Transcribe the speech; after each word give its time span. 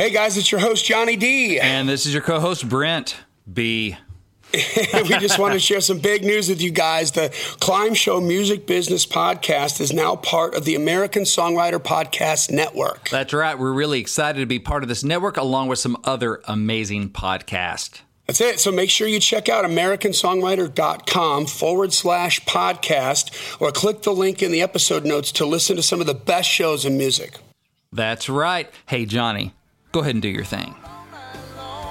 Hey 0.00 0.08
guys, 0.08 0.38
it's 0.38 0.50
your 0.50 0.62
host 0.62 0.86
Johnny 0.86 1.14
D. 1.14 1.60
And 1.60 1.86
this 1.86 2.06
is 2.06 2.14
your 2.14 2.22
co 2.22 2.40
host 2.40 2.66
Brent 2.66 3.18
B. 3.52 3.98
we 4.54 5.18
just 5.18 5.38
want 5.38 5.52
to 5.52 5.60
share 5.60 5.82
some 5.82 5.98
big 5.98 6.24
news 6.24 6.48
with 6.48 6.62
you 6.62 6.70
guys. 6.70 7.12
The 7.12 7.28
Climb 7.60 7.92
Show 7.92 8.18
Music 8.18 8.66
Business 8.66 9.04
Podcast 9.04 9.78
is 9.78 9.92
now 9.92 10.16
part 10.16 10.54
of 10.54 10.64
the 10.64 10.74
American 10.74 11.24
Songwriter 11.24 11.78
Podcast 11.78 12.50
Network. 12.50 13.10
That's 13.10 13.34
right. 13.34 13.58
We're 13.58 13.74
really 13.74 14.00
excited 14.00 14.40
to 14.40 14.46
be 14.46 14.58
part 14.58 14.82
of 14.82 14.88
this 14.88 15.04
network 15.04 15.36
along 15.36 15.68
with 15.68 15.80
some 15.80 15.98
other 16.04 16.40
amazing 16.48 17.10
podcasts. 17.10 18.00
That's 18.26 18.40
it. 18.40 18.58
So 18.58 18.72
make 18.72 18.88
sure 18.88 19.06
you 19.06 19.20
check 19.20 19.50
out 19.50 19.66
AmericanSongwriter.com 19.66 21.44
forward 21.44 21.92
slash 21.92 22.40
podcast 22.46 23.60
or 23.60 23.70
click 23.70 24.00
the 24.00 24.14
link 24.14 24.42
in 24.42 24.50
the 24.50 24.62
episode 24.62 25.04
notes 25.04 25.30
to 25.32 25.44
listen 25.44 25.76
to 25.76 25.82
some 25.82 26.00
of 26.00 26.06
the 26.06 26.14
best 26.14 26.48
shows 26.48 26.86
in 26.86 26.96
music. 26.96 27.36
That's 27.92 28.30
right. 28.30 28.70
Hey, 28.86 29.04
Johnny, 29.04 29.52
go 29.92 30.00
ahead 30.00 30.14
and 30.14 30.22
do 30.22 30.28
your 30.28 30.44
thing. 30.44 30.74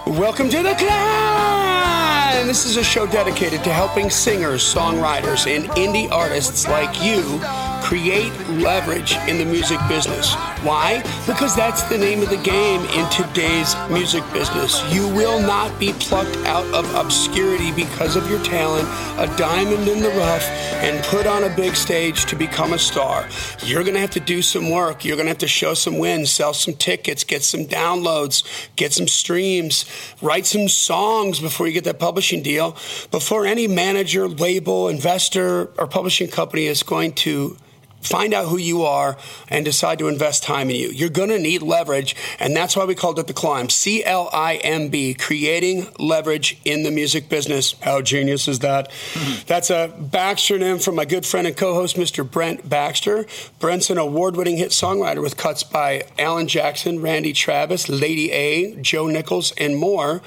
Welcome 0.07 0.49
to 0.49 0.63
the 0.63 0.73
climb. 0.75 2.47
This 2.47 2.65
is 2.65 2.77
a 2.77 2.83
show 2.83 3.05
dedicated 3.05 3.63
to 3.63 3.73
helping 3.73 4.09
singers, 4.09 4.63
songwriters, 4.63 5.45
and 5.53 5.65
indie 5.71 6.09
artists 6.09 6.67
like 6.67 7.03
you 7.03 7.39
create 7.81 8.31
leverage 8.49 9.13
in 9.27 9.37
the 9.37 9.45
music 9.45 9.79
business. 9.87 10.33
Why? 10.63 11.01
Because 11.25 11.55
that's 11.55 11.83
the 11.83 11.97
name 11.97 12.21
of 12.21 12.29
the 12.29 12.37
game 12.37 12.81
in 12.81 13.09
today's 13.09 13.75
music 13.89 14.23
business. 14.31 14.81
You 14.93 15.07
will 15.07 15.39
not 15.41 15.79
be 15.79 15.93
plucked 15.93 16.35
out 16.45 16.65
of 16.73 16.93
obscurity 16.95 17.71
because 17.71 18.15
of 18.15 18.29
your 18.29 18.43
talent, 18.43 18.87
a 19.17 19.33
diamond 19.37 19.87
in 19.87 20.01
the 20.01 20.09
rough, 20.09 20.43
and 20.83 21.03
put 21.05 21.25
on 21.25 21.43
a 21.43 21.55
big 21.55 21.75
stage 21.75 22.25
to 22.25 22.35
become 22.35 22.73
a 22.73 22.79
star. 22.79 23.27
You're 23.63 23.83
going 23.83 23.95
to 23.95 24.01
have 24.01 24.11
to 24.11 24.19
do 24.19 24.41
some 24.41 24.69
work. 24.69 25.05
You're 25.05 25.15
going 25.15 25.25
to 25.25 25.31
have 25.31 25.39
to 25.39 25.47
show 25.47 25.73
some 25.73 25.97
wins, 25.97 26.31
sell 26.31 26.53
some 26.53 26.73
tickets, 26.73 27.23
get 27.23 27.43
some 27.43 27.65
downloads, 27.65 28.43
get 28.75 28.93
some 28.93 29.07
streams, 29.07 29.85
write 30.21 30.45
some 30.45 30.67
songs 30.67 31.39
before 31.39 31.67
you 31.67 31.73
get 31.73 31.85
that 31.85 31.99
publishing 31.99 32.43
deal, 32.43 32.77
before 33.11 33.45
any 33.45 33.67
manager, 33.67 34.27
label, 34.27 34.89
investor, 34.89 35.69
or 35.77 35.87
publishing 35.87 36.27
company 36.27 36.65
is 36.65 36.83
going 36.83 37.13
to 37.13 37.57
find 38.01 38.33
out 38.33 38.47
who 38.47 38.57
you 38.57 38.83
are 38.83 39.17
and 39.49 39.65
decide 39.65 39.99
to 39.99 40.07
invest 40.07 40.43
time 40.43 40.69
in 40.69 40.75
you. 40.75 40.89
You're 40.89 41.09
going 41.09 41.29
to 41.29 41.39
need 41.39 41.61
leverage, 41.61 42.15
and 42.39 42.55
that's 42.55 42.75
why 42.75 42.85
we 42.85 42.95
called 42.95 43.19
it 43.19 43.27
the 43.27 43.33
climb. 43.33 43.69
C 43.69 44.03
L 44.03 44.29
I 44.33 44.55
M 44.57 44.89
B, 44.89 45.13
creating 45.13 45.87
leverage 45.99 46.59
in 46.65 46.83
the 46.83 46.91
music 46.91 47.29
business. 47.29 47.75
How 47.81 48.01
genius 48.01 48.47
is 48.47 48.59
that? 48.59 48.89
Mm-hmm. 48.89 49.43
That's 49.47 49.69
a 49.69 49.93
Baxter 49.99 50.57
name 50.57 50.79
from 50.79 50.95
my 50.95 51.05
good 51.05 51.25
friend 51.25 51.47
and 51.47 51.55
co-host, 51.55 51.95
Mr. 51.95 52.29
Brent 52.29 52.67
Baxter. 52.67 53.25
Brent's 53.59 53.89
an 53.89 53.97
award-winning 53.97 54.57
hit 54.57 54.71
songwriter 54.71 55.21
with 55.21 55.37
cuts 55.37 55.63
by 55.63 56.03
Alan 56.17 56.47
Jackson, 56.47 57.01
Randy 57.01 57.33
Travis, 57.33 57.89
Lady 57.89 58.31
A, 58.31 58.75
Joe 58.81 59.07
Nichols, 59.07 59.51
and 59.57 59.75
more. 59.75 60.21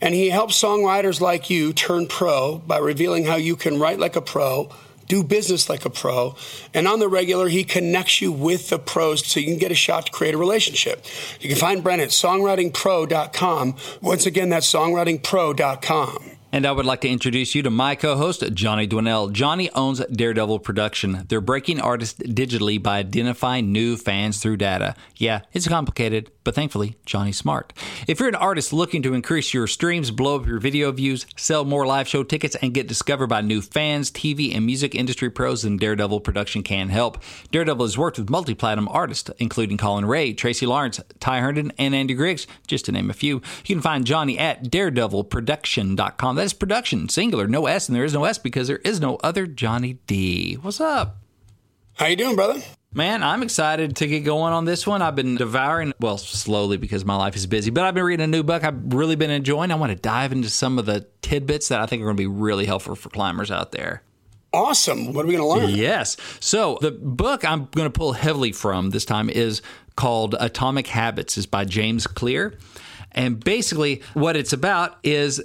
And 0.00 0.14
he 0.14 0.30
helps 0.30 0.60
songwriters 0.60 1.20
like 1.20 1.50
you 1.50 1.74
turn 1.74 2.06
pro 2.06 2.58
by 2.58 2.78
revealing 2.78 3.26
how 3.26 3.36
you 3.36 3.54
can 3.54 3.78
write 3.78 3.98
like 3.98 4.16
a 4.16 4.22
pro 4.22 4.70
do 5.10 5.22
business 5.22 5.68
like 5.68 5.84
a 5.84 5.90
pro. 5.90 6.36
And 6.72 6.88
on 6.88 7.00
the 7.00 7.08
regular, 7.08 7.48
he 7.48 7.64
connects 7.64 8.22
you 8.22 8.32
with 8.32 8.70
the 8.70 8.78
pros 8.78 9.26
so 9.26 9.40
you 9.40 9.46
can 9.46 9.58
get 9.58 9.72
a 9.72 9.74
shot 9.74 10.06
to 10.06 10.12
create 10.12 10.34
a 10.34 10.38
relationship. 10.38 11.04
You 11.40 11.48
can 11.48 11.58
find 11.58 11.82
Brent 11.82 12.00
at 12.00 12.10
songwritingpro.com. 12.10 13.76
Once 14.00 14.24
again, 14.24 14.48
that's 14.48 14.72
songwritingpro.com. 14.72 16.39
And 16.52 16.66
I 16.66 16.72
would 16.72 16.84
like 16.84 17.00
to 17.02 17.08
introduce 17.08 17.54
you 17.54 17.62
to 17.62 17.70
my 17.70 17.94
co 17.94 18.16
host, 18.16 18.42
Johnny 18.54 18.88
Dwinell. 18.88 19.32
Johnny 19.32 19.70
owns 19.70 20.00
Daredevil 20.06 20.58
Production. 20.58 21.24
They're 21.28 21.40
breaking 21.40 21.80
artists 21.80 22.20
digitally 22.20 22.82
by 22.82 22.98
identifying 22.98 23.70
new 23.70 23.96
fans 23.96 24.42
through 24.42 24.56
data. 24.56 24.96
Yeah, 25.16 25.42
it's 25.52 25.68
complicated, 25.68 26.32
but 26.42 26.56
thankfully, 26.56 26.96
Johnny's 27.06 27.36
smart. 27.36 27.72
If 28.08 28.18
you're 28.18 28.28
an 28.28 28.34
artist 28.34 28.72
looking 28.72 29.00
to 29.02 29.14
increase 29.14 29.54
your 29.54 29.68
streams, 29.68 30.10
blow 30.10 30.40
up 30.40 30.46
your 30.46 30.58
video 30.58 30.90
views, 30.90 31.24
sell 31.36 31.64
more 31.64 31.86
live 31.86 32.08
show 32.08 32.24
tickets, 32.24 32.56
and 32.56 32.74
get 32.74 32.88
discovered 32.88 33.28
by 33.28 33.42
new 33.42 33.62
fans, 33.62 34.10
TV, 34.10 34.52
and 34.52 34.66
music 34.66 34.96
industry 34.96 35.30
pros, 35.30 35.62
then 35.62 35.76
Daredevil 35.76 36.20
Production 36.20 36.64
can 36.64 36.88
help. 36.88 37.22
Daredevil 37.52 37.86
has 37.86 37.96
worked 37.96 38.18
with 38.18 38.28
multi 38.28 38.54
platinum 38.54 38.88
artists, 38.88 39.30
including 39.38 39.76
Collin 39.76 40.04
Raye, 40.04 40.32
Tracy 40.32 40.66
Lawrence, 40.66 41.00
Ty 41.20 41.40
Herndon, 41.40 41.72
and 41.78 41.94
Andy 41.94 42.14
Griggs, 42.14 42.48
just 42.66 42.86
to 42.86 42.92
name 42.92 43.08
a 43.08 43.14
few. 43.14 43.36
You 43.66 43.76
can 43.76 43.82
find 43.82 44.04
Johnny 44.04 44.36
at 44.36 44.64
daredevilproduction.com. 44.64 46.39
That 46.40 46.46
is 46.46 46.54
production, 46.54 47.10
singular, 47.10 47.46
no 47.46 47.66
S, 47.66 47.86
and 47.90 47.94
there 47.94 48.06
is 48.06 48.14
no 48.14 48.24
S 48.24 48.38
because 48.38 48.66
there 48.66 48.78
is 48.78 48.98
no 48.98 49.16
other 49.16 49.46
Johnny 49.46 49.98
D. 50.06 50.54
What's 50.54 50.80
up? 50.80 51.18
How 51.96 52.06
you 52.06 52.16
doing, 52.16 52.34
brother? 52.34 52.62
Man, 52.94 53.22
I'm 53.22 53.42
excited 53.42 53.96
to 53.96 54.06
get 54.06 54.20
going 54.20 54.54
on 54.54 54.64
this 54.64 54.86
one. 54.86 55.02
I've 55.02 55.14
been 55.14 55.36
devouring, 55.36 55.92
well, 56.00 56.16
slowly 56.16 56.78
because 56.78 57.04
my 57.04 57.14
life 57.14 57.36
is 57.36 57.46
busy, 57.46 57.70
but 57.70 57.84
I've 57.84 57.92
been 57.92 58.04
reading 58.04 58.24
a 58.24 58.26
new 58.26 58.42
book 58.42 58.64
I've 58.64 58.94
really 58.94 59.16
been 59.16 59.30
enjoying. 59.30 59.70
I 59.70 59.74
want 59.74 59.92
to 59.92 59.98
dive 59.98 60.32
into 60.32 60.48
some 60.48 60.78
of 60.78 60.86
the 60.86 61.06
tidbits 61.20 61.68
that 61.68 61.82
I 61.82 61.84
think 61.84 62.00
are 62.00 62.06
going 62.06 62.16
to 62.16 62.22
be 62.22 62.26
really 62.26 62.64
helpful 62.64 62.94
for 62.94 63.10
climbers 63.10 63.50
out 63.50 63.72
there. 63.72 64.02
Awesome. 64.54 65.12
What 65.12 65.26
are 65.26 65.28
we 65.28 65.36
going 65.36 65.44
to 65.44 65.66
learn? 65.66 65.74
Yes. 65.74 66.16
So, 66.40 66.78
the 66.80 66.90
book 66.90 67.44
I'm 67.44 67.66
going 67.66 67.86
to 67.86 67.92
pull 67.92 68.14
heavily 68.14 68.52
from 68.52 68.88
this 68.88 69.04
time 69.04 69.28
is 69.28 69.60
called 69.94 70.36
Atomic 70.40 70.86
Habits, 70.86 71.36
is 71.36 71.44
by 71.44 71.66
James 71.66 72.06
Clear. 72.06 72.54
And 73.12 73.42
basically, 73.42 74.02
what 74.14 74.36
it's 74.36 74.52
about 74.52 74.98
is 75.02 75.42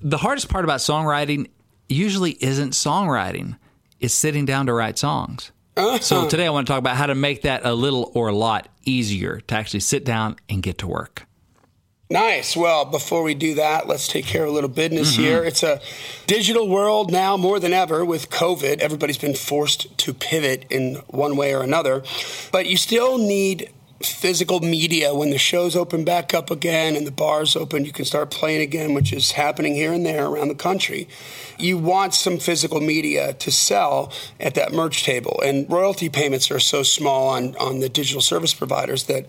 the 0.00 0.18
hardest 0.18 0.48
part 0.48 0.64
about 0.64 0.80
songwriting 0.80 1.48
usually 1.88 2.32
isn't 2.40 2.72
songwriting, 2.72 3.56
it's 4.00 4.14
sitting 4.14 4.44
down 4.44 4.66
to 4.66 4.72
write 4.72 4.98
songs. 4.98 5.52
Uh-huh. 5.76 5.98
So 5.98 6.28
today 6.28 6.46
I 6.46 6.50
want 6.50 6.66
to 6.66 6.72
talk 6.72 6.78
about 6.78 6.96
how 6.96 7.06
to 7.06 7.14
make 7.14 7.42
that 7.42 7.64
a 7.64 7.74
little 7.74 8.12
or 8.14 8.28
a 8.28 8.34
lot 8.34 8.68
easier 8.84 9.40
to 9.40 9.54
actually 9.54 9.80
sit 9.80 10.04
down 10.04 10.36
and 10.48 10.62
get 10.62 10.78
to 10.78 10.86
work. 10.86 11.26
Nice. 12.10 12.56
Well, 12.56 12.84
before 12.84 13.22
we 13.22 13.34
do 13.34 13.54
that, 13.54 13.88
let's 13.88 14.06
take 14.06 14.26
care 14.26 14.44
of 14.44 14.50
a 14.50 14.52
little 14.52 14.68
business 14.68 15.14
mm-hmm. 15.14 15.22
here. 15.22 15.44
It's 15.44 15.62
a 15.62 15.80
digital 16.26 16.68
world 16.68 17.10
now 17.10 17.36
more 17.36 17.58
than 17.58 17.72
ever 17.72 18.04
with 18.04 18.30
COVID. 18.30 18.78
Everybody's 18.78 19.18
been 19.18 19.34
forced 19.34 19.96
to 19.98 20.14
pivot 20.14 20.66
in 20.70 20.96
one 21.08 21.36
way 21.36 21.54
or 21.54 21.62
another, 21.62 22.04
but 22.52 22.66
you 22.66 22.76
still 22.76 23.18
need 23.18 23.70
physical 24.12 24.60
media 24.60 25.14
when 25.14 25.30
the 25.30 25.38
shows 25.38 25.76
open 25.76 26.04
back 26.04 26.34
up 26.34 26.50
again 26.50 26.96
and 26.96 27.06
the 27.06 27.10
bars 27.10 27.56
open 27.56 27.84
you 27.84 27.92
can 27.92 28.04
start 28.04 28.30
playing 28.30 28.60
again 28.60 28.94
which 28.94 29.12
is 29.12 29.32
happening 29.32 29.74
here 29.74 29.92
and 29.92 30.04
there 30.04 30.26
around 30.26 30.48
the 30.48 30.54
country. 30.54 31.08
You 31.58 31.78
want 31.78 32.14
some 32.14 32.38
physical 32.38 32.80
media 32.80 33.34
to 33.34 33.50
sell 33.50 34.12
at 34.40 34.54
that 34.54 34.72
merch 34.72 35.04
table 35.04 35.40
and 35.44 35.70
royalty 35.70 36.08
payments 36.08 36.50
are 36.50 36.60
so 36.60 36.82
small 36.82 37.28
on 37.28 37.56
on 37.56 37.80
the 37.80 37.88
digital 37.88 38.20
service 38.20 38.54
providers 38.54 39.04
that 39.04 39.26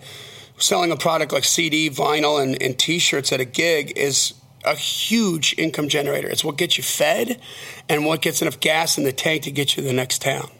selling 0.58 0.90
a 0.90 0.96
product 0.96 1.32
like 1.32 1.44
cd 1.44 1.90
vinyl 1.90 2.42
and, 2.42 2.60
and 2.62 2.78
t-shirts 2.78 3.32
at 3.32 3.40
a 3.40 3.44
gig 3.44 3.92
is 3.96 4.34
a 4.64 4.74
huge 4.74 5.54
income 5.58 5.88
generator. 5.88 6.28
It's 6.28 6.44
what 6.44 6.56
gets 6.56 6.76
you 6.76 6.82
fed 6.82 7.40
and 7.88 8.04
what 8.04 8.20
gets 8.20 8.42
enough 8.42 8.58
gas 8.58 8.98
in 8.98 9.04
the 9.04 9.12
tank 9.12 9.44
to 9.44 9.52
get 9.52 9.76
you 9.76 9.82
to 9.82 9.88
the 9.88 9.94
next 9.94 10.22
town 10.22 10.50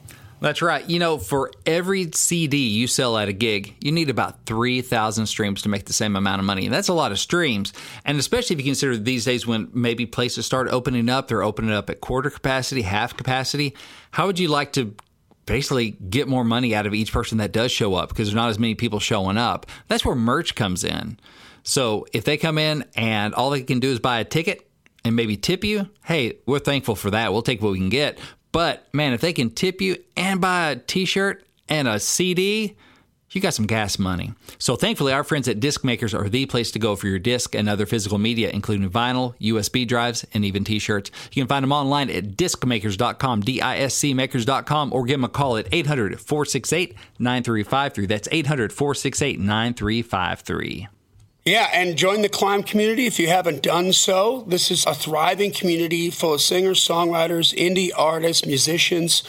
that's 0.41 0.60
right. 0.60 0.88
You 0.88 0.98
know, 0.98 1.19
for 1.19 1.50
every 1.64 2.10
CD 2.12 2.58
you 2.58 2.86
sell 2.86 3.16
at 3.16 3.28
a 3.28 3.32
gig, 3.32 3.74
you 3.80 3.92
need 3.92 4.10
about 4.10 4.44
3,000 4.47 5.26
streams 5.26 5.62
to 5.62 5.69
make 5.69 5.86
the 5.86 5.92
same 5.92 6.16
amount 6.16 6.41
of 6.41 6.44
money. 6.44 6.66
And 6.66 6.74
that's 6.74 6.88
a 6.88 6.94
lot 6.94 7.12
of 7.12 7.19
streams. 7.19 7.72
And 8.04 8.19
especially 8.19 8.54
if 8.54 8.60
you 8.60 8.64
consider 8.64 8.97
these 8.97 9.24
days 9.24 9.47
when 9.47 9.70
maybe 9.72 10.06
places 10.06 10.44
start 10.44 10.69
opening 10.69 11.08
up, 11.08 11.28
they're 11.28 11.42
opening 11.42 11.72
up 11.72 11.88
at 11.88 12.00
quarter 12.00 12.30
capacity, 12.30 12.82
half 12.82 13.16
capacity. 13.16 13.74
How 14.10 14.26
would 14.26 14.38
you 14.38 14.48
like 14.48 14.72
to 14.74 14.94
basically 15.47 15.92
get 15.92 16.28
more 16.28 16.44
money 16.44 16.74
out 16.74 16.86
of 16.86 16.94
each 16.94 17.12
person 17.12 17.38
that 17.38 17.53
does 17.53 17.72
show 17.72 17.94
up 17.94 18.10
because 18.10 18.28
there's 18.28 18.34
not 18.34 18.50
as 18.50 18.58
many 18.58 18.74
people 18.74 19.00
showing 19.00 19.38
up? 19.38 19.66
That's 19.88 20.04
where 20.04 20.16
merch 20.16 20.54
comes 20.54 20.84
in. 20.84 21.18
So 21.62 22.06
if 22.12 22.24
they 22.24 22.36
come 22.36 22.58
in 22.58 22.84
and 22.94 23.34
all 23.34 23.50
they 23.50 23.62
can 23.62 23.80
do 23.80 23.91
is 23.91 23.98
buy 23.98 24.20
a 24.20 24.24
ticket, 24.24 24.66
and 25.06 25.14
maybe 25.14 25.36
tip 25.36 25.62
you, 25.62 25.88
hey, 26.04 26.38
we're 26.47 26.58
thankful 26.58 26.97
for 26.97 27.12
that. 27.12 27.32
We'll 27.32 27.42
take 27.42 27.62
what 27.62 27.70
we 27.70 27.78
can 27.78 27.91
get. 27.91 28.18
But 28.56 28.89
man, 28.94 29.12
if 29.12 29.21
they 29.21 29.34
can 29.34 29.50
tip 29.50 29.83
you 29.83 29.99
and 30.17 30.41
buy 30.41 30.71
a 30.71 30.77
t 30.77 31.05
shirt 31.05 31.44
and 31.69 31.87
a 31.87 32.00
CD, 32.00 32.75
you 33.33 33.41
got 33.43 33.53
some 33.53 33.67
gas 33.67 33.99
money. 33.99 34.33
So 34.56 34.77
thankfully, 34.77 35.12
our 35.12 35.25
friends 35.25 35.47
at 35.47 35.61
Disc 35.61 35.84
Makers 35.84 36.15
are 36.15 36.27
the 36.27 36.47
place 36.47 36.71
to 36.71 36.78
go 36.78 36.97
for 36.97 37.06
your 37.06 37.19
disc 37.19 37.54
and 37.54 37.69
other 37.69 37.84
physical 37.84 38.16
media, 38.16 38.48
including 38.48 38.89
vinyl, 38.89 39.34
USB 39.41 39.86
drives, 39.86 40.25
and 40.33 40.42
even 40.42 40.65
t-shirts. 40.65 41.10
You 41.33 41.42
can 41.42 41.48
find 41.48 41.65
them 41.65 41.72
online 41.72 42.09
at 42.09 42.39
discmakers.com, 42.39 43.42
D-I-S-C 43.42 44.15
makers.com, 44.15 44.91
or 44.91 45.04
give 45.04 45.19
them 45.19 45.25
a 45.25 45.28
call 45.28 45.59
at 45.59 45.71
800-468-9353. 45.71 48.09
That's 48.09 48.28
800-468-9353. 48.28 50.86
Yeah, 51.47 51.71
and 51.72 51.97
join 51.97 52.22
the 52.22 52.28
Climb 52.28 52.65
community 52.65 53.07
if 53.07 53.21
you 53.21 53.28
haven't 53.28 53.63
done 53.63 53.93
so. 53.93 54.43
This 54.48 54.72
is 54.72 54.84
a 54.84 54.93
thriving 54.93 55.53
community 55.53 56.10
full 56.10 56.34
of 56.34 56.41
singers, 56.41 56.81
songwriters, 56.81 57.54
indie 57.54 57.93
artists, 57.97 58.45
musicians, 58.45 59.22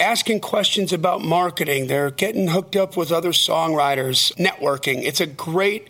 asking 0.00 0.40
questions 0.40 0.92
about 0.92 1.22
marketing. 1.22 1.86
They're 1.86 2.10
getting 2.10 2.48
hooked 2.48 2.74
up 2.74 2.96
with 2.96 3.12
other 3.12 3.30
songwriters, 3.30 4.34
networking. 4.34 5.04
It's 5.04 5.20
a 5.20 5.26
great 5.26 5.86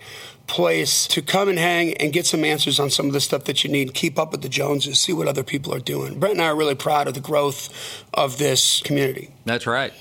place 0.46 1.06
to 1.06 1.22
come 1.22 1.48
and 1.48 1.58
hang 1.58 1.94
and 1.94 2.12
get 2.12 2.26
some 2.26 2.44
answers 2.44 2.78
on 2.78 2.90
some 2.90 3.06
of 3.06 3.14
the 3.14 3.20
stuff 3.20 3.44
that 3.44 3.64
you 3.64 3.70
need. 3.70 3.94
Keep 3.94 4.18
up 4.18 4.32
with 4.32 4.42
the 4.42 4.50
Joneses, 4.50 4.98
see 4.98 5.14
what 5.14 5.26
other 5.26 5.42
people 5.42 5.72
are 5.72 5.80
doing. 5.80 6.20
Brent 6.20 6.34
and 6.34 6.42
I 6.42 6.48
are 6.48 6.56
really 6.56 6.74
proud 6.74 7.08
of 7.08 7.14
the 7.14 7.20
growth 7.20 8.04
of 8.12 8.36
this 8.36 8.82
community. 8.82 9.30
That's 9.46 9.66
right. 9.66 9.94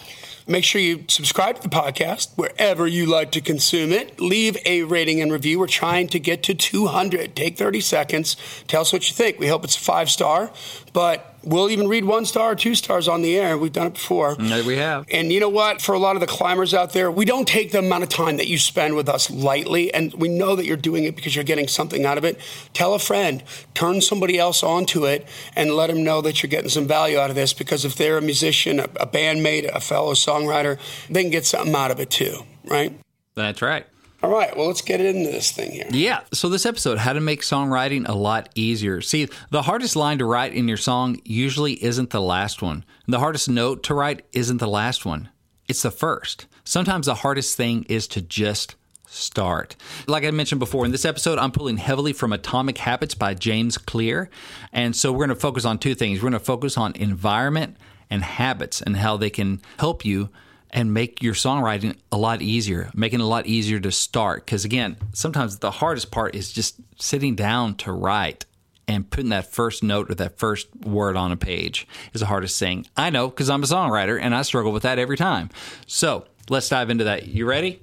Make 0.48 0.64
sure 0.64 0.82
you 0.82 1.06
subscribe 1.08 1.58
to 1.58 1.62
the 1.62 1.70
podcast 1.70 2.36
wherever 2.36 2.88
you 2.88 3.06
like 3.06 3.32
to 3.32 3.42
consume 3.42 3.92
it. 3.92 4.20
Leave 4.20 4.58
a 4.66 4.84
rating 4.84 5.22
and 5.22 5.32
review. 5.32 5.60
We're 5.60 5.68
trying 5.68 6.08
to 6.10 6.20
get 6.20 6.44
to 6.44 6.54
200. 6.54 7.36
Take 7.36 7.58
30 7.58 7.82
seconds. 7.82 8.36
Tell 8.68 8.82
us 8.82 8.92
what 8.92 9.10
you 9.10 9.16
think. 9.16 9.40
We 9.40 9.48
hope 9.48 9.64
it's 9.64 9.76
five 9.76 10.10
star, 10.10 10.52
but 10.94 11.31
we'll 11.44 11.70
even 11.70 11.88
read 11.88 12.06
one 12.06 12.26
star 12.26 12.52
or 12.52 12.56
two 12.56 12.76
stars 12.76 13.08
on 13.08 13.22
the 13.22 13.38
air. 13.38 13.58
We've 13.58 13.72
done 13.72 13.88
it 13.88 13.94
before. 13.94 14.36
No, 14.38 14.64
we 14.64 14.78
have. 14.78 15.06
And 15.12 15.32
you 15.32 15.40
know 15.40 15.50
what? 15.50 15.82
For 15.82 15.94
a 15.94 16.00
lot 16.00 16.16
of 16.16 16.20
the 16.20 16.28
climbers 16.28 16.74
out 16.74 16.94
there, 16.94 17.12
we 17.12 17.26
don't 17.26 17.48
take 17.48 17.72
the 17.72 17.80
amount 17.80 18.04
of 18.04 18.10
time 18.10 18.38
that 18.38 18.48
you 18.48 18.58
spend 18.58 18.96
with 18.96 19.10
us 19.10 19.30
lightly. 19.30 19.94
And 19.94 20.14
we 20.14 20.30
know 20.30 20.56
that 20.56 20.66
you're 20.66 20.78
doing 20.78 21.04
it 21.04 21.16
because 21.16 21.36
you're 21.36 21.44
getting 21.44 21.68
something 21.68 22.06
out 22.06 22.18
of 22.18 22.24
it. 22.24 22.40
Tell 22.74 22.94
a 22.94 23.00
friend, 23.00 23.44
turn 23.74 24.02
somebody 24.02 24.38
else 24.38 24.64
onto 24.64 25.06
it, 25.06 25.28
and 25.56 25.72
let 25.72 25.88
them 25.88 26.04
know 26.04 26.22
that 26.22 26.42
you're 26.42 26.50
getting 26.50 26.70
some 26.70 26.88
value 26.88 27.18
out 27.18 27.30
of 27.30 27.36
this 27.36 27.54
because 27.54 27.86
if 27.86 27.96
they're 27.96 28.18
a 28.18 28.22
musician, 28.22 28.80
a, 28.80 28.84
a 29.00 29.08
bandmate, 29.08 29.70
a 29.74 29.80
fellow 29.80 30.14
songwriter, 30.14 30.80
they 31.10 31.24
can 31.24 31.32
get 31.32 31.46
something 31.46 31.74
out 31.76 31.92
of 31.92 32.00
it 32.00 32.10
too, 32.10 32.44
right? 32.66 32.94
That's 33.36 33.62
right. 33.62 33.86
All 34.24 34.30
right, 34.30 34.56
well, 34.56 34.68
let's 34.68 34.84
get 34.84 35.02
into 35.02 35.32
this 35.32 35.52
thing 35.52 35.72
here. 35.72 35.88
Yeah. 35.90 36.22
So, 36.32 36.48
this 36.48 36.68
episode, 36.68 37.00
how 37.00 37.14
to 37.14 37.20
make 37.20 37.42
songwriting 37.42 38.08
a 38.08 38.14
lot 38.14 38.50
easier. 38.54 39.02
See, 39.02 39.28
the 39.50 39.64
hardest 39.64 39.96
line 39.96 40.20
to 40.20 40.26
write 40.26 40.54
in 40.54 40.68
your 40.68 40.78
song 40.78 41.20
usually 41.26 41.84
isn't 41.84 42.12
the 42.12 42.22
last 42.22 42.62
one. 42.62 42.86
The 43.08 43.18
hardest 43.18 43.50
note 43.50 43.82
to 43.84 43.96
write 43.96 44.24
isn't 44.32 44.58
the 44.58 44.68
last 44.68 45.06
one, 45.06 45.30
it's 45.68 45.82
the 45.82 45.90
first. 45.90 46.46
Sometimes 46.64 47.08
the 47.08 47.16
hardest 47.16 47.58
thing 47.58 47.84
is 47.90 48.08
to 48.10 48.22
just 48.22 48.76
start. 49.08 49.76
Like 50.08 50.24
I 50.24 50.30
mentioned 50.30 50.60
before, 50.60 50.86
in 50.86 50.92
this 50.92 51.04
episode, 51.04 51.40
I'm 51.40 51.52
pulling 51.52 51.78
heavily 51.78 52.14
from 52.14 52.32
Atomic 52.32 52.78
Habits 52.78 53.16
by 53.16 53.34
James 53.34 53.80
Clear. 53.80 54.30
And 54.72 54.96
so, 54.96 55.12
we're 55.12 55.26
going 55.26 55.30
to 55.30 55.36
focus 55.36 55.66
on 55.66 55.80
two 55.80 55.96
things. 55.96 56.20
We're 56.20 56.30
going 56.30 56.40
to 56.40 56.46
focus 56.46 56.78
on 56.78 56.94
environment 56.96 57.76
and 58.12 58.24
habits 58.24 58.84
and 58.84 58.98
how 58.98 59.18
they 59.18 59.32
can 59.32 59.62
help 59.80 60.06
you 60.06 60.30
and 60.72 60.94
make 60.94 61.22
your 61.22 61.34
songwriting 61.34 61.96
a 62.12 62.18
lot 62.18 62.42
easier, 62.42 62.90
making 62.94 63.20
it 63.20 63.24
a 63.24 63.28
lot 63.28 63.46
easier 63.46 63.80
to 63.80 63.92
start. 63.92 64.46
Because 64.46 64.66
again, 64.66 64.98
sometimes 65.14 65.58
the 65.58 65.72
hardest 65.72 66.12
part 66.12 66.36
is 66.36 66.52
just 66.52 66.78
sitting 67.00 67.36
down 67.36 67.76
to 67.76 67.92
write 67.92 68.46
and 68.88 69.10
putting 69.10 69.30
that 69.30 69.52
first 69.52 69.84
note 69.84 70.10
or 70.10 70.16
that 70.16 70.38
first 70.38 70.68
word 70.78 71.16
on 71.16 71.32
a 71.32 71.38
page 71.38 71.88
is 72.14 72.22
the 72.22 72.28
hardest 72.28 72.60
thing. 72.60 72.86
I 72.98 73.10
know 73.10 73.30
because 73.30 73.50
I'm 73.50 73.64
a 73.64 73.68
songwriter 73.68 74.20
and 74.20 74.34
I 74.34 74.42
struggle 74.42 74.72
with 74.72 74.84
that 74.84 75.00
every 75.00 75.18
time. 75.18 75.50
So 75.88 76.26
let's 76.50 76.70
dive 76.70 76.90
into 76.90 77.06
that. 77.06 77.28
You 77.28 77.46
ready? 77.46 77.82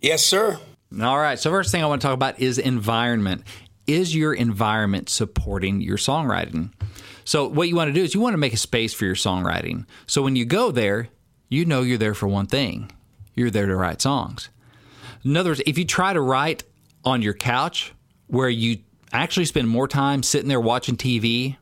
Yes, 0.00 0.24
sir. 0.24 0.58
All 1.00 1.18
right. 1.18 1.38
So, 1.38 1.50
first 1.50 1.72
thing 1.72 1.82
I 1.82 1.86
want 1.86 2.02
to 2.02 2.06
talk 2.06 2.14
about 2.14 2.38
is 2.38 2.58
environment. 2.58 3.42
Is 3.86 4.14
your 4.14 4.32
environment 4.32 5.08
supporting 5.08 5.80
your 5.80 5.96
songwriting? 5.96 6.72
So, 7.24 7.48
what 7.48 7.68
you 7.68 7.74
want 7.74 7.88
to 7.88 7.92
do 7.92 8.02
is 8.02 8.14
you 8.14 8.20
want 8.20 8.34
to 8.34 8.38
make 8.38 8.52
a 8.52 8.58
space 8.58 8.94
for 8.94 9.04
your 9.04 9.14
songwriting. 9.14 9.86
So, 10.06 10.22
when 10.22 10.36
you 10.36 10.44
go 10.44 10.70
there, 10.70 11.08
you 11.48 11.64
know 11.64 11.82
you're 11.82 11.98
there 11.98 12.14
for 12.14 12.26
one 12.28 12.46
thing 12.46 12.90
you're 13.36 13.50
there 13.50 13.66
to 13.66 13.74
write 13.74 14.00
songs. 14.00 14.48
In 15.24 15.36
other 15.36 15.50
words, 15.50 15.62
if 15.66 15.76
you 15.76 15.84
try 15.84 16.12
to 16.12 16.20
write 16.20 16.62
on 17.04 17.20
your 17.20 17.34
couch 17.34 17.92
where 18.28 18.48
you 18.48 18.78
actually 19.12 19.46
spend 19.46 19.68
more 19.68 19.88
time 19.88 20.22
sitting 20.22 20.48
there 20.48 20.60
watching 20.60 20.96
TV, 20.96 21.56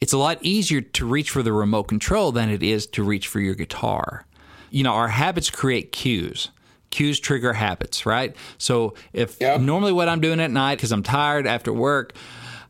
it's 0.00 0.12
a 0.12 0.18
lot 0.18 0.38
easier 0.40 0.80
to 0.80 1.06
reach 1.06 1.28
for 1.30 1.42
the 1.42 1.52
remote 1.52 1.84
control 1.84 2.32
than 2.32 2.48
it 2.48 2.62
is 2.62 2.86
to 2.88 3.02
reach 3.02 3.28
for 3.28 3.40
your 3.40 3.54
guitar. 3.54 4.24
You 4.70 4.82
know, 4.82 4.92
our 4.92 5.08
habits 5.08 5.50
create 5.50 5.92
cues. 5.92 6.48
Cues 6.90 7.20
trigger 7.20 7.52
habits, 7.52 8.06
right? 8.06 8.34
So 8.56 8.94
if 9.12 9.36
Yep. 9.40 9.60
normally 9.60 9.92
what 9.92 10.08
I'm 10.08 10.20
doing 10.20 10.40
at 10.40 10.50
night 10.50 10.76
because 10.76 10.92
I'm 10.92 11.02
tired 11.02 11.46
after 11.46 11.72
work, 11.72 12.14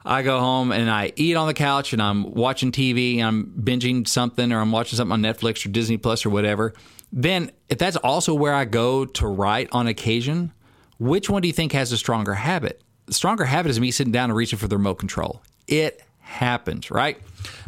I 0.05 0.23
go 0.23 0.39
home 0.39 0.71
and 0.71 0.91
I 0.91 1.12
eat 1.17 1.35
on 1.35 1.47
the 1.47 1.55
couch 1.55 1.93
and 1.93 2.03
I'm 2.03 2.31
watching 2.33 2.73
TV, 2.73 3.19
and 3.19 3.27
I'm 3.27 3.47
binging 3.47 4.06
something 4.06 4.53
or 4.53 4.61
I'm 4.61 4.73
watching 4.73 4.97
something 4.97 5.12
on 5.12 5.23
Netflix 5.23 5.65
or 5.65 5.71
Disney 5.71 5.97
Plus 5.97 6.27
or 6.27 6.31
whatever. 6.31 6.75
Then, 7.12 7.53
if 7.69 7.79
that's 7.79 7.97
also 7.97 8.35
where 8.35 8.55
I 8.55 8.65
go 8.65 9.05
to 9.05 9.27
write 9.27 9.69
on 9.73 9.87
occasion, 9.87 10.53
which 10.99 11.31
one 11.31 11.43
do 11.43 11.49
you 11.49 11.55
think 11.55 11.73
has 11.73 11.93
a 11.93 11.97
stronger 11.97 12.35
habit? 12.35 12.83
The 13.06 13.15
stronger 13.15 13.45
habit 13.45 13.71
is 13.71 13.81
me 13.81 13.91
sitting 13.91 14.12
down 14.12 14.31
and 14.31 14.37
reaching 14.37 14.59
for 14.59 14.69
the 14.69 14.77
remote 14.77 14.97
control. 14.97 15.43
It 15.67 16.03
happens, 16.19 16.91
right? 16.91 17.19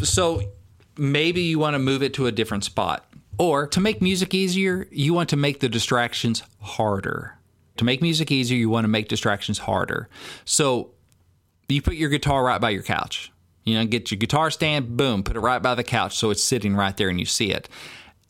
So 0.02 0.42
maybe 0.96 1.42
you 1.42 1.58
want 1.58 1.74
to 1.74 1.78
move 1.78 2.02
it 2.02 2.14
to 2.14 2.26
a 2.26 2.32
different 2.32 2.64
spot. 2.64 3.06
Or 3.38 3.66
to 3.66 3.80
make 3.80 4.00
music 4.00 4.34
easier, 4.34 4.88
you 4.90 5.12
want 5.12 5.28
to 5.30 5.36
make 5.36 5.60
the 5.60 5.68
distractions 5.68 6.42
harder. 6.60 7.38
To 7.76 7.84
make 7.84 8.00
music 8.00 8.30
easier, 8.30 8.56
you 8.56 8.70
want 8.70 8.84
to 8.84 8.88
make 8.88 9.08
distractions 9.08 9.58
harder. 9.58 10.08
So 10.46 10.92
you 11.68 11.82
put 11.82 11.94
your 11.94 12.10
guitar 12.10 12.44
right 12.44 12.60
by 12.60 12.70
your 12.70 12.82
couch. 12.82 13.32
You 13.64 13.74
know, 13.74 13.84
get 13.84 14.10
your 14.10 14.18
guitar 14.18 14.50
stand, 14.50 14.96
boom, 14.96 15.24
put 15.24 15.36
it 15.36 15.40
right 15.40 15.60
by 15.60 15.74
the 15.74 15.82
couch 15.82 16.16
so 16.16 16.30
it's 16.30 16.42
sitting 16.42 16.76
right 16.76 16.96
there 16.96 17.08
and 17.08 17.18
you 17.18 17.26
see 17.26 17.50
it. 17.50 17.68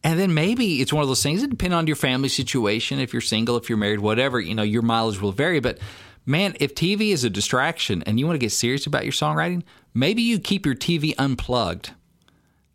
And 0.03 0.19
then 0.19 0.33
maybe 0.33 0.81
it's 0.81 0.93
one 0.93 1.03
of 1.03 1.09
those 1.09 1.23
things 1.23 1.43
that 1.43 1.51
depend 1.51 1.75
on 1.75 1.87
your 1.87 1.97
family 1.97 2.29
situation. 2.29 3.01
If 3.01 3.13
you're 3.13 3.21
single, 3.21 3.57
if 3.57 3.69
you're 3.69 3.77
married, 3.77 4.01
whatever, 4.01 4.41
you 4.41 4.55
know, 4.55 4.63
your 4.63 4.83
mileage 4.83 5.21
will 5.21 5.33
vary. 5.33 5.61
But 5.61 5.79
man, 6.25 6.57
if 6.61 6.75
TV 6.75 7.11
is 7.13 7.25
a 7.25 7.31
distraction 7.31 8.03
and 8.05 8.19
you 8.19 8.27
want 8.27 8.37
to 8.37 8.45
get 8.45 8.53
serious 8.53 8.87
about 8.87 9.05
your 9.05 9.13
songwriting, 9.13 9.63
maybe 9.93 10.23
you 10.23 10.39
keep 10.39 10.65
your 10.65 10.75
TV 10.75 11.13
unplugged 11.19 11.91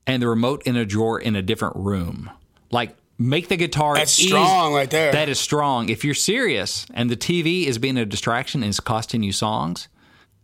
and 0.06 0.22
the 0.22 0.28
remote 0.28 0.62
in 0.64 0.76
a 0.76 0.86
drawer 0.86 1.20
in 1.20 1.36
a 1.36 1.42
different 1.42 1.78
room. 1.78 2.30
Like 2.70 2.96
make 3.18 3.48
the 3.48 3.58
guitar 3.58 3.96
That's 3.96 4.20
easy- 4.20 4.30
strong 4.30 4.74
right 4.74 4.90
there. 4.90 5.12
That 5.14 5.30
is 5.30 5.40
strong. 5.40 5.90
If 5.90 6.04
you're 6.04 6.14
serious 6.14 6.86
and 6.94 7.10
the 7.10 7.18
TV 7.18 7.66
is 7.66 7.78
being 7.80 7.98
a 7.98 8.06
distraction 8.06 8.62
and 8.62 8.70
is 8.70 8.80
costing 8.80 9.24
you 9.24 9.32
songs, 9.32 9.88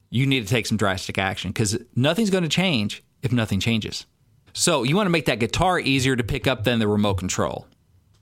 you 0.10 0.26
need 0.26 0.42
to 0.42 0.48
take 0.48 0.66
some 0.66 0.78
drastic 0.78 1.18
action 1.18 1.52
because 1.52 1.78
nothing's 1.96 2.30
going 2.30 2.44
to 2.44 2.50
change 2.50 3.04
if 3.22 3.32
nothing 3.32 3.60
changes. 3.60 4.06
So 4.54 4.84
you 4.84 4.96
want 4.96 5.08
to 5.08 5.12
make 5.12 5.26
that 5.26 5.40
guitar 5.40 5.80
easier 5.80 6.16
to 6.16 6.24
pick 6.24 6.48
up 6.48 6.64
than 6.64 6.80
the 6.80 6.88
remote 6.88 7.16
control. 7.16 7.68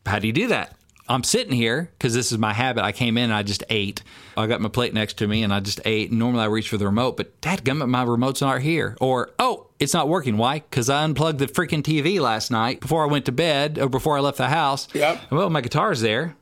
How 0.06 0.20
do 0.20 0.28
you 0.28 0.34
do 0.34 0.48
that? 0.48 0.76
I'm 1.08 1.24
sitting 1.24 1.54
here 1.54 1.92
because 1.94 2.16
this 2.16 2.32
is 2.32 2.38
my 2.40 2.52
habit. 2.52 2.84
I 2.84 2.92
came 2.92 3.18
in 3.18 3.26
and 3.26 3.34
I 3.34 3.44
just 3.44 3.64
ate. 3.70 4.02
I 4.36 4.48
got 4.48 4.60
my 4.60 4.70
plate 4.70 4.94
next 4.94 5.20
to 5.20 5.28
me 5.28 5.44
and 5.44 5.54
I 5.54 5.60
just 5.60 5.80
ate. 5.86 6.12
Normally 6.12 6.44
I 6.44 6.48
reach 6.48 6.68
for 6.68 6.78
the 6.78 6.86
remote, 6.86 7.16
but 7.16 7.40
dadgummit, 7.42 7.88
my 7.88 8.04
remote's 8.04 8.42
not 8.42 8.62
here. 8.62 8.98
Or, 9.00 9.32
oh, 9.38 9.68
it's 9.80 9.94
not 9.94 10.10
working. 10.10 10.38
Why? 10.38 10.60
Because 10.60 10.90
I 10.90 11.04
unplugged 11.04 11.38
the 11.38 11.46
freaking 11.46 11.84
TV 11.84 12.20
last 12.20 12.50
night 12.50 12.82
before 12.82 13.04
I 13.04 13.08
went 13.08 13.26
to 13.26 13.32
bed 13.32 13.78
or 13.78 13.88
before 13.88 14.18
I 14.18 14.22
left 14.22 14.38
the 14.38 14.50
house. 14.50 14.88
Yep. 14.96 15.32
Well, 15.32 15.50
my 15.52 15.62
guitar's 15.62 16.02
there. 16.02 16.36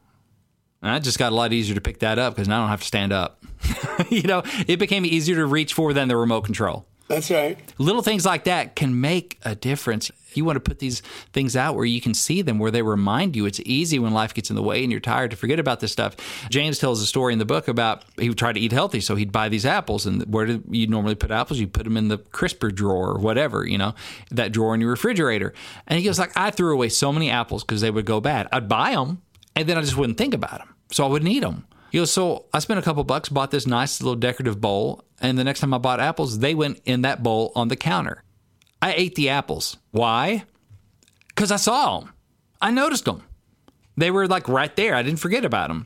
And 0.83 0.91
I 0.91 0.99
just 0.99 1.17
got 1.17 1.31
a 1.31 1.35
lot 1.35 1.53
easier 1.53 1.73
to 1.75 1.81
pick 1.81 1.99
that 1.99 2.19
up 2.19 2.35
because 2.35 2.47
now 2.47 2.57
I 2.57 2.59
don't 2.61 2.69
have 2.69 2.81
to 2.81 2.87
stand 2.87 3.13
up. 3.13 3.43
you 4.09 4.23
know, 4.23 4.43
it 4.67 4.77
became 4.77 5.05
easier 5.05 5.37
to 5.37 5.45
reach 5.45 5.73
for 5.73 5.93
than 5.93 6.09
the 6.09 6.17
remote 6.17 6.41
control. 6.41 6.85
That's 7.07 7.29
right. 7.31 7.57
Little 7.77 8.01
things 8.01 8.25
like 8.25 8.45
that 8.45 8.75
can 8.75 8.99
make 8.99 9.37
a 9.43 9.55
difference. 9.55 10.09
You 10.33 10.45
want 10.45 10.55
to 10.55 10.61
put 10.61 10.79
these 10.79 11.01
things 11.31 11.55
out 11.55 11.75
where 11.75 11.85
you 11.85 12.01
can 12.01 12.13
see 12.13 12.41
them, 12.41 12.59
where 12.59 12.71
they 12.71 12.81
remind 12.81 13.35
you. 13.35 13.45
It's 13.45 13.59
easy 13.65 13.99
when 13.99 14.13
life 14.13 14.33
gets 14.33 14.49
in 14.49 14.55
the 14.55 14.63
way 14.63 14.83
and 14.83 14.91
you're 14.91 15.01
tired 15.01 15.31
to 15.31 15.37
forget 15.37 15.59
about 15.59 15.79
this 15.79 15.91
stuff. 15.91 16.15
James 16.49 16.79
tells 16.79 17.01
a 17.01 17.05
story 17.05 17.33
in 17.33 17.39
the 17.39 17.45
book 17.45 17.67
about 17.67 18.03
he 18.19 18.29
would 18.29 18.37
try 18.37 18.51
to 18.51 18.59
eat 18.59 18.71
healthy, 18.71 18.99
so 18.99 19.15
he'd 19.15 19.31
buy 19.31 19.49
these 19.49 19.65
apples. 19.65 20.05
And 20.05 20.23
where 20.33 20.45
do 20.45 20.63
you 20.69 20.87
normally 20.87 21.15
put 21.15 21.29
apples? 21.29 21.59
You 21.59 21.67
put 21.67 21.83
them 21.83 21.97
in 21.97 22.07
the 22.07 22.17
crisper 22.17 22.71
drawer 22.71 23.09
or 23.09 23.19
whatever, 23.19 23.67
you 23.67 23.77
know, 23.77 23.93
that 24.31 24.51
drawer 24.51 24.73
in 24.73 24.81
your 24.81 24.89
refrigerator. 24.89 25.53
And 25.87 25.99
he 25.99 26.05
goes 26.05 26.17
like, 26.17 26.35
I 26.35 26.51
threw 26.51 26.73
away 26.73 26.89
so 26.89 27.13
many 27.13 27.29
apples 27.29 27.63
because 27.63 27.81
they 27.81 27.91
would 27.91 28.05
go 28.05 28.19
bad. 28.21 28.47
I'd 28.51 28.67
buy 28.67 28.91
them, 28.91 29.21
and 29.55 29.67
then 29.67 29.77
I 29.77 29.81
just 29.81 29.97
wouldn't 29.97 30.17
think 30.17 30.33
about 30.33 30.59
them, 30.59 30.72
so 30.93 31.03
I 31.03 31.07
wouldn't 31.07 31.31
eat 31.31 31.41
them. 31.41 31.65
You 31.91 32.01
know, 32.01 32.05
so 32.05 32.45
I 32.53 32.59
spent 32.59 32.79
a 32.79 32.83
couple 32.83 33.03
bucks, 33.03 33.29
bought 33.29 33.51
this 33.51 33.67
nice 33.67 34.01
little 34.01 34.15
decorative 34.15 34.61
bowl, 34.61 35.03
and 35.21 35.37
the 35.37 35.43
next 35.43 35.59
time 35.59 35.73
I 35.73 35.77
bought 35.77 35.99
apples, 35.99 36.39
they 36.39 36.55
went 36.55 36.81
in 36.85 37.01
that 37.01 37.21
bowl 37.21 37.51
on 37.55 37.67
the 37.67 37.75
counter. 37.75 38.23
I 38.81 38.93
ate 38.93 39.15
the 39.15 39.29
apples. 39.29 39.77
Why? 39.91 40.43
Because 41.29 41.51
I 41.51 41.57
saw 41.57 41.99
them. 41.99 42.13
I 42.61 42.71
noticed 42.71 43.05
them. 43.05 43.23
They 43.95 44.11
were 44.11 44.27
like 44.27 44.47
right 44.47 44.75
there. 44.75 44.95
I 44.95 45.03
didn't 45.03 45.19
forget 45.19 45.45
about 45.45 45.67
them. 45.67 45.85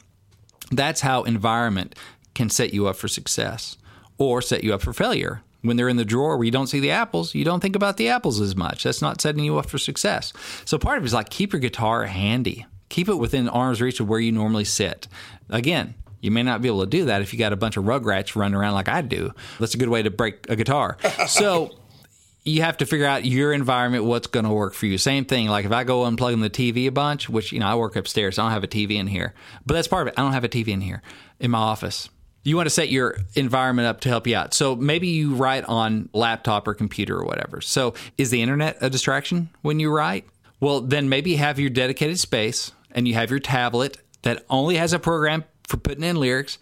That's 0.72 1.02
how 1.02 1.24
environment 1.24 1.96
can 2.36 2.50
set 2.50 2.74
you 2.74 2.88
up 2.88 2.96
for 2.96 3.08
success 3.08 3.78
or 4.18 4.42
set 4.42 4.64
you 4.64 4.74
up 4.74 4.82
for 4.82 4.94
failure. 4.94 5.42
When 5.62 5.76
they're 5.76 5.90
in 5.90 5.98
the 5.98 6.06
drawer 6.06 6.38
where 6.38 6.46
you 6.46 6.52
don't 6.52 6.68
see 6.68 6.80
the 6.80 6.92
apples, 6.92 7.36
you 7.36 7.44
don't 7.44 7.60
think 7.60 7.76
about 7.76 7.98
the 7.98 8.10
apples 8.10 8.40
as 8.40 8.56
much. 8.56 8.84
That's 8.84 9.02
not 9.02 9.20
setting 9.20 9.44
you 9.44 9.58
up 9.58 9.70
for 9.70 9.78
success. 9.78 10.32
So 10.66 10.78
part 10.78 10.98
of 10.98 11.04
it 11.04 11.08
is 11.08 11.14
like 11.14 11.30
keep 11.30 11.52
your 11.52 11.60
guitar 11.60 12.06
handy. 12.06 12.66
Keep 12.90 13.10
it 13.10 13.16
within 13.16 13.50
arm's 13.50 13.82
reach 13.82 14.00
of 14.00 14.08
where 14.08 14.20
you 14.20 14.32
normally 14.32 14.66
sit. 14.66 15.08
Again, 15.50 15.96
you 16.22 16.32
may 16.32 16.44
not 16.44 16.62
be 16.62 16.68
able 16.68 16.82
to 16.82 16.90
do 16.90 17.06
that 17.06 17.22
if 17.22 17.34
you 17.34 17.40
got 17.40 17.54
a 17.54 17.58
bunch 17.58 17.78
of 17.78 17.86
rugrats 17.86 18.36
running 18.36 18.56
around 18.56 18.74
like 18.74 18.90
I 18.90 19.02
do. 19.02 19.34
That's 19.60 19.76
a 19.76 19.78
good 19.78 19.90
way 19.90 20.04
to 20.04 20.10
break 20.10 20.50
a 20.50 20.56
guitar. 20.56 20.98
So 21.28 21.72
you 22.48 22.62
have 22.62 22.78
to 22.78 22.86
figure 22.86 23.06
out 23.06 23.26
your 23.26 23.52
environment, 23.52 24.06
what's 24.06 24.28
going 24.28 24.46
to 24.46 24.52
work 24.52 24.74
for 24.74 24.86
you. 24.86 24.98
Same 24.98 25.26
thing. 25.26 25.48
Like 25.48 25.66
if 25.66 25.72
I 25.72 25.84
go 25.84 26.02
unplugging 26.04 26.42
the 26.42 26.50
TV 26.50 26.88
a 26.88 26.92
bunch, 26.92 27.30
which, 27.30 27.52
you 27.52 27.60
know, 27.60 27.68
I 27.68 27.76
work 27.76 27.96
upstairs, 27.96 28.36
so 28.36 28.44
I 28.44 28.46
don't 28.46 28.54
have 28.54 28.64
a 28.64 28.68
TV 28.68 28.92
in 28.92 29.08
here, 29.08 29.34
but 29.66 29.74
that's 29.74 29.88
part 29.88 30.08
of 30.08 30.14
it. 30.14 30.14
I 30.18 30.22
don't 30.22 30.32
have 30.32 30.46
a 30.46 30.50
TV 30.50 30.70
in 30.70 30.82
here 30.82 31.02
in 31.40 31.52
my 31.52 31.60
office. 31.60 32.10
You 32.44 32.56
want 32.56 32.68
to 32.68 32.72
set 32.72 32.90
your 32.90 33.18
environment 33.36 33.88
up 33.88 34.00
to 34.02 34.10
help 34.10 34.26
you 34.26 34.38
out. 34.38 34.54
So 34.54 34.76
maybe 34.76 35.10
you 35.10 35.36
write 35.36 35.66
on 35.66 36.10
laptop 36.14 36.68
or 36.68 36.74
computer 36.74 37.18
or 37.18 37.26
whatever. 37.26 37.60
So 37.60 37.94
is 38.18 38.30
the 38.30 38.42
internet 38.42 38.78
a 38.80 38.90
distraction 38.90 39.50
when 39.62 39.82
you 39.82 39.92
write? 39.92 40.26
Well, 40.62 40.80
then 40.80 41.10
maybe 41.10 41.36
have 41.36 41.60
your 41.60 41.70
dedicated 41.70 42.20
space 42.20 42.72
and 42.92 43.08
you 43.08 43.14
have 43.14 43.30
your 43.30 43.40
tablet 43.40 43.98
that 44.24 44.46
only 44.50 44.76
has 44.76 44.94
a 44.94 45.00
program 45.00 45.44
for 45.68 45.78
putting 45.78 46.04
in 46.04 46.16
lyrics 46.16 46.58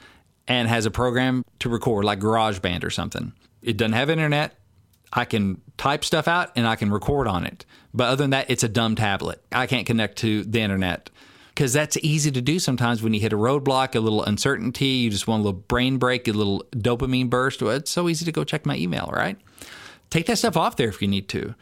and 0.48 0.67
has 0.67 0.86
a 0.86 0.91
program 0.91 1.44
to 1.60 1.70
record 1.70 2.05
like 2.05 2.20
GarageBand 2.20 2.84
or 2.84 2.89
something. 2.89 3.34
It 3.62 3.77
doesn't 3.77 3.94
have 3.94 4.10
internet 4.10 4.55
I 5.15 5.24
can 5.24 5.62
type 5.77 6.03
stuff 6.03 6.27
out 6.27 6.51
and 6.55 6.67
I 6.67 6.75
can 6.75 6.91
record 6.91 7.27
on 7.27 7.46
it. 7.46 7.65
But 7.94 8.05
other 8.05 8.24
than 8.24 8.32
that, 8.32 8.50
it's 8.50 8.63
a 8.63 8.70
dumb 8.70 8.96
tablet. 8.96 9.41
I 9.51 9.65
can't 9.65 9.88
connect 9.88 10.17
to 10.20 10.44
the 10.44 10.60
internet 10.60 11.10
because 11.50 11.72
that's 11.72 11.98
easy 11.98 12.32
to 12.32 12.41
do 12.41 12.60
sometimes 12.60 13.01
when 13.01 13.13
you 13.13 13.22
hit 13.22 13.32
a 13.32 13.38
roadblock, 13.38 13.96
a 13.96 14.01
little 14.01 14.24
uncertainty, 14.24 14.88
you 14.88 15.10
just 15.10 15.25
want 15.25 15.39
a 15.39 15.44
little 15.46 15.62
brain 15.62 15.98
break, 15.98 16.27
a 16.27 16.34
little 16.34 16.65
dopamine 16.72 17.29
burst. 17.29 17.62
Well, 17.62 17.72
it's 17.72 17.91
so 17.91 18.10
easy 18.10 18.25
to 18.25 18.32
go 18.34 18.44
check 18.44 18.65
my 18.65 18.75
email, 18.75 19.10
right? 19.13 19.38
Take 20.10 20.25
that 20.25 20.38
stuff 20.38 20.58
off 20.58 20.75
there 20.75 20.89
if 20.89 21.01
you 21.01 21.08
need 21.08 21.29
to. 21.29 21.55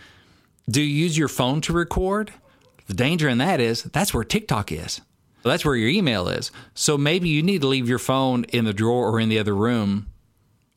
Do 0.67 0.82
you 0.82 1.03
use 1.03 1.15
your 1.17 1.27
phone 1.27 1.62
to 1.62 1.74
record? 1.74 2.34
The 2.88 2.94
danger 2.94 3.30
in 3.30 3.38
that 3.38 3.60
is 3.60 3.84
that's 3.84 4.13
where 4.13 4.24
TikTok 4.24 4.72
is. 4.72 5.02
That's 5.44 5.66
where 5.66 5.75
your 5.75 5.90
email 5.90 6.30
is. 6.30 6.52
So 6.74 6.98
maybe 6.98 7.30
you 7.30 7.44
need 7.44 7.62
to 7.62 7.68
leave 7.68 7.90
your 7.90 8.00
phone 8.00 8.46
in 8.46 8.66
the 8.66 8.74
drawer 8.74 9.10
or 9.12 9.20
in 9.20 9.30
the 9.30 9.40
other 9.40 9.56
room 9.56 10.08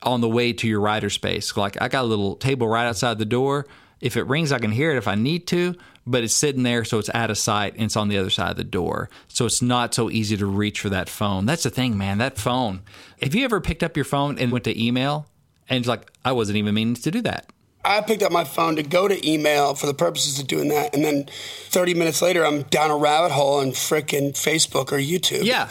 on 0.02 0.20
the 0.20 0.28
way 0.28 0.52
to 0.52 0.68
your 0.68 0.80
writer 0.80 1.10
space. 1.10 1.56
Like 1.56 1.80
I 1.80 1.88
got 1.88 2.04
a 2.04 2.08
little 2.08 2.36
table 2.36 2.68
right 2.68 2.86
outside 2.86 3.18
the 3.18 3.24
door. 3.24 3.66
If 4.00 4.16
it 4.16 4.24
rings, 4.24 4.52
I 4.52 4.58
can 4.58 4.72
hear 4.72 4.90
it 4.90 4.98
if 4.98 5.08
I 5.08 5.14
need 5.14 5.46
to, 5.48 5.74
but 6.06 6.22
it's 6.22 6.34
sitting 6.34 6.64
there 6.64 6.84
so 6.84 6.98
it's 6.98 7.10
out 7.14 7.30
of 7.30 7.38
sight 7.38 7.74
and 7.74 7.84
it's 7.84 7.96
on 7.96 8.08
the 8.08 8.18
other 8.18 8.30
side 8.30 8.50
of 8.50 8.56
the 8.56 8.64
door. 8.64 9.08
So 9.28 9.46
it's 9.46 9.62
not 9.62 9.94
so 9.94 10.10
easy 10.10 10.36
to 10.36 10.46
reach 10.46 10.80
for 10.80 10.90
that 10.90 11.08
phone. 11.08 11.46
That's 11.46 11.62
the 11.62 11.70
thing, 11.70 11.96
man. 11.96 12.18
That 12.18 12.36
phone. 12.36 12.82
Have 13.22 13.34
you 13.34 13.44
ever 13.44 13.60
picked 13.60 13.82
up 13.82 13.96
your 13.96 14.04
phone 14.04 14.38
and 14.38 14.52
went 14.52 14.64
to 14.64 14.84
email 14.84 15.26
and 15.68 15.78
it's 15.78 15.88
like, 15.88 16.10
I 16.24 16.32
wasn't 16.32 16.58
even 16.58 16.74
meaning 16.74 16.94
to 16.94 17.10
do 17.10 17.22
that? 17.22 17.50
I 17.86 18.00
picked 18.00 18.22
up 18.22 18.32
my 18.32 18.44
phone 18.44 18.76
to 18.76 18.82
go 18.82 19.06
to 19.08 19.28
email 19.28 19.74
for 19.74 19.86
the 19.86 19.94
purposes 19.94 20.38
of 20.40 20.46
doing 20.46 20.68
that. 20.68 20.94
And 20.94 21.04
then 21.04 21.28
30 21.68 21.94
minutes 21.94 22.20
later, 22.20 22.44
I'm 22.44 22.62
down 22.62 22.90
a 22.90 22.96
rabbit 22.96 23.32
hole 23.32 23.60
on 23.60 23.68
frickin' 23.68 24.32
Facebook 24.32 24.92
or 24.92 24.98
YouTube. 24.98 25.44
Yeah. 25.44 25.70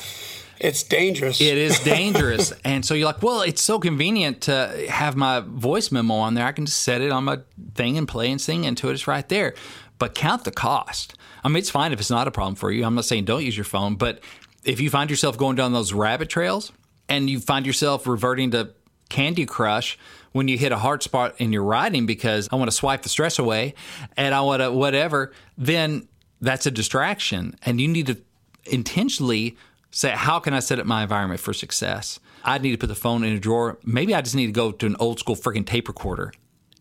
It's 0.60 0.84
dangerous. 0.84 1.42
It 1.42 1.58
is 1.58 1.80
dangerous. 1.84 2.54
and 2.64 2.86
so 2.86 2.94
you're 2.94 3.08
like, 3.08 3.22
well, 3.22 3.42
it's 3.42 3.62
so 3.62 3.80
convenient 3.80 4.42
to 4.42 4.86
have 4.90 5.16
my 5.18 5.42
voice 5.42 5.92
memo 5.92 6.14
on 6.16 6.34
there. 6.34 6.46
I 6.46 6.54
can 6.54 6.66
just 6.66 6.80
set 6.80 7.02
it 7.02 7.12
on 7.12 7.26
my 7.26 7.40
thing 7.74 7.98
and 7.98 8.08
play 8.08 8.32
and 8.32 8.40
sing 8.40 8.64
into 8.64 8.90
it. 8.90 8.94
It's 8.94 9.08
right 9.08 9.28
there. 9.28 9.54
But 10.00 10.16
count 10.16 10.46
the 10.46 10.52
cost. 10.52 11.16
I 11.44 11.50
mean, 11.50 11.58
it's 11.58 11.70
fine 11.70 11.92
if 11.92 12.00
it's 12.00 12.10
not 12.10 12.28
a 12.28 12.32
problem 12.32 12.56
for 12.56 12.72
you. 12.72 12.86
I'm 12.86 12.96
not 12.96 13.06
saying 13.06 13.26
don't 13.26 13.44
use 13.44 13.56
your 13.58 13.66
phone, 13.66 13.96
but 13.96 14.22
if 14.64 14.80
you 14.80 14.90
find 14.90 15.10
yourself 15.10 15.38
going 15.38 15.56
down 15.56 15.74
those 15.74 15.94
rabbit 15.94 16.30
trails 16.30 16.72
and 17.08 17.30
you 17.30 17.40
find 17.40 17.66
yourself 17.66 18.08
reverting 18.08 18.52
to 18.52 18.72
Candy 19.10 19.46
Crush 19.46 19.98
when 20.36 20.50
you 20.50 20.58
hit 20.58 20.74
a 20.74 20.78
hard 20.78 21.02
spot 21.02 21.34
in 21.38 21.54
your 21.54 21.64
writing 21.64 22.06
because 22.06 22.50
I 22.52 22.58
want 22.58 22.70
to 22.70 22.76
swipe 22.76 23.04
the 23.04 23.08
stress 23.08 23.40
away 23.40 23.74
and 24.18 24.36
I 24.36 24.42
want 24.42 24.62
to 24.62 24.70
whatever, 24.70 25.32
then 25.58 26.10
that's 26.42 26.66
a 26.66 26.72
distraction. 26.72 27.56
And 27.66 27.80
you 27.80 27.88
need 27.88 28.08
to 28.08 28.18
intentionally 28.66 29.56
say, 29.92 30.10
how 30.10 30.40
can 30.40 30.54
I 30.54 30.60
set 30.60 30.78
up 30.78 30.86
my 30.86 31.04
environment 31.04 31.40
for 31.40 31.54
success? 31.54 32.20
I 32.44 32.58
need 32.58 32.72
to 32.72 32.78
put 32.78 32.88
the 32.88 32.96
phone 32.96 33.24
in 33.24 33.32
a 33.32 33.40
drawer. 33.40 33.78
Maybe 33.86 34.14
I 34.14 34.20
just 34.20 34.36
need 34.36 34.48
to 34.48 34.52
go 34.52 34.74
to 34.74 34.86
an 34.86 34.98
old 35.00 35.20
school 35.20 35.38
freaking 35.38 35.66
tape 35.66 35.88
recorder. 35.88 36.34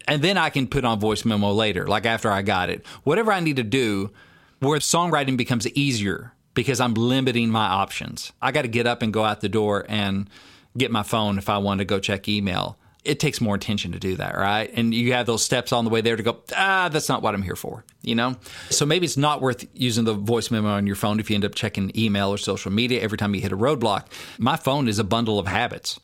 And 0.09 0.21
then 0.21 0.37
I 0.37 0.51
can 0.51 0.67
put 0.67 0.85
on 0.85 0.99
voice 0.99 1.25
memo 1.25 1.53
later, 1.53 1.87
like 1.87 2.07
after 2.07 2.33
I 2.33 2.43
got 2.43 2.71
it. 2.71 2.85
Whatever 3.05 3.31
I 3.31 3.39
need 3.39 3.55
to 3.55 3.63
do 3.63 4.11
where 4.59 4.81
songwriting 4.81 5.37
becomes 5.37 5.69
easier 5.77 6.33
because 6.55 6.81
I'm 6.81 6.95
limiting 6.95 7.51
my 7.51 7.67
options. 7.67 8.33
I 8.43 8.51
got 8.51 8.63
to 8.63 8.69
get 8.69 8.89
up 8.89 9.01
and 9.01 9.13
go 9.13 9.25
out 9.25 9.43
the 9.43 9.49
door 9.49 9.87
and 9.89 10.29
get 10.77 10.91
my 10.91 11.05
phone 11.05 11.39
if 11.39 11.49
I 11.49 11.59
want 11.59 11.79
to 11.79 11.85
go 11.85 12.01
check 12.01 12.27
email. 12.27 12.79
It 13.05 13.21
takes 13.21 13.41
more 13.41 13.55
attention 13.55 13.93
to 13.93 13.99
do 13.99 14.17
that, 14.17 14.35
right? 14.35 14.71
And 14.75 14.95
you 14.95 15.13
have 15.13 15.27
those 15.27 15.45
steps 15.45 15.73
on 15.73 15.85
the 15.85 15.91
way 15.91 16.01
there 16.01 16.17
to 16.17 16.23
go, 16.23 16.43
ah, 16.57 16.89
that's 16.91 17.09
not 17.09 17.21
what 17.21 17.35
I'm 17.35 17.43
here 17.43 17.57
for, 17.57 17.85
you 18.01 18.15
know? 18.15 18.37
So 18.71 18.87
maybe 18.87 19.05
it's 19.05 19.19
not 19.19 19.43
worth 19.43 19.67
using 19.75 20.05
the 20.05 20.15
voice 20.15 20.51
memo 20.51 20.71
on 20.71 20.87
your 20.87 20.97
phone 20.97 21.21
if 21.21 21.29
you 21.29 21.35
end 21.35 21.45
up 21.45 21.55
checking 21.55 21.93
email 21.99 22.31
or 22.31 22.39
social 22.39 22.73
media 22.73 23.03
every 23.03 23.19
time 23.19 23.35
you 23.35 23.43
hit 23.43 23.53
a 23.53 23.57
roadblock. 23.57 24.07
My 24.39 24.57
phone 24.57 24.89
is 24.89 24.99
a 24.99 25.05
bundle 25.05 25.39
of 25.39 25.47
habits. 25.47 26.01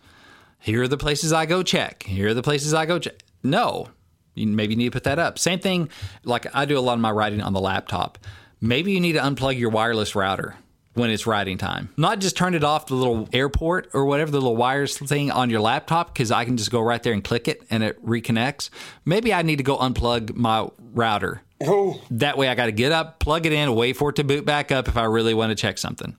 Here 0.58 0.82
are 0.82 0.88
the 0.88 0.98
places 0.98 1.32
I 1.32 1.46
go 1.46 1.62
check. 1.62 2.02
Here 2.02 2.28
are 2.28 2.34
the 2.34 2.42
places 2.42 2.74
I 2.74 2.84
go 2.84 2.98
check. 2.98 3.22
No, 3.42 3.88
you 4.34 4.46
maybe 4.46 4.76
need 4.76 4.86
to 4.86 4.90
put 4.90 5.04
that 5.04 5.18
up. 5.18 5.38
Same 5.38 5.58
thing, 5.58 5.88
like 6.24 6.54
I 6.54 6.66
do 6.66 6.78
a 6.78 6.80
lot 6.80 6.94
of 6.94 7.00
my 7.00 7.10
writing 7.10 7.40
on 7.40 7.54
the 7.54 7.60
laptop. 7.60 8.18
Maybe 8.60 8.92
you 8.92 9.00
need 9.00 9.12
to 9.12 9.20
unplug 9.20 9.58
your 9.58 9.70
wireless 9.70 10.14
router 10.14 10.56
when 10.94 11.10
it's 11.10 11.26
writing 11.26 11.56
time. 11.56 11.88
Not 11.96 12.18
just 12.18 12.36
turn 12.36 12.54
it 12.54 12.64
off 12.64 12.86
the 12.86 12.94
little 12.94 13.28
airport 13.32 13.90
or 13.92 14.04
whatever, 14.06 14.30
the 14.30 14.38
little 14.38 14.56
wires 14.56 14.98
thing 14.98 15.30
on 15.30 15.48
your 15.50 15.60
laptop, 15.60 16.12
because 16.12 16.30
I 16.30 16.44
can 16.44 16.56
just 16.56 16.70
go 16.70 16.80
right 16.80 17.02
there 17.02 17.12
and 17.12 17.22
click 17.22 17.46
it 17.48 17.62
and 17.70 17.82
it 17.82 18.04
reconnects. 18.04 18.70
Maybe 19.04 19.32
I 19.32 19.42
need 19.42 19.56
to 19.56 19.62
go 19.62 19.76
unplug 19.78 20.34
my 20.34 20.68
router. 20.92 21.42
Oh, 21.62 22.00
That 22.10 22.36
way 22.38 22.48
I 22.48 22.54
got 22.54 22.66
to 22.66 22.72
get 22.72 22.90
up, 22.90 23.18
plug 23.20 23.46
it 23.46 23.52
in, 23.52 23.74
wait 23.74 23.96
for 23.96 24.10
it 24.10 24.16
to 24.16 24.24
boot 24.24 24.44
back 24.44 24.72
up 24.72 24.88
if 24.88 24.96
I 24.96 25.04
really 25.04 25.34
want 25.34 25.50
to 25.50 25.54
check 25.54 25.78
something. 25.78 26.16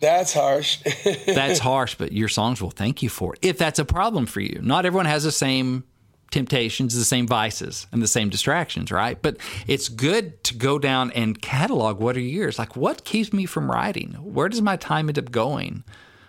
that's 0.00 0.32
harsh. 0.34 0.82
That's 1.26 1.58
harsh, 1.70 1.94
but 1.94 2.12
your 2.12 2.28
songs 2.28 2.60
will 2.60 2.70
thank 2.70 3.02
you 3.02 3.08
for 3.08 3.34
it 3.34 3.38
if 3.42 3.56
that's 3.58 3.78
a 3.78 3.84
problem 3.84 4.26
for 4.26 4.40
you. 4.40 4.58
Not 4.62 4.84
everyone 4.86 5.06
has 5.06 5.22
the 5.24 5.32
same 5.32 5.84
temptations, 6.30 6.94
the 6.94 7.04
same 7.04 7.26
vices, 7.26 7.86
and 7.92 8.00
the 8.00 8.08
same 8.08 8.28
distractions, 8.28 8.92
right? 8.92 9.20
But 9.20 9.38
it's 9.66 9.88
good 9.88 10.42
to 10.44 10.54
go 10.54 10.78
down 10.78 11.10
and 11.12 11.40
catalog 11.40 11.98
what 11.98 12.16
are 12.16 12.20
yours. 12.20 12.58
Like, 12.58 12.76
what 12.76 13.04
keeps 13.04 13.32
me 13.32 13.46
from 13.46 13.70
writing? 13.70 14.12
Where 14.12 14.48
does 14.48 14.62
my 14.62 14.76
time 14.76 15.08
end 15.08 15.18
up 15.18 15.30
going? 15.30 15.84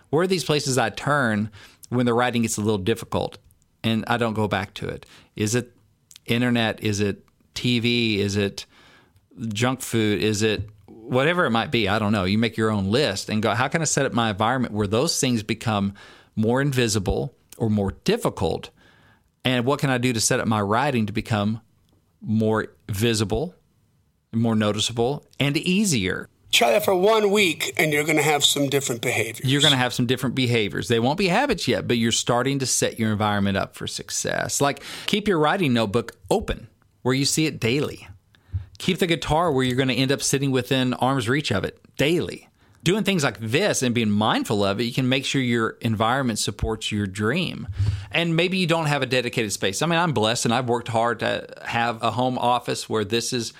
Where 0.09 0.23
are 0.23 0.27
these 0.27 0.43
places 0.43 0.77
I 0.77 0.89
turn 0.89 1.51
when 1.89 2.05
the 2.05 2.13
writing 2.13 2.41
gets 2.41 2.57
a 2.57 2.61
little 2.61 2.77
difficult 2.77 3.37
and 3.83 4.03
I 4.07 4.17
don't 4.17 4.33
go 4.33 4.47
back 4.47 4.73
to 4.75 4.87
it? 4.87 5.05
Is 5.35 5.55
it 5.55 5.75
internet? 6.25 6.83
Is 6.83 6.99
it 6.99 7.25
TV? 7.53 8.17
Is 8.17 8.35
it 8.35 8.65
junk 9.49 9.81
food? 9.81 10.21
Is 10.21 10.41
it 10.41 10.67
whatever 10.87 11.45
it 11.45 11.51
might 11.51 11.71
be? 11.71 11.87
I 11.87 11.99
don't 11.99 12.11
know. 12.11 12.25
You 12.25 12.37
make 12.37 12.57
your 12.57 12.71
own 12.71 12.89
list 12.89 13.29
and 13.29 13.41
go, 13.41 13.53
how 13.53 13.67
can 13.67 13.81
I 13.81 13.85
set 13.85 14.05
up 14.05 14.13
my 14.13 14.31
environment 14.31 14.73
where 14.73 14.87
those 14.87 15.19
things 15.19 15.43
become 15.43 15.93
more 16.35 16.61
invisible 16.61 17.35
or 17.57 17.69
more 17.69 17.91
difficult? 18.03 18.71
And 19.43 19.65
what 19.65 19.79
can 19.79 19.89
I 19.89 19.97
do 19.97 20.13
to 20.13 20.21
set 20.21 20.39
up 20.39 20.47
my 20.47 20.61
writing 20.61 21.05
to 21.07 21.13
become 21.13 21.61
more 22.21 22.67
visible, 22.89 23.55
more 24.31 24.55
noticeable, 24.55 25.25
and 25.39 25.57
easier? 25.57 26.29
Try 26.51 26.71
that 26.71 26.83
for 26.83 26.93
one 26.93 27.31
week, 27.31 27.73
and 27.77 27.93
you're 27.93 28.03
going 28.03 28.17
to 28.17 28.23
have 28.23 28.43
some 28.43 28.67
different 28.67 29.01
behaviors. 29.01 29.49
You're 29.49 29.61
going 29.61 29.71
to 29.71 29.77
have 29.77 29.93
some 29.93 30.05
different 30.05 30.35
behaviors. 30.35 30.89
They 30.89 30.99
won't 30.99 31.17
be 31.17 31.29
habits 31.29 31.67
yet, 31.67 31.87
but 31.87 31.97
you're 31.97 32.11
starting 32.11 32.59
to 32.59 32.65
set 32.65 32.99
your 32.99 33.11
environment 33.11 33.55
up 33.57 33.75
for 33.75 33.87
success. 33.87 34.59
Like 34.59 34.83
keep 35.05 35.27
your 35.27 35.39
writing 35.39 35.73
notebook 35.73 36.11
open 36.29 36.67
where 37.03 37.15
you 37.15 37.25
see 37.25 37.45
it 37.45 37.59
daily. 37.59 38.07
Keep 38.79 38.99
the 38.99 39.07
guitar 39.07 39.51
where 39.51 39.63
you're 39.63 39.77
going 39.77 39.89
to 39.89 39.95
end 39.95 40.11
up 40.11 40.21
sitting 40.21 40.51
within 40.51 40.93
arm's 40.95 41.29
reach 41.29 41.51
of 41.51 41.63
it 41.63 41.79
daily. 41.97 42.49
Doing 42.83 43.03
things 43.03 43.23
like 43.23 43.39
this 43.39 43.83
and 43.83 43.93
being 43.93 44.09
mindful 44.09 44.63
of 44.63 44.79
it, 44.79 44.85
you 44.85 44.93
can 44.93 45.07
make 45.07 45.23
sure 45.23 45.41
your 45.41 45.71
environment 45.81 46.39
supports 46.39 46.91
your 46.91 47.05
dream. 47.05 47.67
And 48.11 48.35
maybe 48.35 48.57
you 48.57 48.65
don't 48.65 48.87
have 48.87 49.01
a 49.01 49.05
dedicated 49.05 49.51
space. 49.51 49.81
I 49.81 49.85
mean, 49.85 49.99
I'm 49.99 50.13
blessed 50.13 50.45
and 50.45 50.53
I've 50.53 50.67
worked 50.67 50.87
hard 50.87 51.19
to 51.19 51.47
have 51.63 52.01
a 52.01 52.11
home 52.11 52.37
office 52.39 52.89
where 52.89 53.05
this 53.05 53.33
is 53.33 53.53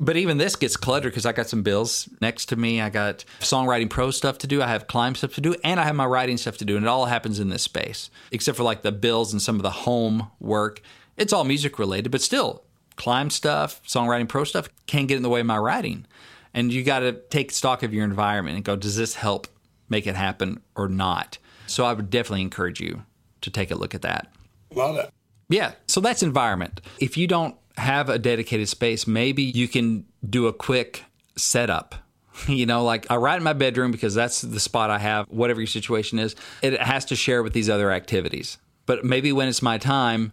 but 0.00 0.16
even 0.16 0.38
this 0.38 0.56
gets 0.56 0.76
cluttered 0.76 1.12
because 1.12 1.26
I 1.26 1.32
got 1.32 1.48
some 1.48 1.62
bills 1.62 2.08
next 2.20 2.46
to 2.46 2.56
me. 2.56 2.80
I 2.80 2.90
got 2.90 3.24
songwriting 3.40 3.90
pro 3.90 4.10
stuff 4.10 4.38
to 4.38 4.46
do. 4.46 4.62
I 4.62 4.66
have 4.66 4.86
climb 4.86 5.14
stuff 5.14 5.34
to 5.34 5.40
do, 5.40 5.54
and 5.62 5.78
I 5.78 5.84
have 5.84 5.94
my 5.94 6.06
writing 6.06 6.38
stuff 6.38 6.56
to 6.58 6.64
do. 6.64 6.76
And 6.76 6.84
it 6.84 6.88
all 6.88 7.06
happens 7.06 7.38
in 7.38 7.50
this 7.50 7.62
space, 7.62 8.10
except 8.32 8.56
for 8.56 8.64
like 8.64 8.82
the 8.82 8.90
bills 8.90 9.32
and 9.32 9.40
some 9.40 9.56
of 9.56 9.62
the 9.62 9.70
home 9.70 10.30
work. 10.40 10.80
It's 11.16 11.32
all 11.32 11.44
music 11.44 11.78
related, 11.78 12.10
but 12.10 12.22
still, 12.22 12.64
climb 12.96 13.30
stuff, 13.30 13.80
songwriting 13.86 14.28
pro 14.28 14.44
stuff 14.44 14.68
can 14.86 15.06
get 15.06 15.16
in 15.16 15.22
the 15.22 15.28
way 15.28 15.40
of 15.40 15.46
my 15.46 15.58
writing. 15.58 16.06
And 16.54 16.72
you 16.72 16.82
got 16.82 17.00
to 17.00 17.12
take 17.12 17.50
stock 17.50 17.82
of 17.82 17.94
your 17.94 18.04
environment 18.04 18.56
and 18.56 18.64
go, 18.64 18.76
does 18.76 18.96
this 18.96 19.14
help 19.14 19.46
make 19.88 20.06
it 20.06 20.14
happen 20.14 20.60
or 20.74 20.88
not? 20.88 21.38
So 21.66 21.84
I 21.84 21.92
would 21.92 22.10
definitely 22.10 22.42
encourage 22.42 22.80
you 22.80 23.04
to 23.40 23.50
take 23.50 23.70
a 23.70 23.74
look 23.74 23.94
at 23.94 24.02
that. 24.02 24.28
Love 24.74 24.96
it. 24.96 25.10
Yeah. 25.48 25.72
So 25.86 26.00
that's 26.00 26.22
environment. 26.22 26.80
If 26.98 27.16
you 27.16 27.26
don't 27.26 27.56
have 27.76 28.08
a 28.08 28.18
dedicated 28.18 28.68
space, 28.68 29.06
maybe 29.06 29.42
you 29.42 29.68
can 29.68 30.06
do 30.28 30.46
a 30.46 30.52
quick 30.52 31.04
setup. 31.36 31.94
You 32.48 32.64
know, 32.64 32.82
like 32.82 33.08
I 33.10 33.16
write 33.16 33.36
in 33.36 33.42
my 33.42 33.52
bedroom 33.52 33.92
because 33.92 34.14
that's 34.14 34.40
the 34.40 34.58
spot 34.58 34.88
I 34.88 34.98
have, 34.98 35.26
whatever 35.28 35.60
your 35.60 35.66
situation 35.66 36.18
is. 36.18 36.34
It 36.62 36.80
has 36.80 37.04
to 37.04 37.14
share 37.14 37.42
with 37.42 37.52
these 37.52 37.68
other 37.68 37.92
activities. 37.92 38.56
But 38.86 39.04
maybe 39.04 39.32
when 39.32 39.48
it's 39.48 39.60
my 39.60 39.76
time, 39.76 40.32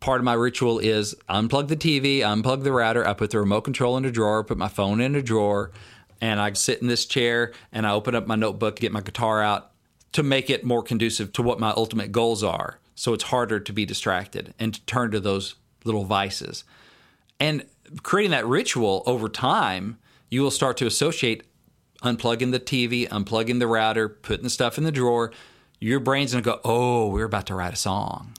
part 0.00 0.20
of 0.20 0.24
my 0.24 0.34
ritual 0.34 0.78
is 0.78 1.14
unplug 1.28 1.68
the 1.68 1.76
TV, 1.76 2.20
unplug 2.20 2.62
the 2.62 2.72
router, 2.72 3.06
I 3.06 3.14
put 3.14 3.30
the 3.30 3.38
remote 3.38 3.62
control 3.62 3.96
in 3.96 4.04
a 4.04 4.10
drawer, 4.10 4.44
put 4.44 4.58
my 4.58 4.68
phone 4.68 5.00
in 5.00 5.14
a 5.14 5.22
drawer, 5.22 5.70
and 6.20 6.40
I 6.40 6.52
sit 6.52 6.80
in 6.80 6.88
this 6.88 7.06
chair 7.06 7.52
and 7.72 7.86
I 7.86 7.92
open 7.92 8.14
up 8.14 8.26
my 8.26 8.36
notebook, 8.36 8.76
get 8.76 8.92
my 8.92 9.00
guitar 9.00 9.42
out 9.42 9.72
to 10.12 10.22
make 10.22 10.48
it 10.48 10.64
more 10.64 10.82
conducive 10.82 11.32
to 11.34 11.42
what 11.42 11.60
my 11.60 11.70
ultimate 11.70 12.12
goals 12.12 12.42
are. 12.42 12.78
So 12.94 13.12
it's 13.12 13.24
harder 13.24 13.60
to 13.60 13.72
be 13.72 13.84
distracted 13.84 14.54
and 14.58 14.72
to 14.72 14.80
turn 14.86 15.10
to 15.10 15.20
those 15.20 15.56
little 15.84 16.04
vices. 16.04 16.64
And 17.38 17.66
creating 18.02 18.30
that 18.30 18.46
ritual 18.46 19.02
over 19.06 19.28
time, 19.28 19.98
you 20.30 20.40
will 20.40 20.50
start 20.50 20.76
to 20.78 20.86
associate 20.86 21.42
unplugging 22.02 22.52
the 22.52 22.60
TV, 22.60 23.08
unplugging 23.08 23.58
the 23.58 23.66
router, 23.66 24.08
putting 24.08 24.44
the 24.44 24.50
stuff 24.50 24.78
in 24.78 24.84
the 24.84 24.92
drawer. 24.92 25.32
Your 25.80 26.00
brain's 26.00 26.32
gonna 26.32 26.42
go, 26.42 26.60
oh, 26.64 27.08
we're 27.08 27.24
about 27.24 27.46
to 27.46 27.54
write 27.54 27.74
a 27.74 27.76
song. 27.76 28.32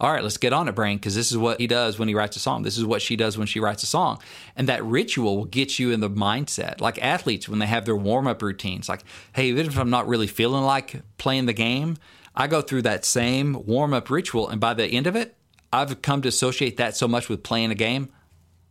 All 0.00 0.12
right, 0.12 0.22
let's 0.22 0.38
get 0.38 0.52
on 0.52 0.68
it, 0.68 0.74
brain, 0.74 0.98
because 0.98 1.14
this 1.14 1.30
is 1.30 1.38
what 1.38 1.60
he 1.60 1.68
does 1.68 1.98
when 1.98 2.08
he 2.08 2.14
writes 2.14 2.36
a 2.36 2.40
song. 2.40 2.62
This 2.62 2.76
is 2.76 2.84
what 2.84 3.00
she 3.00 3.14
does 3.14 3.38
when 3.38 3.46
she 3.46 3.60
writes 3.60 3.84
a 3.84 3.86
song. 3.86 4.18
And 4.56 4.68
that 4.68 4.84
ritual 4.84 5.36
will 5.36 5.44
get 5.44 5.78
you 5.78 5.92
in 5.92 6.00
the 6.00 6.10
mindset. 6.10 6.80
Like 6.80 7.00
athletes, 7.02 7.48
when 7.48 7.60
they 7.60 7.66
have 7.66 7.84
their 7.84 7.94
warm 7.94 8.26
up 8.26 8.42
routines, 8.42 8.88
like, 8.88 9.04
hey, 9.34 9.46
even 9.46 9.66
if 9.66 9.78
I'm 9.78 9.90
not 9.90 10.08
really 10.08 10.26
feeling 10.26 10.64
like 10.64 11.02
playing 11.16 11.46
the 11.46 11.52
game, 11.52 11.96
I 12.34 12.48
go 12.48 12.60
through 12.60 12.82
that 12.82 13.04
same 13.04 13.64
warm 13.66 13.94
up 13.94 14.10
ritual. 14.10 14.48
And 14.48 14.60
by 14.60 14.74
the 14.74 14.84
end 14.84 15.06
of 15.06 15.14
it, 15.14 15.36
I've 15.72 16.02
come 16.02 16.22
to 16.22 16.28
associate 16.28 16.76
that 16.78 16.96
so 16.96 17.06
much 17.06 17.28
with 17.28 17.42
playing 17.44 17.70
a 17.70 17.76
game. 17.76 18.08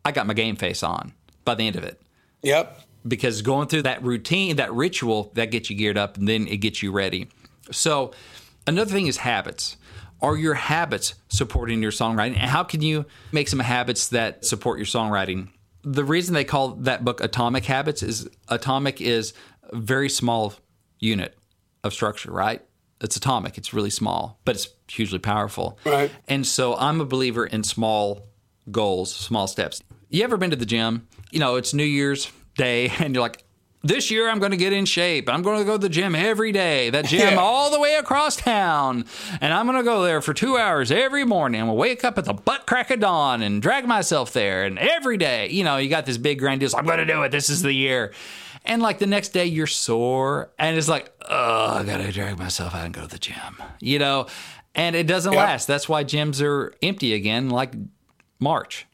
I 0.04 0.12
got 0.12 0.28
my 0.28 0.34
game 0.34 0.58
face 0.58 0.84
on 0.84 1.14
by 1.46 1.56
the 1.56 1.64
end 1.66 1.78
of 1.78 1.84
it. 1.84 2.02
Yep. 2.42 2.82
Because 3.08 3.42
going 3.42 3.70
through 3.70 3.84
that 3.84 4.04
routine, 4.04 4.58
that 4.58 4.74
ritual, 4.74 5.32
that 5.36 5.52
gets 5.52 5.70
you 5.70 5.78
geared 5.78 5.98
up 5.98 6.18
and 6.18 6.28
then 6.28 6.48
it 6.48 6.58
gets 6.58 6.84
you 6.84 6.92
ready. 6.92 7.30
So, 7.72 8.12
another 8.68 8.92
thing 8.92 9.08
is 9.08 9.18
habits. 9.18 9.78
Are 10.24 10.38
your 10.38 10.54
habits 10.54 11.16
supporting 11.28 11.84
your 11.84 11.92
songwriting? 11.92 12.38
And 12.38 12.50
how 12.50 12.64
can 12.64 12.82
you 12.82 13.06
make 13.34 13.50
some 13.50 13.60
habits 13.60 14.08
that 14.08 14.46
support 14.46 14.80
your 14.80 14.86
songwriting? 14.86 15.50
The 15.84 16.06
reason 16.06 16.34
they 16.34 16.46
call 16.46 16.70
that 16.76 17.04
book 17.04 17.22
Atomic 17.22 17.66
Habits 17.66 18.02
is 18.02 18.30
atomic 18.48 19.02
is 19.02 19.34
a 19.64 19.76
very 19.76 20.10
small 20.10 20.54
unit 20.98 21.38
of 21.84 21.94
structure, 21.94 22.32
right? 22.32 22.62
It's 23.02 23.18
atomic, 23.18 23.58
it's 23.58 23.74
really 23.74 23.90
small, 23.90 24.40
but 24.46 24.56
it's 24.56 24.70
hugely 24.88 25.20
powerful. 25.20 25.78
Right. 25.86 26.10
And 26.30 26.48
so 26.48 26.76
I'm 26.78 27.02
a 27.02 27.06
believer 27.06 27.46
in 27.46 27.66
small 27.66 28.30
goals, 28.72 29.14
small 29.14 29.48
steps. 29.48 29.82
You 30.10 30.24
ever 30.24 30.38
been 30.38 30.52
to 30.52 30.56
the 30.56 30.66
gym? 30.66 31.06
You 31.32 31.40
know, 31.40 31.58
it's 31.58 31.74
New 31.74 31.84
Year's 31.84 32.32
Day, 32.56 32.90
and 33.00 33.14
you're 33.14 33.22
like, 33.22 33.44
this 33.84 34.10
year 34.10 34.30
I'm 34.30 34.40
going 34.40 34.52
to 34.52 34.58
get 34.58 34.72
in 34.72 34.86
shape. 34.86 35.28
I'm 35.30 35.42
going 35.42 35.60
to 35.60 35.66
go 35.66 35.74
to 35.74 35.78
the 35.78 35.90
gym 35.90 36.16
every 36.16 36.52
day. 36.52 36.90
That 36.90 37.06
gym 37.06 37.34
Yeah. 37.34 37.36
all 37.40 37.70
the 37.70 37.80
way 37.80 37.96
across 37.96 38.38
town. 38.38 39.06
And 39.42 39.54
I'm 39.54 39.66
going 39.66 39.78
to 39.78 39.84
go 39.84 40.04
there 40.04 40.22
for 40.22 40.34
two 40.34 40.58
hours 40.58 40.90
every 40.92 41.26
morning. 41.26 41.60
I'm 41.62 41.68
going 41.68 41.76
to 41.78 41.82
wake 41.82 42.04
up 42.06 42.18
at 42.18 42.26
the 42.26 42.34
butt 42.34 42.66
crack 42.66 42.92
of 42.92 43.02
dawn 43.02 43.42
and 43.42 43.62
drag 43.62 43.86
myself 43.86 44.32
there. 44.32 44.64
And 44.64 44.80
every 44.80 45.18
day, 45.18 45.50
you 45.50 45.64
know, 45.66 45.78
you 45.78 45.90
got 45.90 46.06
this 46.06 46.18
big 46.18 46.40
grandiose, 46.40 46.74
I'm 46.74 46.86
going 46.86 47.00
to 47.00 47.06
do 47.06 47.22
it. 47.24 47.30
This 47.32 47.50
is 47.50 47.62
the 47.62 47.74
year. 47.74 48.14
And 48.66 48.82
like 48.82 49.00
the 49.00 49.08
next 49.08 49.30
day, 49.30 49.46
you're 49.48 49.68
sore. 49.68 50.50
And 50.58 50.78
it's 50.78 50.88
like, 50.88 51.12
oh, 51.30 51.80
I 51.80 51.84
got 51.84 51.98
to 51.98 52.10
drag 52.14 52.38
myself 52.40 52.74
out 52.74 52.86
and 52.86 52.94
go 52.94 53.02
to 53.02 53.08
the 53.08 53.20
gym, 53.20 53.36
you 53.82 54.00
know? 54.00 54.28
And 54.76 54.96
it 54.96 55.08
doesn't 55.08 55.34
Yep. 55.34 55.38
last. 55.46 55.68
That's 55.68 55.90
why 55.90 56.06
gyms 56.06 56.42
are 56.42 56.74
empty 56.82 57.14
again, 57.14 57.50
like 57.50 57.74
March 58.40 58.86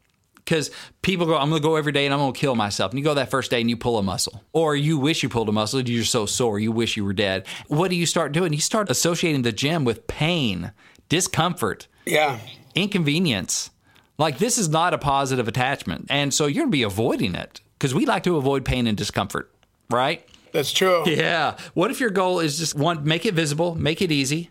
because 0.44 0.72
people 1.02 1.26
go, 1.26 1.38
I'm 1.38 1.50
going 1.50 1.62
to 1.62 1.68
go 1.68 1.76
every 1.76 1.92
day 1.92 2.06
and 2.06 2.14
I'm 2.14 2.20
going 2.20 2.34
to 2.34 2.40
kill 2.40 2.56
myself. 2.56 2.92
And 2.92 2.98
you 3.00 3.04
go 3.06 3.14
that 3.14 3.30
first 3.30 3.52
day 3.52 3.62
and 3.62 3.70
you 3.70 3.78
pull 3.78 3.98
a 3.98 4.04
muscle, 4.04 4.44
or 4.54 4.76
you 4.76 4.98
wish 4.98 5.22
you 5.24 5.30
pulled 5.30 5.50
a 5.50 5.52
muscle. 5.52 5.82
You're 5.82 6.04
so 6.04 6.26
sore, 6.26 6.60
you 6.60 6.72
wish 6.72 6.98
you 6.98 7.06
were 7.06 7.14
dead. 7.14 7.46
What 7.68 7.90
do 7.90 7.96
you 7.96 8.06
start 8.06 8.32
doing? 8.32 8.54
You 8.54 8.60
start 8.60 8.90
associating 8.90 9.44
the 9.44 9.52
gym 9.52 9.84
with 9.86 10.08
pain, 10.08 10.72
discomfort, 11.08 11.88
Yeah. 12.06 12.40
inconvenience. 12.76 13.70
Like 14.18 14.38
this 14.38 14.58
is 14.58 14.68
not 14.70 14.94
a 14.94 14.98
positive 14.98 15.48
attachment, 15.48 16.08
and 16.10 16.34
so 16.34 16.46
you're 16.46 16.64
going 16.64 16.72
to 16.72 16.78
be 16.78 16.84
avoiding 16.84 17.36
it 17.36 17.62
because 17.78 17.96
we 17.96 18.06
like 18.06 18.24
to 18.24 18.36
avoid 18.36 18.66
pain 18.66 18.86
and 18.88 18.98
discomfort, 18.98 19.50
right? 19.90 20.28
That's 20.52 20.74
true. 20.74 21.04
Yeah. 21.08 21.56
What 21.74 21.92
if 21.92 22.00
your 22.02 22.10
goal 22.10 22.40
is 22.40 22.58
just 22.58 22.76
one, 22.76 23.04
make 23.06 23.26
it 23.26 23.34
visible, 23.34 23.76
make 23.76 24.02
it 24.02 24.12
easy? 24.12 24.50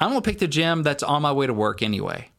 I'm 0.00 0.10
going 0.10 0.20
to 0.22 0.28
pick 0.28 0.38
the 0.40 0.48
gym 0.48 0.82
that's 0.82 1.02
on 1.04 1.22
my 1.22 1.30
way 1.32 1.46
to 1.46 1.54
work 1.54 1.82
anyway. 1.82 2.30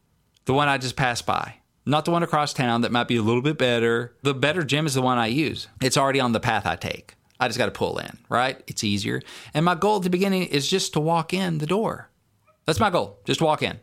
The 0.44 0.52
one 0.52 0.68
I 0.68 0.76
just 0.76 0.96
passed 0.96 1.24
by. 1.24 1.54
Not 1.88 2.04
the 2.04 2.10
one 2.10 2.24
across 2.24 2.52
town 2.52 2.80
that 2.80 2.90
might 2.90 3.06
be 3.06 3.16
a 3.16 3.22
little 3.22 3.40
bit 3.40 3.58
better. 3.58 4.16
The 4.22 4.34
better 4.34 4.64
gym 4.64 4.86
is 4.86 4.94
the 4.94 5.02
one 5.02 5.18
I 5.18 5.28
use. 5.28 5.68
It's 5.80 5.96
already 5.96 6.18
on 6.18 6.32
the 6.32 6.40
path 6.40 6.66
I 6.66 6.74
take. 6.74 7.14
I 7.38 7.46
just 7.46 7.58
got 7.58 7.66
to 7.66 7.72
pull 7.72 7.98
in, 7.98 8.18
right? 8.28 8.60
It's 8.66 8.82
easier. 8.82 9.22
And 9.54 9.64
my 9.64 9.76
goal 9.76 9.98
at 9.98 10.02
the 10.02 10.10
beginning 10.10 10.48
is 10.48 10.68
just 10.68 10.94
to 10.94 11.00
walk 11.00 11.32
in 11.32 11.58
the 11.58 11.66
door. 11.66 12.10
That's 12.64 12.80
my 12.80 12.90
goal. 12.90 13.20
Just 13.24 13.40
walk 13.40 13.62
in. 13.62 13.78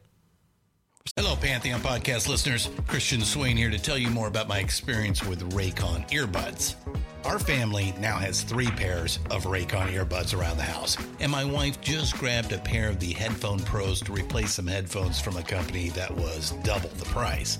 Hello, 1.16 1.36
Pantheon 1.38 1.80
podcast 1.80 2.28
listeners. 2.28 2.70
Christian 2.88 3.22
Swain 3.22 3.56
here 3.56 3.70
to 3.70 3.80
tell 3.80 3.98
you 3.98 4.10
more 4.10 4.28
about 4.28 4.50
my 4.50 4.60
experience 4.60 5.24
with 5.24 5.54
Raycon 5.54 6.10
earbuds. 6.10 6.76
Our 7.24 7.40
family 7.40 7.94
now 8.00 8.18
has 8.18 8.42
three 8.42 8.68
pairs 8.68 9.20
of 9.30 9.44
Raycon 9.44 9.94
earbuds 9.94 10.38
around 10.38 10.58
the 10.58 10.64
house, 10.64 10.98
and 11.22 11.32
my 11.32 11.46
wife 11.46 11.80
just 11.80 12.18
grabbed 12.18 12.52
a 12.52 12.58
pair 12.58 12.90
of 12.90 13.00
the 13.00 13.14
Headphone 13.14 13.60
Pros 13.60 14.02
to 14.02 14.12
replace 14.12 14.54
some 14.54 14.68
headphones 14.68 15.22
from 15.22 15.38
a 15.38 15.44
company 15.44 15.90
that 15.90 16.12
was 16.12 16.52
double 16.64 16.90
the 16.90 17.06
price. 17.06 17.60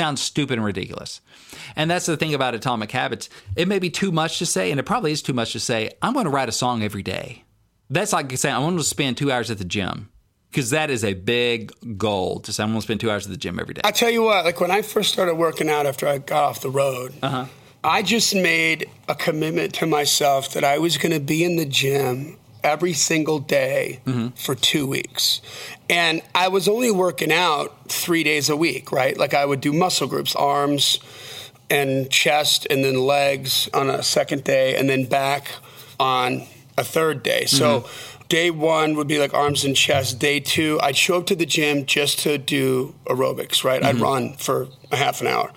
Sounds 0.00 0.22
stupid 0.22 0.54
and 0.54 0.64
ridiculous. 0.64 1.20
And 1.76 1.90
that's 1.90 2.06
the 2.06 2.16
thing 2.16 2.32
about 2.32 2.54
atomic 2.54 2.90
habits. 2.90 3.28
It 3.54 3.68
may 3.68 3.78
be 3.78 3.90
too 3.90 4.10
much 4.10 4.38
to 4.38 4.46
say, 4.46 4.70
and 4.70 4.80
it 4.80 4.84
probably 4.84 5.12
is 5.12 5.20
too 5.20 5.34
much 5.34 5.52
to 5.52 5.60
say, 5.60 5.90
I'm 6.00 6.14
going 6.14 6.24
to 6.24 6.30
write 6.30 6.48
a 6.48 6.52
song 6.52 6.82
every 6.82 7.02
day. 7.02 7.44
That's 7.90 8.12
like 8.14 8.34
saying, 8.38 8.54
I 8.54 8.60
want 8.60 8.78
to 8.78 8.84
spend 8.84 9.18
two 9.18 9.30
hours 9.30 9.50
at 9.50 9.58
the 9.58 9.64
gym. 9.64 10.08
Because 10.50 10.70
that 10.70 10.88
is 10.90 11.04
a 11.04 11.12
big 11.12 11.70
goal 11.98 12.40
to 12.40 12.52
say, 12.52 12.62
I'm 12.62 12.70
going 12.70 12.80
to 12.80 12.84
spend 12.86 13.00
two 13.00 13.10
hours 13.10 13.26
at 13.26 13.30
the 13.30 13.36
gym 13.36 13.60
every 13.60 13.74
day. 13.74 13.82
I 13.84 13.90
tell 13.90 14.10
you 14.10 14.22
what, 14.22 14.44
like 14.46 14.58
when 14.60 14.70
I 14.70 14.80
first 14.80 15.12
started 15.12 15.34
working 15.34 15.68
out 15.68 15.84
after 15.84 16.08
I 16.08 16.16
got 16.18 16.44
off 16.44 16.60
the 16.62 16.70
road, 16.70 17.12
Uh-huh. 17.22 17.44
I 17.84 18.02
just 18.02 18.34
made 18.34 18.88
a 19.06 19.14
commitment 19.14 19.74
to 19.74 19.86
myself 19.86 20.52
that 20.54 20.64
I 20.64 20.78
was 20.78 20.96
going 20.96 21.12
to 21.12 21.20
be 21.20 21.44
in 21.44 21.56
the 21.56 21.66
gym 21.66 22.36
every 22.64 22.92
single 22.92 23.38
day 23.38 24.00
Mm-hmm. 24.04 24.28
for 24.36 24.54
two 24.54 24.86
weeks. 24.86 25.40
And 25.88 26.22
I 26.34 26.48
was 26.48 26.68
only 26.68 26.90
working 26.90 27.32
out 27.32 27.88
three 27.88 28.22
days 28.22 28.48
a 28.48 28.56
week, 28.56 28.92
right? 28.92 29.16
Like 29.16 29.34
I 29.34 29.44
would 29.44 29.60
do 29.60 29.72
muscle 29.72 30.06
groups, 30.06 30.34
arms 30.36 30.98
and 31.68 32.10
chest, 32.10 32.66
and 32.70 32.84
then 32.84 32.94
legs 33.00 33.68
on 33.72 33.88
a 33.90 34.02
second 34.02 34.42
day, 34.44 34.74
and 34.76 34.88
then 34.88 35.04
back 35.04 35.52
on 36.00 36.42
a 36.76 36.82
third 36.84 37.22
day. 37.22 37.44
So 37.46 37.88
day 38.28 38.50
one 38.50 38.94
would 38.96 39.06
be 39.06 39.18
like 39.18 39.34
arms 39.34 39.64
and 39.64 39.76
chest. 39.76 40.18
Day 40.18 40.40
two, 40.40 40.80
I'd 40.82 40.96
show 40.96 41.18
up 41.18 41.26
to 41.26 41.36
the 41.36 41.46
gym 41.46 41.86
just 41.86 42.18
to 42.20 42.38
do 42.38 42.94
aerobics, 43.06 43.62
right? 43.64 43.82
I'd 43.84 43.96
run 44.00 44.34
for 44.34 44.68
a 44.90 44.96
half 44.96 45.20
an 45.20 45.26
hour. 45.28 45.52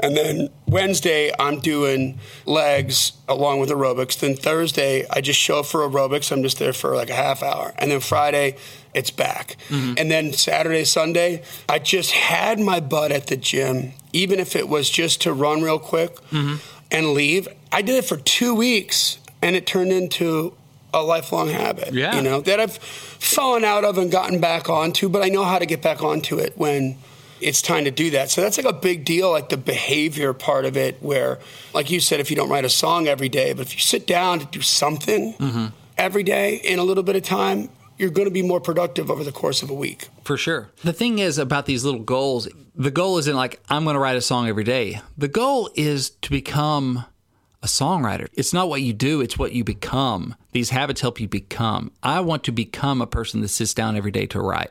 And 0.00 0.16
then 0.16 0.48
Wednesday, 0.66 1.32
I'm 1.38 1.60
doing 1.60 2.18
legs 2.44 3.12
along 3.28 3.60
with 3.60 3.70
aerobics. 3.70 4.18
Then 4.18 4.36
Thursday, 4.36 5.06
I 5.10 5.20
just 5.20 5.38
show 5.38 5.60
up 5.60 5.66
for 5.66 5.80
aerobics. 5.80 6.30
I'm 6.30 6.42
just 6.42 6.58
there 6.58 6.72
for 6.72 6.94
like 6.94 7.10
a 7.10 7.14
half 7.14 7.42
hour. 7.42 7.72
And 7.78 7.90
then 7.90 8.00
Friday, 8.00 8.56
it's 8.94 9.10
back. 9.10 9.56
Mm-hmm. 9.68 9.94
And 9.98 10.10
then 10.10 10.32
Saturday, 10.32 10.84
Sunday, 10.84 11.42
I 11.68 11.78
just 11.78 12.12
had 12.12 12.58
my 12.58 12.80
butt 12.80 13.12
at 13.12 13.26
the 13.26 13.36
gym, 13.36 13.92
even 14.12 14.40
if 14.40 14.56
it 14.56 14.68
was 14.68 14.90
just 14.90 15.22
to 15.22 15.32
run 15.32 15.62
real 15.62 15.78
quick 15.78 16.16
mm-hmm. 16.30 16.56
and 16.90 17.08
leave. 17.12 17.48
I 17.72 17.82
did 17.82 17.96
it 17.96 18.04
for 18.04 18.16
two 18.16 18.54
weeks 18.54 19.18
and 19.42 19.56
it 19.56 19.66
turned 19.66 19.92
into 19.92 20.54
a 20.94 21.02
lifelong 21.02 21.48
habit. 21.48 21.92
Yeah. 21.92 22.16
You 22.16 22.22
know, 22.22 22.40
that 22.40 22.58
I've 22.58 22.76
fallen 22.78 23.64
out 23.64 23.84
of 23.84 23.98
and 23.98 24.10
gotten 24.10 24.40
back 24.40 24.70
onto, 24.70 25.08
but 25.08 25.22
I 25.22 25.28
know 25.28 25.44
how 25.44 25.58
to 25.58 25.66
get 25.66 25.82
back 25.82 26.02
onto 26.02 26.38
it 26.38 26.56
when 26.56 26.96
it's 27.40 27.62
time 27.62 27.84
to 27.84 27.90
do 27.90 28.10
that. 28.10 28.30
So 28.30 28.40
that's 28.40 28.56
like 28.56 28.66
a 28.66 28.72
big 28.72 29.04
deal, 29.04 29.30
like 29.30 29.48
the 29.48 29.56
behavior 29.56 30.32
part 30.32 30.64
of 30.64 30.76
it, 30.76 31.02
where, 31.02 31.38
like 31.74 31.90
you 31.90 32.00
said, 32.00 32.20
if 32.20 32.30
you 32.30 32.36
don't 32.36 32.48
write 32.48 32.64
a 32.64 32.70
song 32.70 33.06
every 33.08 33.28
day, 33.28 33.52
but 33.52 33.66
if 33.66 33.74
you 33.74 33.80
sit 33.80 34.06
down 34.06 34.40
to 34.40 34.46
do 34.46 34.60
something 34.60 35.34
mm-hmm. 35.34 35.66
every 35.96 36.22
day 36.22 36.56
in 36.56 36.78
a 36.78 36.84
little 36.84 37.02
bit 37.02 37.16
of 37.16 37.22
time, 37.22 37.68
you're 37.98 38.10
going 38.10 38.28
to 38.28 38.34
be 38.34 38.42
more 38.42 38.60
productive 38.60 39.10
over 39.10 39.24
the 39.24 39.32
course 39.32 39.62
of 39.62 39.70
a 39.70 39.74
week. 39.74 40.08
For 40.24 40.36
sure. 40.36 40.70
The 40.84 40.92
thing 40.92 41.18
is 41.18 41.38
about 41.38 41.66
these 41.66 41.84
little 41.84 42.00
goals, 42.00 42.48
the 42.74 42.90
goal 42.90 43.18
isn't 43.18 43.36
like, 43.36 43.60
I'm 43.68 43.84
going 43.84 43.94
to 43.94 44.00
write 44.00 44.16
a 44.16 44.20
song 44.20 44.48
every 44.48 44.64
day. 44.64 45.00
The 45.16 45.28
goal 45.28 45.70
is 45.74 46.10
to 46.10 46.30
become 46.30 46.98
a 46.98 47.66
a 47.66 47.68
songwriter. 47.68 48.28
It's 48.32 48.52
not 48.52 48.68
what 48.68 48.82
you 48.82 48.92
do, 48.92 49.20
it's 49.20 49.36
what 49.36 49.52
you 49.52 49.64
become. 49.64 50.36
These 50.52 50.70
habits 50.70 51.00
help 51.00 51.20
you 51.20 51.26
become. 51.26 51.90
I 52.00 52.20
want 52.20 52.44
to 52.44 52.52
become 52.52 53.02
a 53.02 53.08
person 53.08 53.40
that 53.40 53.48
sits 53.48 53.74
down 53.74 53.96
every 53.96 54.12
day 54.12 54.26
to 54.26 54.40
write. 54.40 54.70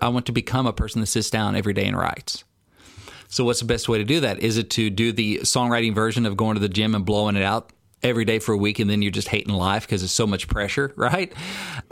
I 0.00 0.08
want 0.08 0.26
to 0.26 0.32
become 0.32 0.66
a 0.66 0.72
person 0.72 1.00
that 1.00 1.06
sits 1.06 1.30
down 1.30 1.56
every 1.56 1.72
day 1.72 1.86
and 1.86 1.96
writes. 1.96 2.44
So, 3.28 3.44
what's 3.44 3.60
the 3.60 3.66
best 3.66 3.88
way 3.88 3.98
to 3.98 4.04
do 4.04 4.20
that? 4.20 4.40
Is 4.40 4.58
it 4.58 4.70
to 4.70 4.90
do 4.90 5.12
the 5.12 5.38
songwriting 5.38 5.94
version 5.94 6.26
of 6.26 6.36
going 6.36 6.54
to 6.54 6.60
the 6.60 6.68
gym 6.68 6.94
and 6.94 7.04
blowing 7.04 7.36
it 7.36 7.42
out 7.42 7.70
every 8.02 8.24
day 8.24 8.38
for 8.38 8.52
a 8.52 8.56
week 8.56 8.78
and 8.78 8.88
then 8.90 9.02
you're 9.02 9.12
just 9.12 9.28
hating 9.28 9.54
life 9.54 9.86
because 9.86 10.02
it's 10.02 10.12
so 10.12 10.26
much 10.26 10.48
pressure, 10.48 10.92
right? 10.96 11.32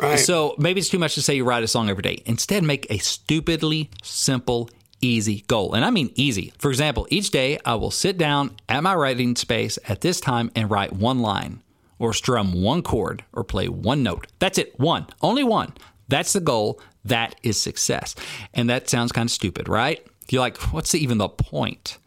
Right. 0.00 0.18
So, 0.18 0.56
maybe 0.58 0.80
it's 0.80 0.88
too 0.88 0.98
much 0.98 1.14
to 1.14 1.22
say 1.22 1.36
you 1.36 1.44
write 1.44 1.62
a 1.62 1.68
song 1.68 1.88
every 1.90 2.02
day. 2.02 2.22
Instead, 2.26 2.64
make 2.64 2.86
a 2.90 2.98
stupidly 2.98 3.90
simple, 4.02 4.68
easy 5.00 5.44
goal. 5.46 5.74
And 5.74 5.84
I 5.84 5.90
mean 5.90 6.10
easy. 6.16 6.52
For 6.58 6.70
example, 6.70 7.06
each 7.10 7.30
day 7.30 7.58
I 7.64 7.76
will 7.76 7.92
sit 7.92 8.18
down 8.18 8.56
at 8.68 8.82
my 8.82 8.94
writing 8.94 9.36
space 9.36 9.78
at 9.86 10.00
this 10.00 10.20
time 10.20 10.50
and 10.56 10.70
write 10.70 10.92
one 10.92 11.20
line 11.20 11.62
or 11.98 12.12
strum 12.12 12.62
one 12.62 12.82
chord 12.82 13.24
or 13.32 13.44
play 13.44 13.68
one 13.68 14.02
note. 14.02 14.26
That's 14.38 14.58
it. 14.58 14.78
One. 14.78 15.06
Only 15.20 15.44
one. 15.44 15.74
That's 16.08 16.32
the 16.32 16.40
goal. 16.40 16.80
That 17.08 17.34
is 17.42 17.60
success. 17.60 18.14
And 18.54 18.70
that 18.70 18.88
sounds 18.88 19.12
kind 19.12 19.26
of 19.26 19.32
stupid, 19.32 19.68
right? 19.68 20.04
You're 20.30 20.40
like, 20.40 20.58
what's 20.72 20.94
even 20.94 21.18
the 21.18 21.28
point? 21.28 21.98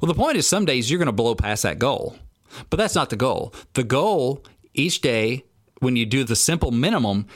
Well, 0.00 0.12
the 0.12 0.18
point 0.18 0.36
is 0.36 0.46
some 0.46 0.64
days 0.64 0.90
you're 0.90 0.98
going 0.98 1.06
to 1.06 1.12
blow 1.12 1.34
past 1.34 1.62
that 1.62 1.78
goal. 1.78 2.16
But 2.68 2.78
that's 2.78 2.94
not 2.94 3.10
the 3.10 3.16
goal. 3.16 3.54
The 3.74 3.84
goal 3.84 4.44
each 4.74 5.00
day, 5.00 5.44
when 5.78 5.96
you 5.96 6.04
do 6.04 6.24
the 6.24 6.36
simple 6.36 6.70
minimum, 6.70 7.26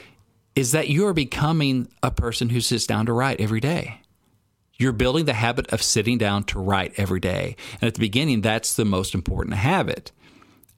is 0.55 0.73
that 0.73 0.89
you're 0.89 1.13
becoming 1.13 1.89
a 2.03 2.11
person 2.11 2.49
who 2.49 2.61
sits 2.61 2.87
down 2.87 3.07
to 3.07 3.13
write 3.13 3.41
every 3.41 3.61
day. 3.61 4.01
You're 4.77 4.93
building 4.93 5.25
the 5.25 5.35
habit 5.35 5.73
of 5.73 5.83
sitting 5.83 6.19
down 6.19 6.45
to 6.45 6.59
write 6.59 6.95
every 6.97 7.21
day. 7.21 7.57
And 7.81 7.85
at 7.89 7.95
the 7.95 8.01
beginning, 8.01 8.41
that's 8.41 8.75
the 8.75 8.85
most 8.85 9.15
important 9.15 9.57
habit. 9.57 10.11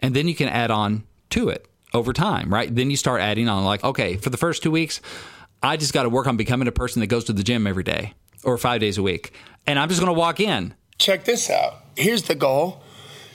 And 0.01 0.15
then 0.15 0.29
you 0.29 0.35
can 0.35 0.49
add 0.49 0.71
on 0.71 1.05
to 1.31 1.49
it 1.49 1.67
over 1.95 2.13
time, 2.13 2.53
right? 2.53 2.75
Then 2.75 2.91
you 2.91 2.97
start 2.97 3.23
adding 3.23 3.49
on, 3.49 3.65
like, 3.65 3.83
okay, 3.85 4.17
for 4.17 4.29
the 4.29 4.37
first 4.37 4.63
two 4.63 4.71
weeks, 4.71 5.01
I 5.63 5.77
just 5.77 5.93
got 5.93 6.05
to 6.05 6.09
work 6.09 6.27
on 6.27 6.37
becoming 6.37 6.69
a 6.69 6.73
person 6.73 7.01
that 7.01 7.07
goes 7.07 7.25
to 7.25 7.33
the 7.33 7.43
gym 7.43 7.67
every 7.67 7.83
day 7.83 8.15
or 8.45 8.57
five 8.59 8.81
days 8.81 8.99
a 8.99 9.03
week. 9.03 9.33
And 9.67 9.79
I'm 9.79 9.89
just 9.89 10.01
going 10.01 10.13
to 10.13 10.19
walk 10.19 10.41
in. 10.41 10.75
Check 10.99 11.25
this 11.25 11.51
out. 11.51 11.83
Here's 11.97 12.23
the 12.23 12.35
goal. 12.35 12.83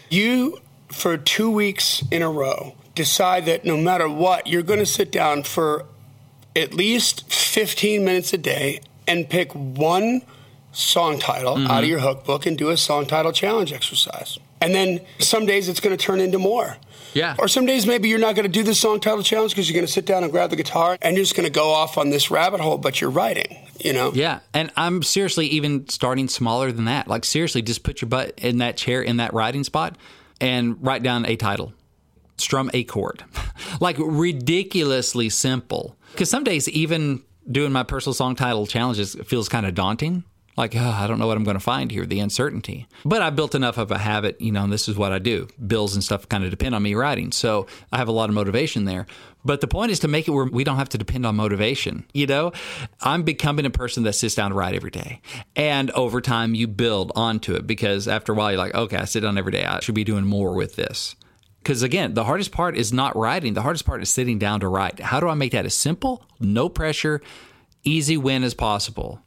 You, 0.09 0.59
for 0.89 1.17
two 1.17 1.49
weeks 1.49 2.03
in 2.11 2.21
a 2.21 2.29
row, 2.29 2.75
decide 2.95 3.45
that 3.45 3.65
no 3.65 3.77
matter 3.77 4.09
what, 4.09 4.47
you're 4.47 4.63
going 4.63 4.79
to 4.79 4.85
sit 4.85 5.11
down 5.11 5.43
for 5.43 5.85
at 6.55 6.73
least 6.73 7.31
15 7.31 8.03
minutes 8.03 8.33
a 8.33 8.37
day 8.37 8.81
and 9.07 9.29
pick 9.29 9.51
one 9.53 10.21
song 10.71 11.19
title 11.19 11.55
mm-hmm. 11.55 11.69
out 11.69 11.83
of 11.83 11.89
your 11.89 11.99
hook 11.99 12.25
book 12.25 12.45
and 12.45 12.57
do 12.57 12.69
a 12.69 12.77
song 12.77 13.05
title 13.05 13.31
challenge 13.31 13.73
exercise. 13.73 14.39
And 14.61 14.75
then 14.75 15.01
some 15.19 15.45
days 15.45 15.67
it's 15.67 15.79
going 15.79 15.97
to 15.97 16.01
turn 16.01 16.19
into 16.21 16.37
more. 16.37 16.77
Yeah. 17.13 17.35
Or 17.39 17.47
some 17.47 17.65
days 17.65 17.85
maybe 17.85 18.07
you're 18.07 18.19
not 18.19 18.35
going 18.35 18.45
to 18.45 18.51
do 18.51 18.63
the 18.63 18.75
song 18.75 18.99
title 18.99 19.23
challenge 19.23 19.51
because 19.51 19.67
you're 19.69 19.75
going 19.75 19.85
to 19.85 19.91
sit 19.91 20.05
down 20.05 20.23
and 20.23 20.31
grab 20.31 20.51
the 20.51 20.55
guitar 20.55 20.97
and 21.01 21.15
you're 21.15 21.23
just 21.23 21.35
going 21.35 21.47
to 21.47 21.51
go 21.53 21.71
off 21.71 21.97
on 21.97 22.09
this 22.11 22.31
rabbit 22.31 22.61
hole, 22.61 22.77
but 22.77 23.01
you're 23.01 23.09
writing, 23.09 23.57
you 23.79 23.91
know? 23.91 24.11
Yeah. 24.13 24.39
And 24.53 24.71
I'm 24.77 25.03
seriously 25.03 25.47
even 25.47 25.89
starting 25.89 26.27
smaller 26.27 26.71
than 26.71 26.85
that. 26.85 27.07
Like, 27.07 27.25
seriously, 27.25 27.61
just 27.61 27.83
put 27.83 28.01
your 28.01 28.09
butt 28.09 28.33
in 28.37 28.59
that 28.59 28.77
chair 28.77 29.01
in 29.01 29.17
that 29.17 29.33
writing 29.33 29.63
spot 29.63 29.97
and 30.39 30.77
write 30.79 31.03
down 31.03 31.25
a 31.25 31.35
title, 31.35 31.73
strum 32.37 32.69
a 32.73 32.83
chord. 32.83 33.23
like, 33.81 33.97
ridiculously 33.99 35.29
simple. 35.29 35.97
Because 36.11 36.29
some 36.29 36.43
days, 36.43 36.69
even 36.69 37.23
doing 37.49 37.71
my 37.71 37.83
personal 37.83 38.13
song 38.13 38.35
title 38.35 38.67
challenges 38.67 39.15
feels 39.25 39.49
kind 39.49 39.65
of 39.65 39.73
daunting. 39.73 40.23
Like, 40.57 40.75
oh, 40.75 40.79
I 40.79 41.07
don't 41.07 41.17
know 41.17 41.27
what 41.27 41.37
I'm 41.37 41.43
going 41.43 41.55
to 41.55 41.61
find 41.61 41.91
here, 41.91 42.05
the 42.05 42.19
uncertainty. 42.19 42.87
But 43.05 43.21
I've 43.21 43.35
built 43.35 43.55
enough 43.55 43.77
of 43.77 43.89
a 43.89 43.97
habit, 43.97 44.39
you 44.41 44.51
know, 44.51 44.63
and 44.63 44.73
this 44.73 44.89
is 44.89 44.97
what 44.97 45.13
I 45.13 45.19
do. 45.19 45.47
Bills 45.65 45.95
and 45.95 46.03
stuff 46.03 46.27
kind 46.27 46.43
of 46.43 46.49
depend 46.49 46.75
on 46.75 46.83
me 46.83 46.93
writing. 46.93 47.31
So 47.31 47.67
I 47.91 47.97
have 47.97 48.09
a 48.09 48.11
lot 48.11 48.29
of 48.29 48.35
motivation 48.35 48.85
there. 48.85 49.05
But 49.45 49.61
the 49.61 49.67
point 49.67 49.91
is 49.91 49.99
to 49.99 50.07
make 50.07 50.27
it 50.27 50.31
where 50.31 50.45
we 50.45 50.63
don't 50.63 50.77
have 50.77 50.89
to 50.89 50.97
depend 50.97 51.25
on 51.25 51.35
motivation. 51.35 52.05
You 52.13 52.27
know, 52.27 52.51
I'm 52.99 53.23
becoming 53.23 53.65
a 53.65 53.71
person 53.71 54.03
that 54.03 54.13
sits 54.13 54.35
down 54.35 54.51
to 54.51 54.55
write 54.55 54.75
every 54.75 54.91
day. 54.91 55.21
And 55.55 55.89
over 55.91 56.21
time, 56.21 56.53
you 56.53 56.67
build 56.67 57.11
onto 57.15 57.55
it 57.55 57.65
because 57.65 58.07
after 58.07 58.33
a 58.33 58.35
while, 58.35 58.51
you're 58.51 58.57
like, 58.57 58.75
okay, 58.75 58.97
I 58.97 59.05
sit 59.05 59.21
down 59.21 59.37
every 59.37 59.51
day. 59.51 59.65
I 59.65 59.79
should 59.79 59.95
be 59.95 60.03
doing 60.03 60.25
more 60.25 60.53
with 60.53 60.75
this. 60.75 61.15
Because 61.63 61.83
again, 61.83 62.13
the 62.13 62.23
hardest 62.23 62.51
part 62.51 62.75
is 62.75 62.91
not 62.91 63.15
writing. 63.15 63.53
The 63.53 63.61
hardest 63.61 63.85
part 63.85 64.01
is 64.01 64.09
sitting 64.09 64.39
down 64.39 64.59
to 64.61 64.67
write. 64.67 64.99
How 64.99 65.19
do 65.19 65.27
I 65.27 65.35
make 65.35 65.51
that 65.51 65.65
as 65.65 65.75
simple, 65.75 66.25
no 66.39 66.69
pressure, 66.69 67.21
easy 67.83 68.17
win 68.17 68.43
as 68.43 68.53
possible? 68.53 69.21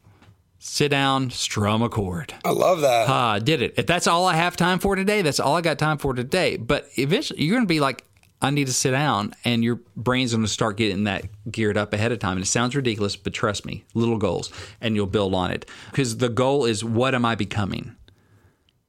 Sit 0.64 0.88
down, 0.88 1.30
strum 1.30 1.82
a 1.82 1.88
chord. 1.90 2.34
I 2.42 2.50
love 2.50 2.80
that. 2.80 3.06
Ah, 3.08 3.34
uh, 3.34 3.38
did 3.38 3.60
it. 3.60 3.74
If 3.76 3.86
that's 3.86 4.06
all 4.06 4.26
I 4.26 4.34
have 4.34 4.56
time 4.56 4.78
for 4.78 4.96
today, 4.96 5.20
that's 5.20 5.38
all 5.38 5.56
I 5.56 5.60
got 5.60 5.78
time 5.78 5.98
for 5.98 6.14
today. 6.14 6.56
But 6.56 6.88
eventually, 6.96 7.42
you're 7.42 7.54
going 7.54 7.66
to 7.66 7.72
be 7.72 7.80
like, 7.80 8.04
I 8.40 8.50
need 8.50 8.66
to 8.66 8.72
sit 8.72 8.90
down, 8.92 9.34
and 9.44 9.62
your 9.62 9.80
brain's 9.94 10.32
going 10.32 10.42
to 10.42 10.48
start 10.48 10.78
getting 10.78 11.04
that 11.04 11.26
geared 11.50 11.76
up 11.76 11.92
ahead 11.92 12.12
of 12.12 12.18
time. 12.18 12.38
And 12.38 12.42
it 12.42 12.48
sounds 12.48 12.74
ridiculous, 12.74 13.14
but 13.14 13.34
trust 13.34 13.66
me, 13.66 13.84
little 13.92 14.16
goals, 14.16 14.50
and 14.80 14.96
you'll 14.96 15.06
build 15.06 15.34
on 15.34 15.50
it. 15.50 15.68
Because 15.90 16.16
the 16.16 16.30
goal 16.30 16.64
is, 16.64 16.82
what 16.82 17.14
am 17.14 17.24
I 17.24 17.34
becoming? 17.34 17.94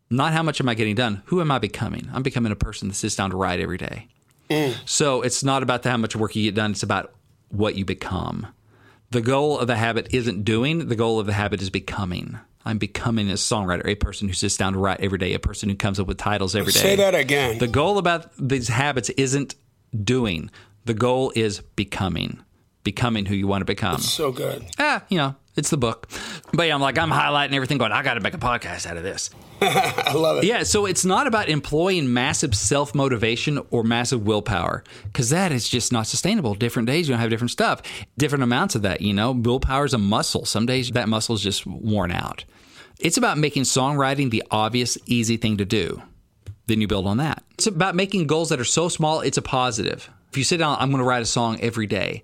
Not 0.10 0.34
how 0.34 0.44
much 0.44 0.62
am 0.62 0.70
I 0.70 0.76
getting 0.76 0.96
done. 0.96 1.24
Who 1.26 1.42
am 1.42 1.52
I 1.52 1.60
becoming? 1.60 2.10
I'm 2.14 2.24
becoming 2.24 2.52
a 2.52 2.56
person 2.56 2.88
that 2.88 2.96
sits 2.96 3.16
down 3.16 3.32
to 3.32 3.38
write 3.38 3.60
every 3.60 3.78
day. 3.78 4.08
Mm. 4.50 4.76
So 4.86 5.22
it's 5.22 5.44
not 5.44 5.62
about 5.62 5.84
the, 5.84 5.92
how 5.92 5.98
much 5.98 6.16
work 6.16 6.36
you 6.36 6.44
get 6.44 6.56
done. 6.56 6.72
It's 6.72 6.84
about 6.84 7.14
what 7.50 7.76
you 7.76 7.84
become. 7.84 8.48
The 9.12 9.22
goal 9.22 9.60
of 9.60 9.68
the 9.68 9.76
habit 9.76 10.10
isn't 10.12 10.44
doing, 10.44 10.88
the 10.88 10.96
goal 10.96 11.20
of 11.20 11.26
the 11.26 11.34
habit 11.34 11.62
is 11.62 11.70
becoming. 11.70 12.40
I'm 12.66 12.80
becoming 12.80 13.30
a 13.30 13.34
songwriter, 13.34 13.86
a 13.86 13.96
person 13.96 14.28
who 14.28 14.34
sits 14.34 14.58
down 14.58 14.74
to 14.74 14.80
write 14.80 15.00
every 15.00 15.20
day, 15.20 15.34
a 15.34 15.40
person 15.40 15.70
who 15.70 15.76
comes 15.76 16.00
up 16.00 16.08
with 16.08 16.18
titles 16.18 16.56
every 16.56 16.74
day. 16.74 16.80
Say 16.80 16.96
that 16.96 17.14
again. 17.14 17.60
The 17.60 17.68
goal 17.68 18.00
about 18.00 18.32
these 18.38 18.68
habits 18.70 19.10
isn't 19.10 19.56
doing. 20.04 20.50
The 20.86 20.96
goal 20.96 21.32
is 21.36 21.62
becoming. 21.76 22.44
Becoming 22.86 23.26
who 23.26 23.36
you 23.36 23.48
want 23.48 23.62
to 23.62 23.66
become. 23.66 23.96
It's 23.96 24.10
so 24.10 24.32
good. 24.32 24.64
Ah, 24.78 25.04
you 25.10 25.18
know, 25.18 25.36
it's 25.56 25.72
the 25.72 25.78
book. 25.78 26.08
But 26.54 26.68
yeah, 26.68 26.76
I'm 26.76 26.82
like, 26.82 27.00
I'm 27.00 27.10
highlighting 27.10 27.54
everything, 27.54 27.80
going, 27.80 27.92
I 27.92 28.04
got 28.04 28.14
to 28.14 28.20
make 28.20 28.36
a 28.36 28.38
podcast 28.38 28.86
out 28.86 28.96
of 28.96 29.04
this. 29.04 29.32
I 29.62 30.14
love 30.14 30.38
it. 30.38 30.44
Yeah, 30.44 30.62
so 30.64 30.86
it's 30.86 31.04
not 31.04 31.26
about 31.26 31.50
employing 31.50 32.14
massive 32.14 32.54
self 32.54 32.94
motivation 32.94 33.60
or 33.72 33.84
massive 33.84 34.26
willpower 34.28 34.84
because 35.06 35.32
that 35.32 35.52
is 35.52 35.68
just 35.68 35.92
not 35.92 36.06
sustainable. 36.06 36.54
Different 36.54 36.88
days, 36.88 37.08
you're 37.08 37.14
going 37.14 37.20
to 37.20 37.24
have 37.24 37.32
different 37.32 37.52
stuff, 37.52 37.82
different 38.18 38.44
amounts 38.44 38.76
of 38.76 38.84
that. 38.84 39.02
You 39.02 39.14
know, 39.14 39.32
willpower 39.32 39.86
is 39.86 39.94
a 39.94 39.98
muscle. 39.98 40.46
Some 40.46 40.68
days 40.68 40.92
that 40.92 41.10
muscle 41.10 41.34
is 41.36 41.42
just 41.42 41.66
worn 41.66 42.12
out. 42.12 42.46
It's 43.00 43.18
about 43.18 43.38
making 43.40 43.64
songwriting 43.64 44.30
the 44.30 44.44
obvious, 44.52 44.98
easy 45.08 45.38
thing 45.38 45.58
to 45.58 45.66
do. 45.66 46.02
Then 46.68 46.82
you 46.82 46.88
build 46.88 47.08
on 47.08 47.18
that. 47.18 47.44
It's 47.54 47.68
about 47.68 47.96
making 47.96 48.28
goals 48.28 48.50
that 48.50 48.60
are 48.60 48.64
so 48.66 48.90
small, 48.90 49.22
it's 49.22 49.38
a 49.38 49.42
positive. 49.42 50.10
If 50.32 50.38
you 50.38 50.44
sit 50.44 50.58
down, 50.58 50.78
I'm 50.80 50.90
going 50.90 51.02
to 51.02 51.08
write 51.08 51.22
a 51.22 51.26
song 51.26 51.60
every 51.62 51.88
day 51.88 52.24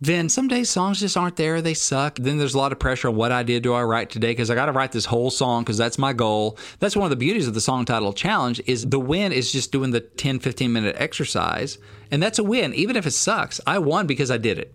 then 0.00 0.30
some 0.30 0.48
days 0.48 0.70
songs 0.70 1.00
just 1.00 1.16
aren't 1.16 1.36
there. 1.36 1.60
They 1.60 1.74
suck. 1.74 2.16
Then 2.16 2.38
there's 2.38 2.54
a 2.54 2.58
lot 2.58 2.72
of 2.72 2.78
pressure 2.78 3.08
on 3.08 3.16
what 3.16 3.32
I 3.32 3.42
did 3.42 3.62
do 3.62 3.74
I 3.74 3.82
write 3.82 4.08
today 4.08 4.30
because 4.30 4.50
I 4.50 4.54
got 4.54 4.66
to 4.66 4.72
write 4.72 4.92
this 4.92 5.04
whole 5.04 5.30
song 5.30 5.62
because 5.62 5.76
that's 5.76 5.98
my 5.98 6.14
goal. 6.14 6.58
That's 6.78 6.96
one 6.96 7.04
of 7.04 7.10
the 7.10 7.16
beauties 7.16 7.46
of 7.46 7.52
the 7.52 7.60
song 7.60 7.84
title 7.84 8.14
challenge 8.14 8.62
is 8.66 8.88
the 8.88 8.98
win 8.98 9.32
is 9.32 9.52
just 9.52 9.72
doing 9.72 9.90
the 9.90 10.00
10, 10.00 10.40
15 10.40 10.72
minute 10.72 10.96
exercise. 10.98 11.76
And 12.10 12.22
that's 12.22 12.38
a 12.38 12.44
win. 12.44 12.72
Even 12.74 12.96
if 12.96 13.06
it 13.06 13.10
sucks, 13.10 13.60
I 13.66 13.78
won 13.78 14.06
because 14.06 14.30
I 14.30 14.38
did 14.38 14.58
it. 14.58 14.74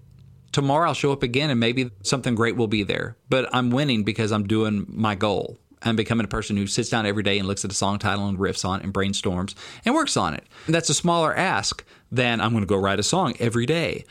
Tomorrow 0.51 0.89
I'll 0.89 0.93
show 0.93 1.11
up 1.11 1.23
again 1.23 1.49
and 1.49 1.59
maybe 1.59 1.89
something 2.03 2.35
great 2.35 2.55
will 2.55 2.67
be 2.67 2.83
there. 2.83 3.17
But 3.27 3.49
I'm 3.53 3.71
winning 3.71 4.03
because 4.03 4.31
I'm 4.31 4.45
doing 4.45 4.85
my 4.88 5.15
goal. 5.15 5.57
I'm 5.81 5.95
becoming 5.95 6.25
a 6.25 6.29
person 6.29 6.55
who 6.55 6.67
sits 6.67 6.89
down 6.89 7.05
every 7.05 7.23
day 7.23 7.38
and 7.38 7.47
looks 7.47 7.65
at 7.65 7.71
a 7.71 7.75
song 7.75 7.99
title 7.99 8.27
and 8.27 8.38
riffs 8.38 8.63
on 8.63 8.79
it 8.79 8.83
and 8.83 8.93
brainstorms 8.93 9.55
and 9.83 9.93
works 9.93 10.17
on 10.17 10.35
it. 10.35 10.43
And 10.67 10.73
that's 10.73 10.89
a 10.89 10.93
smaller 10.95 11.35
ask 11.35 11.83
than 12.11 12.41
I'm 12.41 12.51
going 12.51 12.63
to 12.63 12.67
go 12.67 12.77
write 12.77 12.99
a 12.99 13.03
song 13.03 13.35
every 13.39 13.65
day 13.65 14.05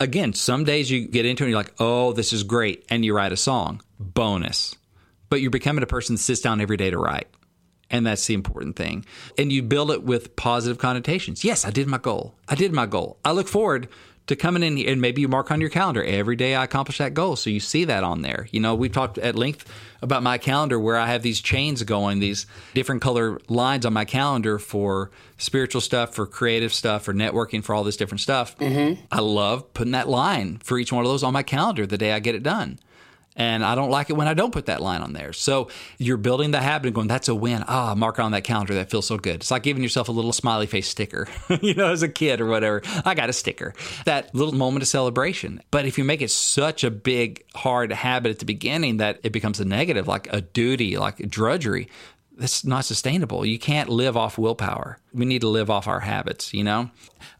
again, 0.00 0.32
some 0.32 0.64
days 0.64 0.90
you 0.90 1.06
get 1.06 1.26
into 1.26 1.44
it 1.44 1.46
and 1.46 1.50
you're 1.50 1.60
like, 1.60 1.74
oh, 1.78 2.12
this 2.12 2.32
is 2.32 2.42
great. 2.42 2.84
And 2.88 3.04
you 3.04 3.14
write 3.14 3.32
a 3.32 3.36
song. 3.36 3.82
Bonus. 4.00 4.76
But 5.28 5.40
you're 5.40 5.50
becoming 5.50 5.84
a 5.84 5.86
person 5.86 6.16
that 6.16 6.22
sits 6.22 6.40
down 6.40 6.60
every 6.60 6.76
day 6.76 6.90
to 6.90 6.98
write. 6.98 7.28
And 7.90 8.06
that's 8.06 8.26
the 8.26 8.34
important 8.34 8.76
thing. 8.76 9.04
And 9.36 9.52
you 9.52 9.62
build 9.62 9.90
it 9.90 10.02
with 10.02 10.36
positive 10.36 10.78
connotations. 10.78 11.44
Yes, 11.44 11.64
I 11.64 11.70
did 11.70 11.86
my 11.86 11.98
goal. 11.98 12.34
I 12.48 12.54
did 12.54 12.72
my 12.72 12.86
goal. 12.86 13.18
I 13.24 13.32
look 13.32 13.48
forward 13.48 13.88
to 14.30 14.36
coming 14.36 14.62
in 14.62 14.78
and 14.86 15.00
maybe 15.00 15.20
you 15.20 15.28
mark 15.28 15.50
on 15.50 15.60
your 15.60 15.70
calendar 15.70 16.02
every 16.04 16.36
day 16.36 16.54
I 16.54 16.64
accomplish 16.64 16.98
that 16.98 17.14
goal. 17.14 17.34
So 17.34 17.50
you 17.50 17.58
see 17.60 17.84
that 17.84 18.04
on 18.04 18.22
there. 18.22 18.48
You 18.52 18.60
know, 18.60 18.76
we've 18.76 18.92
talked 18.92 19.18
at 19.18 19.34
length 19.34 19.70
about 20.00 20.22
my 20.22 20.38
calendar 20.38 20.78
where 20.78 20.96
I 20.96 21.06
have 21.06 21.22
these 21.22 21.40
chains 21.40 21.82
going, 21.82 22.20
these 22.20 22.46
different 22.72 23.02
color 23.02 23.40
lines 23.48 23.84
on 23.84 23.92
my 23.92 24.04
calendar 24.04 24.58
for 24.58 25.10
spiritual 25.36 25.80
stuff, 25.80 26.14
for 26.14 26.26
creative 26.26 26.72
stuff, 26.72 27.02
for 27.02 27.12
networking, 27.12 27.62
for 27.62 27.74
all 27.74 27.82
this 27.82 27.96
different 27.96 28.20
stuff. 28.20 28.56
Mm-hmm. 28.58 29.02
I 29.10 29.20
love 29.20 29.74
putting 29.74 29.92
that 29.92 30.08
line 30.08 30.58
for 30.62 30.78
each 30.78 30.92
one 30.92 31.04
of 31.04 31.10
those 31.10 31.24
on 31.24 31.32
my 31.32 31.42
calendar 31.42 31.86
the 31.86 31.98
day 31.98 32.12
I 32.12 32.20
get 32.20 32.34
it 32.36 32.44
done. 32.44 32.78
And 33.40 33.64
I 33.64 33.74
don't 33.74 33.88
like 33.88 34.10
it 34.10 34.12
when 34.12 34.28
I 34.28 34.34
don't 34.34 34.52
put 34.52 34.66
that 34.66 34.82
line 34.82 35.00
on 35.00 35.14
there. 35.14 35.32
So 35.32 35.68
you're 35.96 36.18
building 36.18 36.50
the 36.50 36.60
habit 36.60 36.88
of 36.88 36.92
going, 36.92 37.08
that's 37.08 37.26
a 37.26 37.34
win. 37.34 37.64
Ah, 37.66 37.94
mark 37.94 38.18
on 38.18 38.32
that 38.32 38.44
calendar. 38.44 38.74
That 38.74 38.90
feels 38.90 39.06
so 39.06 39.16
good. 39.16 39.36
It's 39.36 39.50
like 39.50 39.62
giving 39.62 39.82
yourself 39.82 40.10
a 40.10 40.12
little 40.12 40.34
smiley 40.34 40.66
face 40.66 40.86
sticker, 40.86 41.26
you 41.62 41.72
know, 41.72 41.90
as 41.90 42.02
a 42.02 42.08
kid 42.10 42.42
or 42.42 42.46
whatever. 42.46 42.82
I 43.02 43.14
got 43.14 43.30
a 43.30 43.32
sticker. 43.32 43.72
That 44.04 44.34
little 44.34 44.52
moment 44.52 44.82
of 44.82 44.88
celebration. 44.88 45.62
But 45.70 45.86
if 45.86 45.96
you 45.96 46.04
make 46.04 46.20
it 46.20 46.30
such 46.30 46.84
a 46.84 46.90
big, 46.90 47.42
hard 47.54 47.92
habit 47.92 48.28
at 48.28 48.40
the 48.40 48.44
beginning 48.44 48.98
that 48.98 49.20
it 49.22 49.32
becomes 49.32 49.58
a 49.58 49.64
negative, 49.64 50.06
like 50.06 50.30
a 50.30 50.42
duty, 50.42 50.98
like 50.98 51.16
drudgery, 51.30 51.88
that's 52.36 52.62
not 52.62 52.84
sustainable. 52.84 53.46
You 53.46 53.58
can't 53.58 53.88
live 53.88 54.18
off 54.18 54.36
willpower. 54.36 54.98
We 55.14 55.24
need 55.24 55.40
to 55.40 55.48
live 55.48 55.70
off 55.70 55.88
our 55.88 56.00
habits, 56.00 56.52
you 56.52 56.62
know? 56.62 56.90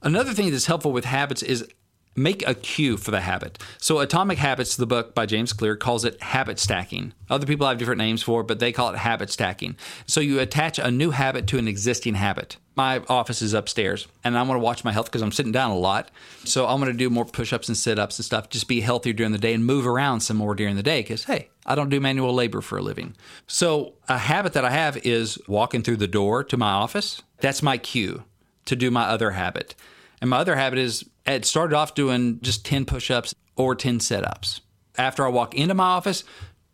Another 0.00 0.32
thing 0.32 0.50
that's 0.50 0.64
helpful 0.64 0.92
with 0.92 1.04
habits 1.04 1.42
is 1.42 1.68
make 2.16 2.46
a 2.46 2.55
cue 2.55 2.96
for 2.96 3.11
the 3.11 3.20
habit. 3.20 3.59
So, 3.79 4.01
Atomic 4.01 4.38
Habits, 4.38 4.77
the 4.77 4.87
book 4.87 5.14
by 5.14 5.27
James 5.27 5.53
Clear, 5.53 5.77
calls 5.77 6.05
it 6.05 6.20
habit 6.23 6.59
stacking. 6.59 7.12
Other 7.29 7.46
people 7.46 7.66
have 7.66 7.79
different 7.79 7.99
names 7.99 8.23
for 8.23 8.40
it, 8.40 8.46
but 8.46 8.59
they 8.59 8.73
call 8.73 8.92
it 8.92 8.99
habit 8.99 9.31
stacking. 9.31 9.77
So, 10.07 10.20
you 10.20 10.40
attach 10.40 10.79
a 10.79 10.90
new 10.90 11.11
habit 11.12 11.46
to 11.49 11.59
an 11.59 11.68
existing 11.68 12.14
habit. 12.14 12.57
My 12.77 13.03
office 13.09 13.42
is 13.42 13.55
upstairs, 13.55 14.09
and 14.25 14.37
I 14.37 14.42
want 14.42 14.59
to 14.59 14.64
watch 14.64 14.85
my 14.85 14.92
health 14.92 15.07
because 15.07 15.23
I'm 15.23 15.33
sitting 15.33 15.53
down 15.53 15.70
a 15.70 15.79
lot. 15.79 16.11
So, 16.44 16.66
I'm 16.66 16.81
going 16.81 16.92
to 16.92 16.99
do 16.99 17.11
more 17.11 17.25
push 17.25 17.53
ups 17.53 17.68
and 17.68 17.77
sit 17.77 17.99
ups 17.99 18.18
and 18.18 18.25
stuff, 18.25 18.49
just 18.51 18.68
be 18.68 18.81
healthier 18.81 19.12
during 19.12 19.33
the 19.33 19.38
day 19.38 19.55
and 19.55 19.64
move 19.64 19.87
around 19.87 20.20
some 20.20 20.37
more 20.37 20.55
during 20.55 20.77
the 20.77 20.83
day 20.83 21.01
because, 21.01 21.25
hey, 21.25 21.49
I 21.64 21.75
don't 21.75 21.90
do 21.90 22.01
manual 22.01 22.35
labor 22.35 22.61
for 22.61 22.79
a 22.79 22.83
living. 22.83 23.14
So, 23.46 23.94
a 24.09 24.18
habit 24.18 24.53
that 24.55 24.64
I 24.64 24.70
have 24.70 24.96
is 24.99 25.38
walking 25.46 25.83
through 25.83 25.99
the 25.99 26.09
door 26.09 26.42
to 26.44 26.57
my 26.57 26.70
office. 26.70 27.23
That's 27.40 27.62
my 27.62 27.79
cue 27.79 28.25
to 28.66 28.77
do 28.77 28.90
my 28.90 29.05
other 29.05 29.33
habit. 29.33 29.75
And 30.20 30.29
my 30.31 30.38
other 30.38 30.57
habit 30.57 30.79
is 30.79 31.05
it 31.30 31.44
started 31.44 31.74
off 31.74 31.94
doing 31.94 32.40
just 32.42 32.64
10 32.64 32.84
push 32.84 33.10
ups 33.10 33.34
or 33.56 33.74
10 33.74 34.00
sit 34.00 34.26
ups. 34.26 34.60
After 34.96 35.24
I 35.24 35.28
walk 35.28 35.54
into 35.54 35.74
my 35.74 35.84
office, 35.84 36.24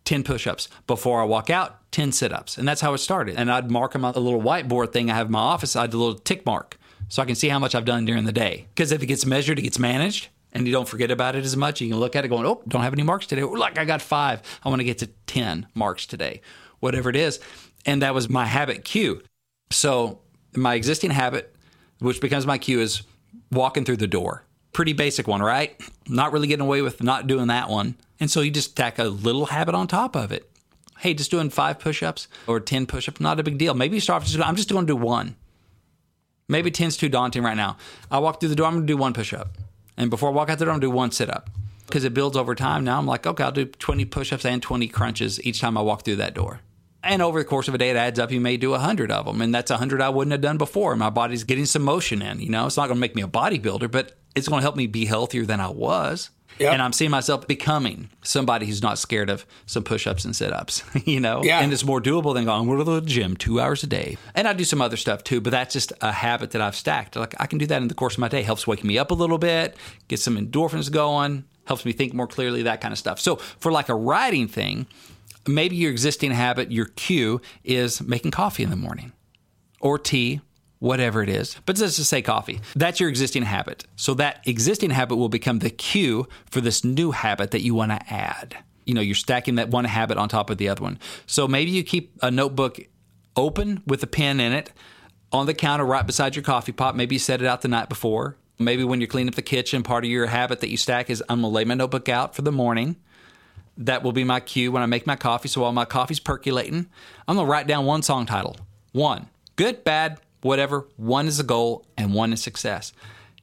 10 0.05 0.23
push 0.23 0.47
ups. 0.47 0.69
Before 0.87 1.21
I 1.21 1.25
walk 1.25 1.51
out, 1.51 1.91
10 1.93 2.13
sit 2.13 2.33
ups. 2.33 2.59
And 2.59 2.67
that's 2.67 2.81
how 2.81 2.95
it 2.95 2.99
started. 2.99 3.37
And 3.37 3.51
I'd 3.51 3.71
mark 3.71 3.93
them 3.93 4.05
on 4.05 4.15
a 4.15 4.21
little 4.21 4.41
whiteboard 4.41 4.93
thing 4.93 5.11
I 5.11 5.15
have 5.15 5.27
in 5.27 5.33
my 5.33 5.39
office. 5.39 5.77
I'd 5.77 5.91
do 5.91 5.99
a 5.99 6.03
little 6.03 6.19
tick 6.19 6.47
mark 6.47 6.79
so 7.09 7.23
I 7.23 7.27
can 7.27 7.35
see 7.35 7.49
how 7.49 7.59
much 7.59 7.75
I've 7.75 7.85
done 7.85 8.05
during 8.05 8.25
the 8.25 8.33
day. 8.33 8.67
Because 8.75 8.93
if 8.93 9.03
it 9.03 9.07
gets 9.07 9.27
measured, 9.27 9.59
it 9.59 9.63
gets 9.63 9.79
managed 9.79 10.29
and 10.53 10.67
you 10.67 10.73
don't 10.73 10.89
forget 10.89 11.11
about 11.11 11.37
it 11.37 11.45
as 11.45 11.57
much. 11.57 11.81
You 11.81 11.91
can 11.91 12.01
look 12.01 12.17
at 12.17 12.25
it 12.25 12.29
going, 12.29 12.47
oh, 12.47 12.63
don't 12.67 12.83
have 12.83 12.95
any 12.95 13.03
marks 13.03 13.27
today. 13.27 13.43
like 13.43 13.79
I 13.79 13.85
got 13.85 14.01
five. 14.01 14.41
I 14.65 14.69
want 14.71 14.81
to 14.81 14.85
get 14.85 14.99
to 14.99 15.09
10 15.27 15.67
marks 15.75 16.07
today, 16.07 16.41
whatever 16.81 17.11
it 17.11 17.17
is. 17.17 17.41
And 17.85 18.03
that 18.03 18.15
was 18.15 18.29
my 18.29 18.47
habit 18.47 18.85
cue. 18.85 19.23
So 19.71 20.21
my 20.55 20.75
existing 20.75 21.11
habit, 21.11 21.55
which 21.99 22.21
becomes 22.21 22.47
my 22.47 22.59
cue, 22.59 22.81
is 22.81 23.03
walking 23.53 23.85
through 23.85 23.99
the 23.99 24.07
door. 24.07 24.46
Pretty 24.77 24.93
basic 24.93 25.27
one, 25.27 25.41
right? 25.41 25.75
Not 26.07 26.35
really 26.35 26.49
getting 26.49 26.67
away 26.67 26.83
with 26.83 27.03
not 27.03 27.27
doing 27.27 27.47
that 27.47 27.71
one. 27.71 27.95
And 28.21 28.31
so 28.31 28.43
you 28.43 28.51
just 28.51 28.77
tack 28.77 28.99
a 28.99 29.05
little 29.05 29.47
habit 29.47 29.75
on 29.75 29.87
top 29.87 30.15
of 30.15 30.31
it. 30.31 30.51
Hey, 30.99 31.15
just 31.15 31.31
doing 31.31 31.49
five 31.49 31.79
push 31.79 32.03
ups 32.03 32.29
or 32.47 32.61
10 32.61 32.85
push 32.85 33.09
ups, 33.09 33.19
not 33.19 33.41
a 33.41 33.43
big 33.43 33.57
deal. 33.57 33.73
Maybe 33.73 33.97
you 33.97 34.03
start 34.03 34.21
off 34.21 34.29
just, 34.29 34.39
I'm 34.47 34.55
just 34.55 34.69
going 34.69 34.87
to 34.87 34.93
do 34.93 34.97
one. 34.97 35.35
Maybe 36.47 36.71
10's 36.71 36.99
too 36.99 37.09
daunting 37.09 37.43
right 37.43 37.57
now. 37.57 37.79
I 38.11 38.19
walk 38.19 38.39
through 38.39 38.51
the 38.51 38.55
door, 38.55 38.67
I'm 38.67 38.75
going 38.75 38.87
to 38.87 38.93
do 38.93 38.99
one 38.99 39.15
push 39.15 39.33
up. 39.33 39.57
And 39.97 40.11
before 40.11 40.29
I 40.29 40.33
walk 40.33 40.51
out 40.51 40.59
the 40.59 40.67
door, 40.67 40.75
I'm 40.75 40.81
going 40.81 40.91
to 40.91 40.93
do 40.93 40.97
one 40.97 41.11
sit 41.11 41.31
up 41.31 41.49
because 41.87 42.05
it 42.05 42.13
builds 42.13 42.37
over 42.37 42.55
time. 42.55 42.85
Now 42.85 42.99
I'm 42.99 43.07
like, 43.07 43.27
okay, 43.27 43.45
I'll 43.45 43.53
do 43.53 43.65
20 43.65 44.05
push 44.05 44.31
ups 44.31 44.45
and 44.45 44.61
20 44.61 44.89
crunches 44.89 45.43
each 45.43 45.59
time 45.59 45.79
I 45.79 45.81
walk 45.81 46.05
through 46.05 46.17
that 46.17 46.35
door. 46.35 46.61
And 47.03 47.23
over 47.23 47.39
the 47.39 47.47
course 47.47 47.67
of 47.67 47.73
a 47.73 47.79
day, 47.79 47.89
it 47.89 47.97
adds 47.97 48.19
up. 48.19 48.31
You 48.31 48.43
may 48.43 48.59
do 48.59 48.75
a 48.75 48.79
hundred 48.79 49.11
of 49.11 49.25
them, 49.25 49.41
and 49.41 49.55
that's 49.55 49.71
a 49.71 49.79
hundred 49.79 50.03
I 50.03 50.11
wouldn't 50.11 50.33
have 50.33 50.43
done 50.43 50.59
before. 50.59 50.95
My 50.97 51.09
body's 51.09 51.45
getting 51.45 51.65
some 51.65 51.83
motion 51.83 52.21
in. 52.21 52.41
You 52.41 52.51
know, 52.51 52.67
it's 52.67 52.77
not 52.77 52.89
going 52.89 52.97
to 52.97 53.01
make 53.01 53.15
me 53.15 53.23
a 53.23 53.29
bodybuilder, 53.29 53.91
but 53.91 54.19
it's 54.37 54.49
going 54.49 54.61
to 54.61 54.63
help 54.63 54.77
me 54.77 54.87
be 54.87 55.07
healthier 55.07 55.45
than 55.45 55.61
I 55.61 55.69
was. 55.69 56.31
Yep. 56.59 56.73
And 56.73 56.81
I'm 56.81 56.93
seeing 56.93 57.11
myself 57.11 57.47
becoming 57.47 58.09
somebody 58.23 58.65
who's 58.67 58.83
not 58.83 58.99
scared 58.99 59.29
of 59.29 59.45
some 59.67 59.83
push 59.83 60.07
ups 60.07 60.25
and 60.25 60.35
sit 60.35 60.53
ups, 60.53 60.83
you 61.05 61.21
know? 61.21 61.43
Yeah. 61.43 61.61
And 61.61 61.73
it's 61.73 61.85
more 61.85 62.01
doable 62.01 62.33
than 62.33 62.47
going 62.47 62.79
to 62.79 62.85
the 62.85 63.01
gym 63.03 63.37
two 63.37 63.61
hours 63.61 63.83
a 63.83 63.87
day. 63.87 64.17
And 64.35 64.49
I 64.49 64.55
do 64.55 64.65
some 64.65 64.81
other 64.81 64.97
stuff 64.97 65.23
too, 65.23 65.41
but 65.41 65.51
that's 65.51 65.73
just 65.73 65.93
a 66.01 66.13
habit 66.13 66.53
that 66.53 66.63
I've 66.63 66.77
stacked. 66.77 67.17
Like 67.17 67.35
I 67.39 67.47
can 67.47 67.59
do 67.59 67.67
that 67.67 67.83
in 67.83 67.89
the 67.89 67.95
course 67.95 68.15
of 68.15 68.21
my 68.21 68.29
day. 68.29 68.43
Helps 68.43 68.67
wake 68.67 68.85
me 68.85 68.97
up 68.97 69.11
a 69.11 69.15
little 69.15 69.39
bit, 69.39 69.77
get 70.09 70.19
some 70.19 70.37
endorphins 70.37 70.91
going, 70.91 71.45
helps 71.67 71.85
me 71.85 71.93
think 71.93 72.15
more 72.15 72.27
clearly, 72.27 72.63
that 72.63 72.81
kind 72.81 72.93
of 72.93 72.99
stuff. 72.99 73.21
So 73.21 73.37
for 73.37 73.71
like 73.71 73.91
a 73.91 73.95
writing 73.95 74.49
thing, 74.49 74.87
maybe 75.47 75.77
your 75.77 75.91
existing 75.91 76.31
habit, 76.31 76.73
your 76.73 76.87
cue 76.87 77.41
is 77.65 78.01
making 78.01 78.31
coffee 78.31 78.63
in 78.63 78.71
the 78.71 78.77
morning 78.77 79.13
or 79.81 79.99
tea, 79.99 80.41
whatever 80.79 81.23
it 81.23 81.29
is. 81.29 81.57
But 81.67 81.79
let's 81.79 81.97
just 81.97 82.11
say 82.11 82.23
coffee. 82.23 82.61
That's 82.75 83.01
your 83.01 83.09
existing 83.09 83.43
habit. 83.43 83.85
So 83.97 84.15
that 84.15 84.41
existing 84.47 84.91
habit 84.91 85.17
will 85.17 85.29
become 85.29 85.61
the 85.61 85.71
cue 85.71 86.29
for 86.51 86.61
this 86.61 86.85
new 86.85 87.13
habit 87.13 87.51
that 87.53 87.63
you 87.63 87.75
want 87.75 87.93
to 87.93 88.13
add. 88.13 88.57
You 88.85 88.95
know, 88.95 89.01
you're 89.01 89.15
stacking 89.15 89.57
that 89.57 89.71
one 89.71 89.85
habit 89.85 90.19
on 90.19 90.29
top 90.29 90.51
of 90.51 90.59
the 90.59 90.69
other 90.69 90.83
one. 90.83 90.99
So 91.27 91.49
maybe 91.49 91.71
you 91.71 91.83
keep 91.83 92.13
a 92.23 92.31
notebook 92.31 92.79
open 93.35 93.83
with 93.87 94.03
a 94.03 94.07
pen 94.07 94.41
in 94.41 94.53
it 94.53 94.73
on 95.33 95.47
the 95.47 95.55
counter 95.55 95.85
right 95.85 96.07
beside 96.07 96.37
your 96.37 96.43
coffee 96.43 96.73
pot. 96.73 96.97
Maybe 96.97 97.17
you 97.17 97.19
set 97.19 97.43
it 97.43 97.47
out 97.47 97.63
the 97.63 97.69
night 97.69 97.89
before. 97.89 98.37
Maybe 98.59 98.85
when 98.85 99.01
you're 99.01 99.09
cleaning 99.09 99.29
up 99.29 99.35
the 99.35 99.43
kitchen, 99.43 99.83
part 99.83 100.05
of 100.05 100.11
your 100.11 100.27
habit 100.27 100.61
that 100.61 100.71
you 100.71 100.77
stack 100.77 101.11
is 101.11 101.23
I'm 101.29 101.41
going 101.41 101.53
to 101.53 101.55
lay 101.55 101.65
my 101.65 101.75
notebook 101.75 102.09
out 102.09 102.35
for 102.35 102.43
the 102.43 102.53
morning 102.53 102.97
that 103.79 104.03
will 104.03 104.13
be 104.13 104.25
my 104.25 104.41
cue 104.41 104.73
when 104.73 104.83
I 104.83 104.87
make 104.87 105.07
my 105.07 105.17
coffee. 105.17 105.49
So 105.49 105.63
while 105.63 105.73
my 105.73 105.85
coffee's 105.85 106.21
percolating, 106.21 106.87
I'm 107.29 107.37
to 107.37 107.45
write 107.45 107.67
down 107.67 107.85
one 107.85 108.03
song 108.03 108.25
title. 108.25 108.57
One. 108.93 109.29
Good, 109.57 109.85
bad, 109.85 110.21
whatever. 110.47 110.87
One 110.97 111.27
is 111.27 111.41
a 111.41 111.45
goal 111.45 111.87
and 111.97 112.15
one 112.15 112.33
is 112.33 112.43
success. 112.43 112.93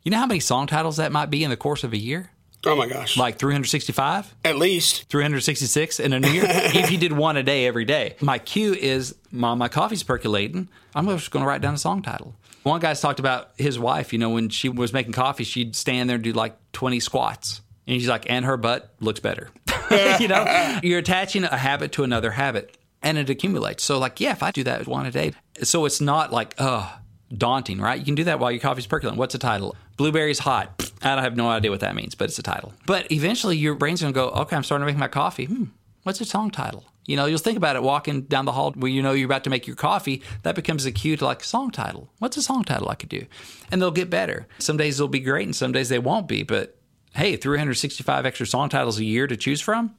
You 0.03 0.11
know 0.11 0.17
how 0.17 0.25
many 0.25 0.39
song 0.39 0.67
titles 0.67 0.97
that 0.97 1.11
might 1.11 1.29
be 1.29 1.43
in 1.43 1.49
the 1.49 1.57
course 1.57 1.83
of 1.83 1.93
a 1.93 1.97
year? 1.97 2.31
Oh 2.65 2.75
my 2.75 2.87
gosh. 2.87 3.17
Like 3.17 3.37
365? 3.37 4.35
At 4.45 4.57
least. 4.57 5.09
366 5.09 5.99
in 5.99 6.13
a 6.13 6.19
new 6.19 6.29
year? 6.29 6.45
if 6.47 6.91
you 6.91 6.97
did 6.97 7.11
one 7.11 7.35
a 7.35 7.43
day 7.43 7.67
every 7.67 7.85
day. 7.85 8.15
My 8.21 8.39
cue 8.39 8.73
is 8.73 9.15
while 9.31 9.55
my 9.55 9.67
coffee's 9.67 10.03
percolating, 10.03 10.69
I'm 10.95 11.07
just 11.07 11.31
going 11.31 11.43
to 11.43 11.47
write 11.47 11.61
down 11.61 11.73
a 11.73 11.77
song 11.77 12.01
title. 12.01 12.35
One 12.63 12.79
guy's 12.79 13.01
talked 13.01 13.19
about 13.19 13.51
his 13.57 13.77
wife, 13.77 14.13
you 14.13 14.19
know, 14.19 14.29
when 14.29 14.47
she 14.47 14.69
was 14.69 14.93
making 14.93 15.11
coffee, 15.11 15.43
she'd 15.43 15.75
stand 15.75 16.09
there 16.09 16.15
and 16.15 16.23
do 16.23 16.31
like 16.31 16.57
20 16.71 17.01
squats. 17.01 17.61
And 17.85 17.99
she's 17.99 18.07
like, 18.07 18.29
and 18.29 18.45
her 18.45 18.55
butt 18.55 18.93
looks 19.01 19.19
better. 19.19 19.49
you 20.19 20.29
know, 20.29 20.79
you're 20.83 20.99
attaching 20.99 21.43
a 21.43 21.57
habit 21.57 21.91
to 21.93 22.03
another 22.03 22.31
habit 22.31 22.77
and 23.03 23.17
it 23.17 23.29
accumulates. 23.29 23.83
So, 23.83 23.99
like, 23.99 24.19
yeah, 24.19 24.31
if 24.31 24.41
I 24.41 24.51
do 24.51 24.63
that 24.63 24.87
one 24.87 25.05
a 25.05 25.11
day, 25.11 25.33
so 25.61 25.85
it's 25.85 26.01
not 26.01 26.31
like, 26.31 26.55
oh, 26.57 26.99
daunting, 27.35 27.79
right? 27.79 27.99
You 27.99 28.05
can 28.05 28.15
do 28.15 28.23
that 28.25 28.39
while 28.39 28.51
your 28.51 28.61
coffee's 28.61 28.87
percolating. 28.87 29.19
What's 29.19 29.33
the 29.33 29.39
title? 29.39 29.75
Blueberries 29.97 30.39
hot. 30.39 30.91
I 31.01 31.21
have 31.21 31.35
no 31.35 31.49
idea 31.49 31.69
what 31.69 31.81
that 31.81 31.95
means, 31.95 32.15
but 32.15 32.25
it's 32.25 32.39
a 32.39 32.43
title. 32.43 32.73
But 32.85 33.11
eventually 33.11 33.57
your 33.57 33.75
brain's 33.75 33.99
to 33.99 34.11
go, 34.11 34.29
okay, 34.29 34.55
I'm 34.55 34.63
starting 34.63 34.87
to 34.87 34.91
make 34.91 34.99
my 34.99 35.07
coffee. 35.07 35.45
Hmm, 35.45 35.65
what's 36.03 36.21
a 36.21 36.25
song 36.25 36.49
title? 36.49 36.85
You 37.05 37.17
know, 37.17 37.25
you'll 37.25 37.37
think 37.37 37.57
about 37.57 37.75
it 37.75 37.83
walking 37.83 38.21
down 38.21 38.45
the 38.45 38.53
hall 38.53 38.71
where 38.77 38.89
you 38.89 39.01
know 39.01 39.11
you're 39.11 39.25
about 39.25 39.43
to 39.43 39.49
make 39.49 39.67
your 39.67 39.75
coffee. 39.75 40.21
That 40.43 40.55
becomes 40.55 40.85
a 40.85 40.91
cue 40.91 41.17
to 41.17 41.25
like 41.25 41.43
song 41.43 41.69
title. 41.69 42.09
What's 42.19 42.37
a 42.37 42.41
song 42.41 42.63
title 42.63 42.89
I 42.89 42.95
could 42.95 43.09
do? 43.09 43.25
And 43.71 43.81
they'll 43.81 43.91
get 43.91 44.09
better. 44.09 44.47
Some 44.59 44.77
days 44.77 44.97
they'll 44.97 45.09
be 45.09 45.19
great 45.19 45.45
and 45.45 45.55
some 45.55 45.73
days 45.73 45.89
they 45.89 45.99
won't 45.99 46.29
be. 46.29 46.43
But 46.43 46.77
hey, 47.13 47.35
365 47.35 48.25
extra 48.25 48.47
song 48.47 48.69
titles 48.69 48.99
a 48.99 49.03
year 49.03 49.27
to 49.27 49.35
choose 49.35 49.59
from? 49.59 49.93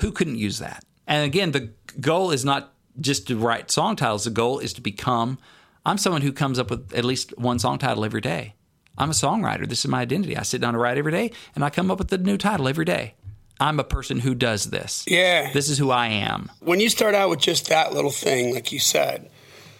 Who 0.00 0.12
couldn't 0.12 0.36
use 0.36 0.58
that? 0.58 0.84
And 1.12 1.26
again, 1.26 1.50
the 1.50 1.70
goal 2.00 2.30
is 2.30 2.42
not 2.42 2.72
just 2.98 3.26
to 3.26 3.36
write 3.36 3.70
song 3.70 3.96
titles. 3.96 4.24
The 4.24 4.30
goal 4.30 4.60
is 4.60 4.72
to 4.72 4.80
become. 4.80 5.38
I'm 5.84 5.98
someone 5.98 6.22
who 6.22 6.32
comes 6.32 6.58
up 6.58 6.70
with 6.70 6.94
at 6.94 7.04
least 7.04 7.36
one 7.36 7.58
song 7.58 7.78
title 7.78 8.02
every 8.06 8.22
day. 8.22 8.54
I'm 8.96 9.10
a 9.10 9.12
songwriter. 9.12 9.68
This 9.68 9.80
is 9.80 9.88
my 9.88 10.00
identity. 10.00 10.38
I 10.38 10.42
sit 10.42 10.62
down 10.62 10.72
to 10.72 10.78
write 10.78 10.96
every 10.96 11.12
day 11.12 11.30
and 11.54 11.66
I 11.66 11.68
come 11.68 11.90
up 11.90 11.98
with 11.98 12.10
a 12.14 12.16
new 12.16 12.38
title 12.38 12.66
every 12.66 12.86
day. 12.86 13.12
I'm 13.60 13.78
a 13.78 13.84
person 13.84 14.20
who 14.20 14.34
does 14.34 14.70
this. 14.70 15.04
Yeah. 15.06 15.52
This 15.52 15.68
is 15.68 15.76
who 15.76 15.90
I 15.90 16.06
am. 16.06 16.50
When 16.60 16.80
you 16.80 16.88
start 16.88 17.14
out 17.14 17.28
with 17.28 17.40
just 17.40 17.68
that 17.68 17.92
little 17.92 18.10
thing, 18.10 18.54
like 18.54 18.72
you 18.72 18.78
said, 18.78 19.30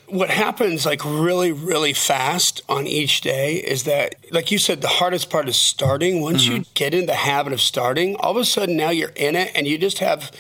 what 0.08 0.28
happens 0.28 0.84
like 0.84 1.02
really 1.06 1.52
really 1.52 1.94
fast 1.94 2.60
on 2.68 2.86
each 2.86 3.22
day 3.22 3.54
is 3.54 3.84
that 3.84 4.14
like 4.30 4.50
you 4.50 4.58
said 4.58 4.82
the 4.82 4.88
hardest 4.88 5.30
part 5.30 5.48
is 5.48 5.56
starting 5.56 6.20
once 6.20 6.44
mm-hmm. 6.44 6.56
you 6.56 6.64
get 6.74 6.92
in 6.92 7.06
the 7.06 7.14
habit 7.14 7.50
of 7.50 7.62
starting 7.62 8.14
all 8.16 8.32
of 8.32 8.36
a 8.36 8.44
sudden 8.44 8.76
now 8.76 8.90
you're 8.90 9.12
in 9.16 9.34
it 9.34 9.50
and 9.54 9.66
you 9.66 9.78
just 9.78 10.00
have 10.00 10.30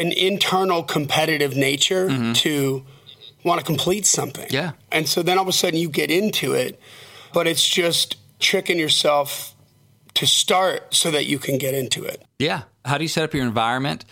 an 0.00 0.12
internal 0.12 0.82
competitive 0.82 1.54
nature 1.54 2.08
mm-hmm. 2.08 2.32
to 2.32 2.84
want 3.44 3.60
to 3.60 3.66
complete 3.66 4.06
something. 4.06 4.46
Yeah. 4.50 4.72
And 4.90 5.08
so 5.08 5.22
then 5.22 5.38
all 5.38 5.42
of 5.42 5.48
a 5.48 5.52
sudden 5.52 5.78
you 5.78 5.88
get 5.88 6.10
into 6.10 6.52
it 6.54 6.80
but 7.32 7.46
it's 7.46 7.66
just 7.66 8.16
tricking 8.38 8.78
yourself 8.78 9.54
to 10.14 10.26
start 10.26 10.94
so 10.94 11.10
that 11.10 11.26
you 11.26 11.38
can 11.38 11.58
get 11.58 11.74
into 11.74 12.04
it. 12.04 12.22
Yeah. 12.38 12.62
How 12.84 12.98
do 12.98 13.04
you 13.04 13.08
set 13.08 13.24
up 13.24 13.34
your 13.34 13.44
environment 13.44 14.04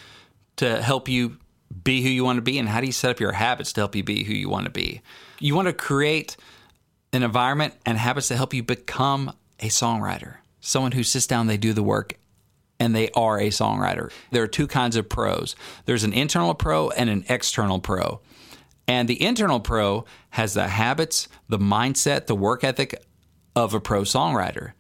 to 0.57 0.81
help 0.81 1.09
you 1.09 1.38
be 1.85 2.03
who 2.03 2.09
you 2.09 2.24
want 2.24 2.37
to 2.37 2.42
be 2.42 2.59
and 2.59 2.68
how 2.68 2.81
do 2.81 2.87
you 2.87 2.92
set 2.92 3.11
up 3.11 3.20
your 3.20 3.33
habits 3.33 3.72
to 3.74 3.81
help 3.81 3.94
you 3.94 4.03
be 4.03 4.24
who 4.24 4.33
you 4.33 4.48
want 4.48 4.66
to 4.66 4.70
be? 4.70 5.03
You 5.40 5.55
want 5.55 5.66
to 5.66 5.72
create 5.72 6.37
an 7.12 7.22
environment 7.22 7.74
and 7.87 7.98
habits 7.98 8.29
that 8.29 8.37
help 8.37 8.55
you 8.55 8.62
become 8.62 9.33
a 9.61 9.68
songwriter 9.68 10.37
someone 10.61 10.92
who 10.92 11.03
sits 11.03 11.27
down 11.27 11.46
they 11.46 11.57
do 11.57 11.72
the 11.72 11.83
work 11.83 12.14
and 12.80 12.94
they 12.94 13.10
are 13.10 13.38
a 13.38 13.48
songwriter. 13.48 14.10
There 14.30 14.42
are 14.42 14.48
two 14.48 14.66
kinds 14.66 14.96
of 14.96 15.08
pros. 15.08 15.56
There's 15.84 16.04
an 16.04 16.12
internal 16.12 16.54
pro 16.54 16.90
and 16.90 17.10
an 17.10 17.24
external 17.28 17.80
pro. 17.80 18.20
And 18.86 19.08
the 19.08 19.22
internal 19.22 19.60
pro 19.60 20.04
has 20.30 20.54
the 20.54 20.68
habits 20.68 21.28
the 21.48 21.58
mindset 21.58 22.26
the 22.26 22.34
work 22.34 22.64
ethic 22.64 23.02
of 23.54 23.74
a 23.74 23.80
pro 23.80 24.02
songwriter. 24.02 24.72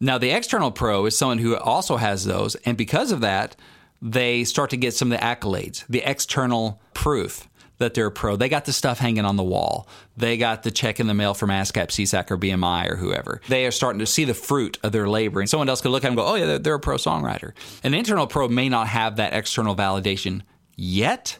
Now 0.00 0.18
the 0.18 0.30
external 0.30 0.70
pro 0.70 1.06
is 1.06 1.16
someone 1.16 1.38
who 1.38 1.56
also 1.56 1.96
has 1.96 2.24
those 2.24 2.54
and 2.56 2.76
because 2.76 3.12
of 3.12 3.20
that 3.20 3.56
they 4.00 4.44
start 4.44 4.70
to 4.70 4.76
get 4.76 4.94
some 4.94 5.10
of 5.10 5.18
the 5.18 5.24
accolades, 5.24 5.86
the 5.88 6.02
external 6.02 6.80
proof 6.94 7.48
that 7.78 7.94
they're 7.94 8.06
a 8.06 8.10
pro. 8.10 8.36
They 8.36 8.48
got 8.48 8.64
the 8.64 8.72
stuff 8.72 8.98
hanging 8.98 9.24
on 9.24 9.36
the 9.36 9.42
wall. 9.42 9.88
They 10.16 10.36
got 10.36 10.62
the 10.62 10.70
check 10.70 11.00
in 11.00 11.06
the 11.06 11.14
mail 11.14 11.34
from 11.34 11.50
ASCAP, 11.50 11.88
SESAC, 11.88 12.30
or 12.30 12.38
BMI, 12.38 12.90
or 12.90 12.96
whoever. 12.96 13.40
They 13.48 13.66
are 13.66 13.70
starting 13.70 13.98
to 14.00 14.06
see 14.06 14.24
the 14.24 14.34
fruit 14.34 14.78
of 14.82 14.92
their 14.92 15.08
labor. 15.08 15.40
And 15.40 15.48
someone 15.48 15.68
else 15.68 15.80
could 15.80 15.90
look 15.90 16.04
at 16.04 16.08
them 16.08 16.18
and 16.18 16.26
go, 16.26 16.26
oh, 16.26 16.34
yeah, 16.36 16.46
they're, 16.46 16.58
they're 16.58 16.74
a 16.74 16.80
pro 16.80 16.96
songwriter. 16.96 17.52
An 17.84 17.94
internal 17.94 18.26
pro 18.26 18.48
may 18.48 18.68
not 18.68 18.88
have 18.88 19.16
that 19.16 19.34
external 19.34 19.76
validation 19.76 20.42
yet, 20.76 21.38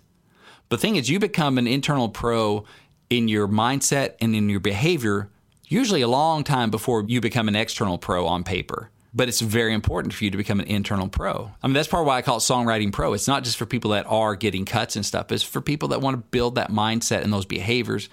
But 0.68 0.76
The 0.76 0.80
thing 0.82 0.96
is, 0.96 1.08
you 1.08 1.18
become 1.18 1.58
an 1.58 1.66
internal 1.66 2.08
pro 2.08 2.64
in 3.08 3.28
your 3.28 3.48
mindset 3.48 4.14
and 4.20 4.34
in 4.34 4.48
your 4.48 4.60
behavior 4.60 5.30
usually 5.68 6.02
a 6.02 6.08
long 6.08 6.44
time 6.44 6.70
before 6.70 7.04
you 7.06 7.20
become 7.20 7.48
an 7.48 7.56
external 7.56 7.98
pro 7.98 8.26
on 8.26 8.44
paper. 8.44 8.90
But 9.16 9.28
it's 9.28 9.40
very 9.40 9.72
important 9.72 10.12
for 10.12 10.24
you 10.24 10.30
to 10.30 10.36
become 10.36 10.60
an 10.60 10.66
internal 10.66 11.08
pro. 11.08 11.50
I 11.62 11.66
mean, 11.66 11.74
that's 11.74 11.88
part 11.88 12.02
of 12.02 12.06
why 12.06 12.18
I 12.18 12.22
call 12.22 12.36
it 12.36 12.40
songwriting 12.40 12.92
pro. 12.92 13.14
It's 13.14 13.26
not 13.26 13.44
just 13.44 13.56
for 13.56 13.64
people 13.64 13.92
that 13.92 14.06
are 14.06 14.36
getting 14.36 14.66
cuts 14.66 14.94
and 14.94 15.06
stuff, 15.06 15.32
it's 15.32 15.42
for 15.42 15.62
people 15.62 15.88
that 15.88 16.02
want 16.02 16.14
to 16.14 16.22
build 16.30 16.56
that 16.56 16.70
mindset 16.70 17.24
and 17.24 17.32
those 17.32 17.46
behaviors 17.46 18.10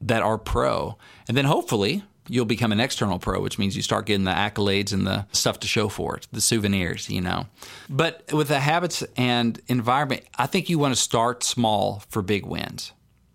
that 0.00 0.22
are 0.22 0.38
pro. 0.38 0.96
And 1.26 1.36
then 1.36 1.46
hopefully, 1.46 2.04
you'll 2.28 2.44
become 2.44 2.72
an 2.72 2.80
external 2.80 3.18
pro, 3.18 3.40
which 3.40 3.58
means 3.58 3.76
you 3.76 3.82
start 3.82 4.06
getting 4.06 4.24
the 4.24 4.32
accolades 4.32 4.92
and 4.92 5.06
the 5.06 5.26
stuff 5.32 5.60
to 5.60 5.66
show 5.66 5.88
for 5.88 6.16
it, 6.16 6.26
the 6.32 6.40
souvenirs, 6.40 7.08
you 7.10 7.20
know. 7.20 7.46
But 7.88 8.32
with 8.32 8.48
the 8.48 8.60
habits 8.60 9.02
and 9.16 9.60
environment, 9.66 10.22
I 10.36 10.46
think 10.46 10.68
you 10.68 10.78
want 10.78 10.94
to 10.94 11.00
start 11.00 11.42
small 11.42 12.02
for 12.08 12.22
big 12.22 12.46
wins. 12.46 12.92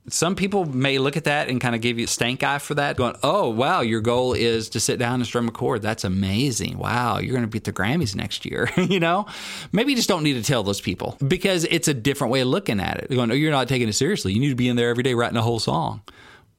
Some 0.09 0.35
people 0.35 0.65
may 0.65 0.97
look 0.97 1.15
at 1.15 1.25
that 1.25 1.47
and 1.47 1.61
kind 1.61 1.75
of 1.75 1.81
give 1.81 1.99
you 1.99 2.05
a 2.05 2.07
stank 2.07 2.43
eye 2.43 2.57
for 2.57 2.73
that, 2.73 2.97
going, 2.97 3.15
oh, 3.21 3.49
wow, 3.49 3.81
your 3.81 4.01
goal 4.01 4.33
is 4.33 4.69
to 4.69 4.79
sit 4.79 4.97
down 4.97 5.15
and 5.15 5.25
strum 5.25 5.47
a 5.47 5.51
chord. 5.51 5.83
That's 5.83 6.03
amazing. 6.03 6.79
Wow, 6.79 7.19
you're 7.19 7.33
going 7.33 7.43
to 7.43 7.47
beat 7.47 7.65
the 7.65 7.73
Grammys 7.73 8.15
next 8.15 8.43
year. 8.43 8.69
you 8.77 8.99
know, 8.99 9.27
maybe 9.71 9.91
you 9.91 9.95
just 9.95 10.09
don't 10.09 10.23
need 10.23 10.33
to 10.33 10.43
tell 10.43 10.63
those 10.63 10.81
people 10.81 11.17
because 11.25 11.65
it's 11.65 11.87
a 11.87 11.93
different 11.93 12.31
way 12.31 12.41
of 12.41 12.47
looking 12.47 12.79
at 12.79 12.97
it. 12.97 13.09
Going, 13.11 13.29
oh, 13.29 13.35
you're 13.35 13.51
not 13.51 13.67
taking 13.67 13.87
it 13.87 13.93
seriously. 13.93 14.33
You 14.33 14.39
need 14.39 14.49
to 14.49 14.55
be 14.55 14.69
in 14.69 14.75
there 14.75 14.89
every 14.89 15.03
day 15.03 15.13
writing 15.13 15.37
a 15.37 15.43
whole 15.43 15.59
song. 15.59 16.01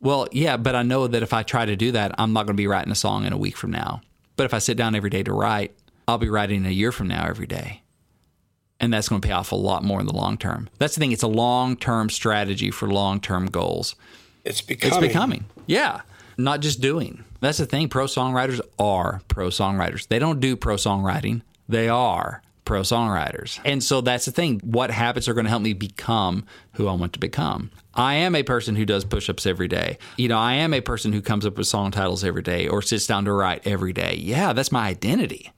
Well, 0.01 0.29
yeah, 0.33 0.57
but 0.57 0.75
I 0.75 0.83
know 0.83 1.07
that 1.07 1.23
if 1.23 1.33
I 1.33 1.43
try 1.43 1.65
to 1.65 1.77
do 1.77 1.93
that, 1.93 2.15
I'm 2.19 2.33
not 2.33 2.47
going 2.47 2.57
to 2.57 2.61
be 2.61 2.67
writing 2.67 2.93
a 2.93 2.97
song 2.97 3.25
in 3.25 3.33
a 3.33 3.39
week 3.39 3.57
from 3.57 3.71
now. 3.71 4.03
But 4.37 4.45
if 4.45 4.55
I 4.55 4.59
sit 4.59 4.77
down 4.77 4.95
every 4.95 5.11
day 5.11 5.23
to 5.23 5.33
write, 5.33 5.77
I'll 6.09 6.19
be 6.19 6.29
writing 6.29 6.67
a 6.67 6.71
year 6.71 6.91
from 6.91 7.09
now 7.09 7.27
every 7.27 7.47
day. 7.47 7.83
And 8.83 8.93
that's 8.93 9.09
going 9.09 9.23
to 9.23 9.27
pay 9.27 9.33
off 9.33 9.53
a 9.53 9.57
lot 9.57 9.85
more 9.85 10.01
in 10.01 10.07
the 10.07 10.13
long 10.13 10.37
term. 10.37 10.69
That's 10.79 10.97
the 10.97 11.01
thing, 11.01 11.13
it's 11.13 11.23
a 11.23 11.29
long 11.29 11.77
term 11.77 12.11
strategy 12.11 12.71
for 12.71 12.89
long 12.89 13.21
term 13.21 13.47
goals. 13.47 13.95
It's 14.45 14.61
becoming. 14.61 14.99
It's 14.99 15.07
becoming. 15.07 15.45
Yeah. 15.67 16.03
Not 16.37 16.61
just 16.61 16.81
doing. 16.81 17.25
That's 17.41 17.59
the 17.59 17.67
thing. 17.67 17.89
Pro 17.89 18.07
songwriters 18.07 18.61
are 18.79 19.23
pro 19.29 19.49
songwriters. 19.49 20.09
They 20.09 20.19
don't 20.19 20.41
do 20.41 20.57
pro 20.57 20.77
songwriting, 20.77 21.43
they 21.69 21.89
are 21.89 22.43
pro 22.65 22.83
songwriters. 22.83 23.61
And 23.65 23.83
so 23.83 24.01
that's 24.01 24.25
the 24.25 24.33
thing. 24.33 24.61
What 24.65 24.91
habits 24.91 25.29
are 25.29 25.35
going 25.35 25.45
to 25.45 25.51
help 25.51 25.63
me 25.63 25.73
become 25.73 26.45
who 26.75 26.89
I 26.89 26.93
want 26.93 27.13
to 27.15 27.19
become? 27.19 27.71
I 27.95 28.15
am 28.15 28.35
a 28.35 28.43
person 28.43 28.77
who 28.77 28.87
does 28.87 29.05
push 29.05 29.29
ups 29.29 29.47
every 29.47 29.69
day. 29.69 29.99
You 30.17 30.29
know, 30.29 30.39
I 30.39 30.55
am 30.55 30.73
a 30.73 30.81
person 30.81 31.13
who 31.13 31.21
comes 31.21 31.45
up 31.45 31.59
with 31.59 31.67
song 31.67 31.91
titles 31.91 32.25
every 32.25 32.43
day 32.43 32.69
or 32.69 32.81
sits 32.81 33.07
down 33.07 33.25
to 33.27 33.33
write 33.33 33.67
every 33.67 33.93
day. 33.93 34.15
Yeah, 34.19 34.53
that's 34.53 34.73
my 34.73 34.89
identity. 34.89 35.53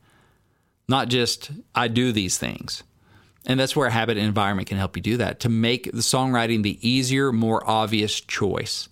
Not 0.88 1.08
just 1.08 1.50
I 1.74 1.88
do 1.88 2.12
these 2.12 2.36
things. 2.38 2.82
And 3.46 3.60
that's 3.60 3.76
where 3.76 3.90
habit 3.90 4.16
and 4.16 4.26
environment 4.26 4.68
can 4.68 4.78
help 4.78 4.96
you 4.96 5.02
do 5.02 5.18
that 5.18 5.40
to 5.40 5.48
make 5.48 5.84
the 5.92 5.98
songwriting 5.98 6.62
the 6.62 6.78
easier, 6.86 7.32
more 7.32 7.68
obvious 7.68 8.20
choice. 8.20 8.88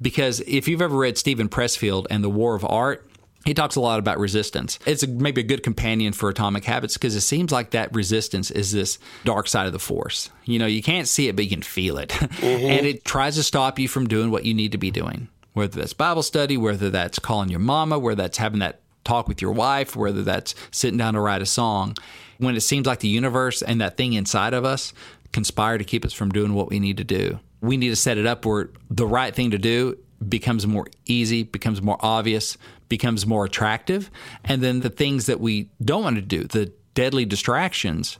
Because 0.00 0.40
if 0.40 0.66
you've 0.66 0.80
ever 0.80 0.96
read 0.96 1.18
Steven 1.18 1.48
Pressfield 1.48 2.06
and 2.10 2.24
The 2.24 2.30
War 2.30 2.54
of 2.54 2.64
Art, 2.64 3.06
he 3.44 3.54
talks 3.54 3.76
a 3.76 3.80
lot 3.80 3.98
about 3.98 4.18
resistance. 4.18 4.78
It's 4.86 5.02
a, 5.02 5.06
maybe 5.06 5.40
a 5.40 5.44
good 5.44 5.62
companion 5.62 6.12
for 6.12 6.28
atomic 6.28 6.64
habits 6.64 6.94
because 6.94 7.14
it 7.14 7.22
seems 7.22 7.52
like 7.52 7.70
that 7.70 7.94
resistance 7.94 8.50
is 8.50 8.72
this 8.72 8.98
dark 9.24 9.48
side 9.48 9.66
of 9.66 9.72
the 9.72 9.78
force. 9.78 10.30
You 10.44 10.58
know, 10.58 10.66
you 10.66 10.82
can't 10.82 11.08
see 11.08 11.28
it, 11.28 11.36
but 11.36 11.44
you 11.44 11.50
can 11.50 11.62
feel 11.62 11.96
it. 11.98 12.10
Mm-hmm. 12.40 12.66
and 12.66 12.86
it 12.86 13.04
tries 13.04 13.36
to 13.36 13.42
stop 13.42 13.78
you 13.78 13.88
from 13.88 14.06
doing 14.06 14.30
what 14.30 14.44
you 14.44 14.54
need 14.54 14.72
to 14.72 14.78
be 14.78 14.90
doing, 14.90 15.28
whether 15.52 15.78
that's 15.78 15.92
Bible 15.92 16.22
study, 16.22 16.56
whether 16.56 16.90
that's 16.90 17.18
calling 17.18 17.50
your 17.50 17.60
mama, 17.60 17.98
whether 17.98 18.22
that's 18.22 18.38
having 18.38 18.60
that 18.60 18.80
talk 19.04 19.28
with 19.28 19.42
your 19.42 19.52
wife, 19.52 19.96
whether 19.96 20.22
that's 20.22 20.54
sitting 20.70 20.98
down 20.98 21.14
to 21.14 21.20
write 21.20 21.42
a 21.42 21.46
song. 21.46 21.96
When 22.40 22.56
it 22.56 22.62
seems 22.62 22.86
like 22.86 23.00
the 23.00 23.08
universe 23.08 23.62
and 23.62 23.80
that 23.80 23.96
thing 23.96 24.14
inside 24.14 24.54
of 24.54 24.64
us 24.64 24.92
conspire 25.32 25.78
to 25.78 25.84
keep 25.84 26.04
us 26.04 26.12
from 26.12 26.30
doing 26.30 26.54
what 26.54 26.68
we 26.68 26.80
need 26.80 26.96
to 26.96 27.04
do, 27.04 27.38
we 27.60 27.76
need 27.76 27.90
to 27.90 27.96
set 27.96 28.18
it 28.18 28.26
up 28.26 28.44
where 28.44 28.70
the 28.90 29.06
right 29.06 29.34
thing 29.34 29.50
to 29.52 29.58
do 29.58 29.98
becomes 30.26 30.66
more 30.66 30.86
easy, 31.06 31.42
becomes 31.42 31.80
more 31.80 31.98
obvious, 32.00 32.56
becomes 32.88 33.26
more 33.26 33.44
attractive. 33.44 34.10
And 34.44 34.62
then 34.62 34.80
the 34.80 34.90
things 34.90 35.26
that 35.26 35.40
we 35.40 35.70
don't 35.82 36.02
want 36.02 36.16
to 36.16 36.22
do, 36.22 36.44
the 36.44 36.72
deadly 36.94 37.24
distractions, 37.24 38.18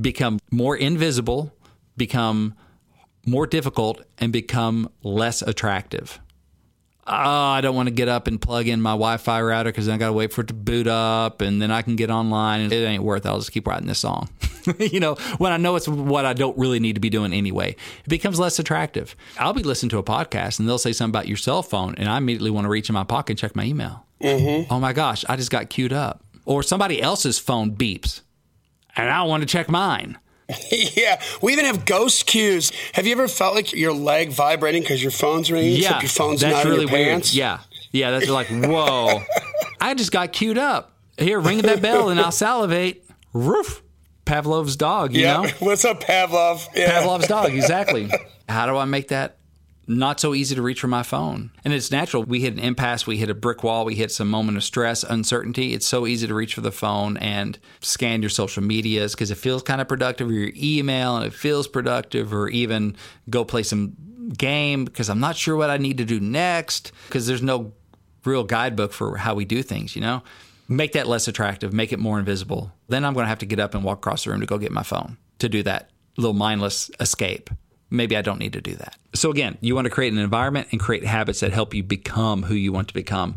become 0.00 0.38
more 0.50 0.76
invisible, 0.76 1.54
become 1.96 2.54
more 3.26 3.46
difficult, 3.46 4.02
and 4.18 4.32
become 4.32 4.88
less 5.02 5.42
attractive 5.42 6.18
oh, 7.06 7.12
I 7.12 7.60
don't 7.60 7.74
want 7.74 7.88
to 7.88 7.94
get 7.94 8.08
up 8.08 8.26
and 8.26 8.40
plug 8.40 8.68
in 8.68 8.80
my 8.80 8.92
Wi-Fi 8.92 9.42
router 9.42 9.70
because 9.70 9.88
I 9.88 9.96
got 9.96 10.08
to 10.08 10.12
wait 10.12 10.32
for 10.32 10.42
it 10.42 10.48
to 10.48 10.54
boot 10.54 10.86
up, 10.86 11.40
and 11.40 11.60
then 11.60 11.70
I 11.70 11.82
can 11.82 11.96
get 11.96 12.10
online, 12.10 12.60
and 12.60 12.72
it 12.72 12.84
ain't 12.84 13.02
worth. 13.02 13.26
it. 13.26 13.28
I'll 13.28 13.38
just 13.38 13.52
keep 13.52 13.66
writing 13.66 13.86
this 13.86 13.98
song. 13.98 14.28
you 14.78 15.00
know, 15.00 15.14
when 15.38 15.52
I 15.52 15.56
know 15.56 15.76
it's 15.76 15.88
what 15.88 16.24
I 16.24 16.32
don't 16.32 16.56
really 16.56 16.78
need 16.78 16.94
to 16.94 17.00
be 17.00 17.10
doing 17.10 17.32
anyway, 17.32 17.70
it 18.04 18.08
becomes 18.08 18.38
less 18.38 18.58
attractive. 18.58 19.16
I'll 19.38 19.52
be 19.52 19.62
listening 19.62 19.90
to 19.90 19.98
a 19.98 20.04
podcast, 20.04 20.58
and 20.60 20.68
they'll 20.68 20.78
say 20.78 20.92
something 20.92 21.10
about 21.10 21.28
your 21.28 21.36
cell 21.36 21.62
phone, 21.62 21.94
and 21.96 22.08
I 22.08 22.18
immediately 22.18 22.50
want 22.50 22.64
to 22.66 22.68
reach 22.68 22.88
in 22.88 22.94
my 22.94 23.04
pocket 23.04 23.32
and 23.32 23.38
check 23.38 23.56
my 23.56 23.64
email. 23.64 24.06
Mm-hmm. 24.20 24.72
Oh 24.72 24.78
my 24.78 24.92
gosh, 24.92 25.24
I 25.28 25.36
just 25.36 25.50
got 25.50 25.68
cued 25.70 25.92
up. 25.92 26.24
Or 26.44 26.62
somebody 26.62 27.00
else's 27.00 27.38
phone 27.38 27.76
beeps, 27.76 28.20
and 28.96 29.08
I 29.10 29.22
want 29.22 29.42
to 29.42 29.46
check 29.46 29.68
mine. 29.68 30.18
yeah, 30.72 31.20
we 31.40 31.52
even 31.52 31.64
have 31.64 31.84
ghost 31.84 32.26
cues. 32.26 32.72
Have 32.92 33.06
you 33.06 33.12
ever 33.12 33.28
felt 33.28 33.54
like 33.54 33.72
your 33.72 33.92
leg 33.92 34.30
vibrating 34.30 34.82
because 34.82 35.02
your 35.02 35.12
phone's 35.12 35.50
ringing? 35.50 35.80
Yeah, 35.80 36.00
your 36.00 36.08
phone's 36.08 36.40
that's 36.40 36.54
not 36.54 36.64
really 36.64 36.84
in 36.84 36.88
your 36.88 36.98
pants? 36.98 37.32
weird. 37.32 37.38
Yeah, 37.38 37.60
yeah, 37.92 38.10
that's 38.10 38.28
like 38.28 38.48
whoa. 38.50 39.22
I 39.80 39.94
just 39.94 40.12
got 40.12 40.32
cued 40.32 40.58
up. 40.58 40.96
Here, 41.18 41.38
ring 41.38 41.58
that 41.62 41.82
bell, 41.82 42.08
and 42.08 42.18
I'll 42.20 42.32
salivate. 42.32 43.04
Roof. 43.32 43.82
Pavlov's 44.24 44.76
dog, 44.76 45.14
you 45.14 45.22
yeah. 45.22 45.42
know? 45.42 45.48
What's 45.58 45.84
up, 45.84 46.00
Pavlov? 46.00 46.68
Yeah. 46.74 47.00
Pavlov's 47.00 47.26
dog, 47.26 47.52
exactly. 47.52 48.10
How 48.48 48.66
do 48.66 48.76
I 48.76 48.84
make 48.84 49.08
that 49.08 49.36
not 49.86 50.20
so 50.20 50.34
easy 50.34 50.54
to 50.54 50.62
reach 50.62 50.80
for 50.80 50.88
my 50.88 51.02
phone. 51.02 51.50
And 51.64 51.74
it's 51.74 51.90
natural. 51.90 52.22
We 52.22 52.40
hit 52.40 52.54
an 52.54 52.60
impasse, 52.60 53.06
we 53.06 53.16
hit 53.16 53.30
a 53.30 53.34
brick 53.34 53.64
wall, 53.64 53.84
we 53.84 53.94
hit 53.94 54.12
some 54.12 54.30
moment 54.30 54.56
of 54.56 54.64
stress, 54.64 55.02
uncertainty. 55.02 55.74
It's 55.74 55.86
so 55.86 56.06
easy 56.06 56.26
to 56.26 56.34
reach 56.34 56.54
for 56.54 56.60
the 56.60 56.72
phone 56.72 57.16
and 57.16 57.58
scan 57.80 58.22
your 58.22 58.30
social 58.30 58.62
medias 58.62 59.14
because 59.14 59.30
it 59.30 59.38
feels 59.38 59.62
kind 59.62 59.80
of 59.80 59.88
productive, 59.88 60.28
or 60.28 60.32
your 60.32 60.52
email 60.56 61.16
and 61.16 61.26
it 61.26 61.32
feels 61.32 61.66
productive, 61.66 62.32
or 62.32 62.48
even 62.48 62.96
go 63.28 63.44
play 63.44 63.62
some 63.62 63.96
game 64.38 64.84
because 64.84 65.10
I'm 65.10 65.20
not 65.20 65.36
sure 65.36 65.56
what 65.56 65.70
I 65.70 65.78
need 65.78 65.98
to 65.98 66.04
do 66.04 66.20
next 66.20 66.92
because 67.08 67.26
there's 67.26 67.42
no 67.42 67.72
real 68.24 68.44
guidebook 68.44 68.92
for 68.92 69.16
how 69.16 69.34
we 69.34 69.44
do 69.44 69.62
things, 69.62 69.96
you 69.96 70.02
know? 70.02 70.22
Make 70.68 70.92
that 70.92 71.08
less 71.08 71.26
attractive, 71.26 71.72
make 71.72 71.92
it 71.92 71.98
more 71.98 72.20
invisible. 72.20 72.72
Then 72.88 73.04
I'm 73.04 73.14
going 73.14 73.24
to 73.24 73.28
have 73.28 73.40
to 73.40 73.46
get 73.46 73.58
up 73.58 73.74
and 73.74 73.82
walk 73.82 73.98
across 73.98 74.24
the 74.24 74.30
room 74.30 74.40
to 74.40 74.46
go 74.46 74.58
get 74.58 74.70
my 74.70 74.84
phone 74.84 75.18
to 75.40 75.48
do 75.48 75.62
that 75.64 75.90
little 76.16 76.34
mindless 76.34 76.90
escape 77.00 77.50
maybe 77.92 78.16
I 78.16 78.22
don't 78.22 78.38
need 78.38 78.54
to 78.54 78.60
do 78.60 78.74
that. 78.76 78.96
So, 79.14 79.30
again, 79.30 79.58
you 79.60 79.74
want 79.74 79.84
to 79.84 79.90
create 79.90 80.12
an 80.12 80.18
environment 80.18 80.68
and 80.70 80.80
create 80.80 81.04
habits 81.04 81.40
that 81.40 81.52
help 81.52 81.74
you 81.74 81.82
become 81.82 82.42
who 82.42 82.54
you 82.54 82.72
want 82.72 82.88
to 82.88 82.94
become. 82.94 83.36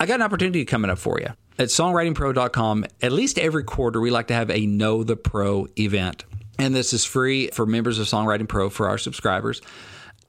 I 0.00 0.06
got 0.06 0.16
an 0.16 0.22
opportunity 0.22 0.64
coming 0.64 0.90
up 0.90 0.98
for 0.98 1.20
you. 1.20 1.28
At 1.56 1.68
songwritingpro.com, 1.68 2.84
at 3.00 3.12
least 3.12 3.38
every 3.38 3.62
quarter, 3.62 4.00
we 4.00 4.10
like 4.10 4.26
to 4.26 4.34
have 4.34 4.50
a 4.50 4.66
Know 4.66 5.04
the 5.04 5.16
Pro 5.16 5.68
event. 5.78 6.24
And 6.58 6.74
this 6.74 6.92
is 6.92 7.04
free 7.04 7.48
for 7.48 7.64
members 7.64 7.98
of 7.98 8.06
Songwriting 8.06 8.48
Pro 8.48 8.70
for 8.70 8.88
our 8.88 8.98
subscribers. 8.98 9.60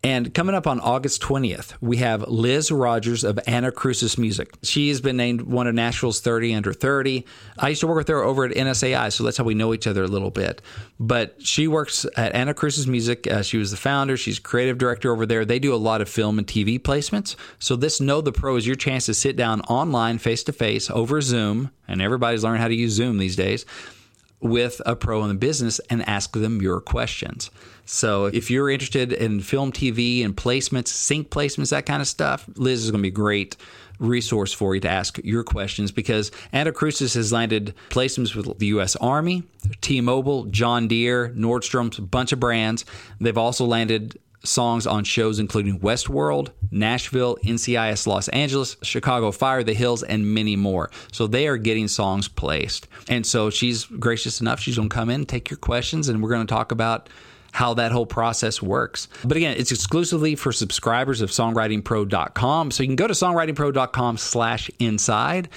And 0.05 0.31
coming 0.35 0.53
up 0.53 0.67
on 0.67 0.79
August 0.81 1.19
20th, 1.23 1.73
we 1.81 1.97
have 1.97 2.27
Liz 2.27 2.71
Rogers 2.71 3.23
of 3.23 3.37
Anacrusis 3.47 4.19
Music. 4.19 4.53
She 4.61 4.89
has 4.89 5.01
been 5.01 5.17
named 5.17 5.41
one 5.41 5.65
of 5.65 5.73
Nashville's 5.73 6.19
30 6.19 6.53
under 6.53 6.73
30. 6.73 7.25
I 7.57 7.69
used 7.69 7.81
to 7.81 7.87
work 7.87 7.97
with 7.97 8.07
her 8.09 8.21
over 8.21 8.45
at 8.45 8.51
NSAI, 8.51 9.11
so 9.11 9.23
that's 9.23 9.37
how 9.37 9.43
we 9.45 9.55
know 9.55 9.73
each 9.73 9.87
other 9.87 10.03
a 10.03 10.07
little 10.07 10.29
bit. 10.29 10.61
But 10.99 11.41
she 11.41 11.67
works 11.67 12.05
at 12.15 12.35
Anacrusis 12.35 12.85
Music. 12.85 13.25
Uh, 13.25 13.41
she 13.41 13.57
was 13.57 13.71
the 13.71 13.77
founder, 13.77 14.15
she's 14.15 14.37
creative 14.37 14.77
director 14.77 15.11
over 15.11 15.25
there. 15.25 15.43
They 15.43 15.57
do 15.57 15.73
a 15.73 15.75
lot 15.75 16.01
of 16.01 16.07
film 16.07 16.37
and 16.37 16.45
TV 16.45 16.79
placements. 16.79 17.35
So 17.57 17.75
this 17.75 17.99
Know 17.99 18.21
the 18.21 18.31
Pro 18.31 18.57
is 18.57 18.67
your 18.67 18.75
chance 18.75 19.07
to 19.07 19.15
sit 19.15 19.35
down 19.35 19.61
online, 19.61 20.19
face 20.19 20.43
to 20.43 20.53
face, 20.53 20.87
over 20.91 21.19
Zoom, 21.19 21.71
and 21.87 21.99
everybody's 21.99 22.43
learning 22.43 22.61
how 22.61 22.67
to 22.67 22.75
use 22.75 22.91
Zoom 22.91 23.17
these 23.17 23.35
days 23.35 23.65
with 24.39 24.81
a 24.85 24.95
pro 24.95 25.23
in 25.23 25.29
the 25.29 25.33
business 25.33 25.79
and 25.89 26.07
ask 26.07 26.33
them 26.33 26.61
your 26.61 26.79
questions. 26.79 27.49
So 27.85 28.25
if 28.25 28.49
you're 28.49 28.69
interested 28.69 29.13
in 29.13 29.41
film, 29.41 29.71
TV, 29.71 30.25
and 30.25 30.35
placements, 30.35 30.87
sync 30.87 31.29
placements, 31.29 31.69
that 31.69 31.85
kind 31.85 32.01
of 32.01 32.07
stuff, 32.07 32.49
Liz 32.55 32.83
is 32.83 32.91
going 32.91 33.01
to 33.01 33.03
be 33.03 33.09
a 33.09 33.11
great 33.11 33.55
resource 33.99 34.51
for 34.51 34.75
you 34.75 34.81
to 34.81 34.89
ask 34.89 35.19
your 35.23 35.43
questions 35.43 35.91
because 35.91 36.31
Anacrusis 36.53 37.15
has 37.15 37.31
landed 37.31 37.73
placements 37.89 38.35
with 38.35 38.57
the 38.59 38.65
U.S. 38.67 38.95
Army, 38.97 39.43
T-Mobile, 39.81 40.45
John 40.45 40.87
Deere, 40.87 41.29
Nordstrom's, 41.29 41.97
a 41.97 42.01
bunch 42.01 42.31
of 42.31 42.39
brands. 42.39 42.85
They've 43.21 43.37
also 43.37 43.65
landed 43.65 44.19
songs 44.43 44.85
on 44.85 45.03
shows 45.03 45.39
including 45.39 45.79
Westworld, 45.79 46.51
Nashville, 46.71 47.37
NCIS 47.43 48.05
Los 48.07 48.27
Angeles, 48.29 48.77
Chicago 48.83 49.31
Fire, 49.31 49.63
The 49.63 49.73
Hills, 49.73 50.03
and 50.03 50.33
many 50.33 50.55
more. 50.55 50.91
So 51.11 51.27
they 51.27 51.47
are 51.47 51.57
getting 51.57 51.87
songs 51.87 52.27
placed. 52.27 52.87
And 53.07 53.25
so 53.25 53.49
she's 53.49 53.85
gracious 53.85 54.41
enough. 54.41 54.59
She's 54.59 54.75
going 54.75 54.89
to 54.89 54.93
come 54.93 55.09
in, 55.09 55.25
take 55.25 55.49
your 55.49 55.57
questions, 55.57 56.09
and 56.09 56.21
we're 56.21 56.29
going 56.29 56.45
to 56.45 56.53
talk 56.53 56.71
about 56.71 57.09
how 57.55 57.73
that 57.73 57.93
whole 57.93 58.05
process 58.05 58.61
works. 58.61 59.07
But 59.23 59.37
again, 59.37 59.55
it's 59.57 59.71
exclusively 59.71 60.35
for 60.35 60.51
subscribers 60.51 61.21
of 61.21 61.29
songwritingpro.com. 61.29 62.71
So 62.71 62.83
you 62.83 62.87
can 62.89 62.97
go 62.97 63.07
to 63.07 63.13
songwritingpro.com 63.13 64.17
slash 64.17 64.69
inside 64.77 65.47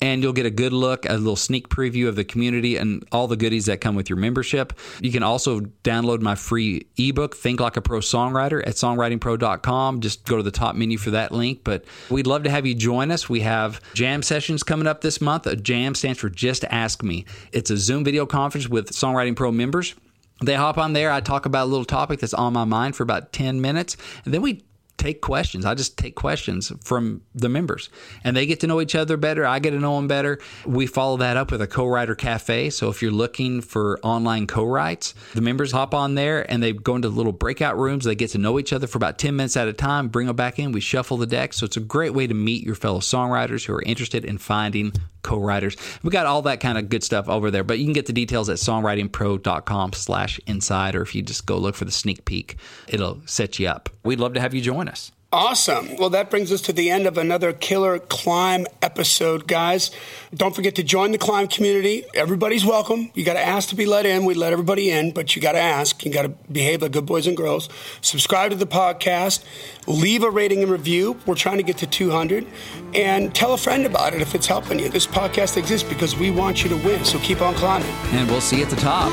and 0.00 0.22
you'll 0.22 0.32
get 0.32 0.46
a 0.46 0.50
good 0.50 0.72
look, 0.72 1.04
a 1.06 1.12
little 1.12 1.36
sneak 1.36 1.68
preview 1.68 2.08
of 2.08 2.16
the 2.16 2.24
community 2.24 2.78
and 2.78 3.06
all 3.12 3.28
the 3.28 3.36
goodies 3.36 3.66
that 3.66 3.82
come 3.82 3.94
with 3.94 4.08
your 4.08 4.16
membership. 4.16 4.72
You 5.02 5.12
can 5.12 5.22
also 5.22 5.60
download 5.84 6.22
my 6.22 6.36
free 6.36 6.86
ebook, 6.96 7.36
Think 7.36 7.60
Like 7.60 7.76
a 7.76 7.82
Pro 7.82 7.98
Songwriter, 7.98 8.66
at 8.66 8.76
songwritingpro.com. 8.76 10.00
Just 10.00 10.24
go 10.24 10.38
to 10.38 10.42
the 10.42 10.50
top 10.50 10.74
menu 10.74 10.96
for 10.96 11.10
that 11.10 11.32
link. 11.32 11.60
But 11.64 11.84
we'd 12.08 12.26
love 12.26 12.44
to 12.44 12.50
have 12.50 12.64
you 12.64 12.74
join 12.74 13.10
us. 13.10 13.28
We 13.28 13.40
have 13.40 13.82
jam 13.92 14.22
sessions 14.22 14.62
coming 14.62 14.86
up 14.86 15.02
this 15.02 15.20
month. 15.20 15.46
A 15.46 15.54
jam 15.54 15.94
stands 15.94 16.18
for 16.18 16.30
Just 16.30 16.64
Ask 16.64 17.02
Me. 17.02 17.26
It's 17.52 17.70
a 17.70 17.76
Zoom 17.76 18.04
video 18.04 18.24
conference 18.24 18.70
with 18.70 18.92
Songwriting 18.92 19.36
Pro 19.36 19.52
members. 19.52 19.94
They 20.42 20.54
hop 20.54 20.78
on 20.78 20.92
there. 20.92 21.10
I 21.10 21.20
talk 21.20 21.46
about 21.46 21.64
a 21.64 21.70
little 21.70 21.84
topic 21.84 22.20
that's 22.20 22.34
on 22.34 22.52
my 22.52 22.64
mind 22.64 22.96
for 22.96 23.02
about 23.02 23.32
10 23.32 23.60
minutes. 23.60 23.96
And 24.24 24.34
then 24.34 24.42
we 24.42 24.64
take 24.96 25.20
questions. 25.20 25.64
I 25.64 25.74
just 25.74 25.98
take 25.98 26.14
questions 26.14 26.72
from 26.82 27.22
the 27.34 27.48
members 27.48 27.90
and 28.24 28.36
they 28.36 28.46
get 28.46 28.60
to 28.60 28.66
know 28.66 28.80
each 28.80 28.94
other 28.94 29.16
better. 29.16 29.46
I 29.46 29.58
get 29.58 29.70
to 29.70 29.78
know 29.78 29.96
them 29.96 30.08
better. 30.08 30.38
We 30.64 30.86
follow 30.86 31.18
that 31.18 31.36
up 31.36 31.50
with 31.50 31.60
a 31.60 31.66
co-writer 31.66 32.14
cafe. 32.14 32.70
So 32.70 32.88
if 32.88 33.02
you're 33.02 33.10
looking 33.10 33.60
for 33.60 34.00
online 34.02 34.46
co-writes, 34.46 35.14
the 35.34 35.40
members 35.40 35.72
hop 35.72 35.94
on 35.94 36.14
there 36.14 36.50
and 36.50 36.62
they 36.62 36.72
go 36.72 36.96
into 36.96 37.08
little 37.08 37.32
breakout 37.32 37.78
rooms. 37.78 38.04
They 38.04 38.14
get 38.14 38.30
to 38.30 38.38
know 38.38 38.58
each 38.58 38.72
other 38.72 38.86
for 38.86 38.98
about 38.98 39.18
10 39.18 39.36
minutes 39.36 39.56
at 39.56 39.68
a 39.68 39.72
time, 39.72 40.08
bring 40.08 40.26
them 40.26 40.36
back 40.36 40.58
in. 40.58 40.72
We 40.72 40.80
shuffle 40.80 41.18
the 41.18 41.26
deck. 41.26 41.52
So 41.52 41.66
it's 41.66 41.76
a 41.76 41.80
great 41.80 42.14
way 42.14 42.26
to 42.26 42.34
meet 42.34 42.64
your 42.64 42.74
fellow 42.74 43.00
songwriters 43.00 43.66
who 43.66 43.74
are 43.74 43.82
interested 43.82 44.24
in 44.24 44.38
finding 44.38 44.92
co-writers. 45.26 45.76
We 46.02 46.10
got 46.10 46.26
all 46.26 46.42
that 46.42 46.60
kind 46.60 46.78
of 46.78 46.88
good 46.88 47.04
stuff 47.04 47.28
over 47.28 47.50
there, 47.50 47.64
but 47.64 47.78
you 47.78 47.84
can 47.84 47.92
get 47.92 48.06
the 48.06 48.12
details 48.12 48.48
at 48.48 48.56
songwritingpro.com 48.56 49.92
slash 49.92 50.40
inside, 50.46 50.94
or 50.94 51.02
if 51.02 51.14
you 51.14 51.22
just 51.22 51.44
go 51.44 51.58
look 51.58 51.74
for 51.74 51.84
the 51.84 51.92
sneak 51.92 52.24
peek, 52.24 52.56
it'll 52.88 53.20
set 53.26 53.58
you 53.58 53.68
up. 53.68 53.90
We'd 54.04 54.20
love 54.20 54.34
to 54.34 54.40
have 54.40 54.54
you 54.54 54.60
join 54.60 54.88
us. 54.88 55.12
Awesome. 55.36 55.96
Well, 55.96 56.08
that 56.10 56.30
brings 56.30 56.50
us 56.50 56.62
to 56.62 56.72
the 56.72 56.88
end 56.88 57.06
of 57.06 57.18
another 57.18 57.52
Killer 57.52 57.98
Climb 57.98 58.66
episode, 58.80 59.46
guys. 59.46 59.90
Don't 60.34 60.56
forget 60.56 60.76
to 60.76 60.82
join 60.82 61.12
the 61.12 61.18
Climb 61.18 61.46
community. 61.46 62.06
Everybody's 62.14 62.64
welcome. 62.64 63.10
You 63.12 63.22
got 63.22 63.34
to 63.34 63.46
ask 63.46 63.68
to 63.68 63.74
be 63.74 63.84
let 63.84 64.06
in. 64.06 64.24
We 64.24 64.32
let 64.32 64.54
everybody 64.54 64.90
in, 64.90 65.12
but 65.12 65.36
you 65.36 65.42
got 65.42 65.52
to 65.52 65.58
ask. 65.58 66.06
You 66.06 66.10
got 66.10 66.22
to 66.22 66.30
behave 66.30 66.80
like 66.80 66.92
good 66.92 67.04
boys 67.04 67.26
and 67.26 67.36
girls. 67.36 67.68
Subscribe 68.00 68.52
to 68.52 68.56
the 68.56 68.66
podcast. 68.66 69.44
Leave 69.86 70.22
a 70.22 70.30
rating 70.30 70.62
and 70.62 70.72
review. 70.72 71.20
We're 71.26 71.34
trying 71.34 71.58
to 71.58 71.62
get 71.62 71.76
to 71.78 71.86
200. 71.86 72.46
And 72.94 73.34
tell 73.34 73.52
a 73.52 73.58
friend 73.58 73.84
about 73.84 74.14
it 74.14 74.22
if 74.22 74.34
it's 74.34 74.46
helping 74.46 74.78
you. 74.78 74.88
This 74.88 75.06
podcast 75.06 75.58
exists 75.58 75.86
because 75.86 76.16
we 76.16 76.30
want 76.30 76.64
you 76.64 76.70
to 76.70 76.76
win. 76.76 77.04
So 77.04 77.18
keep 77.18 77.42
on 77.42 77.52
climbing. 77.56 77.90
And 78.12 78.26
we'll 78.30 78.40
see 78.40 78.60
you 78.60 78.64
at 78.64 78.70
the 78.70 78.76
top. 78.76 79.12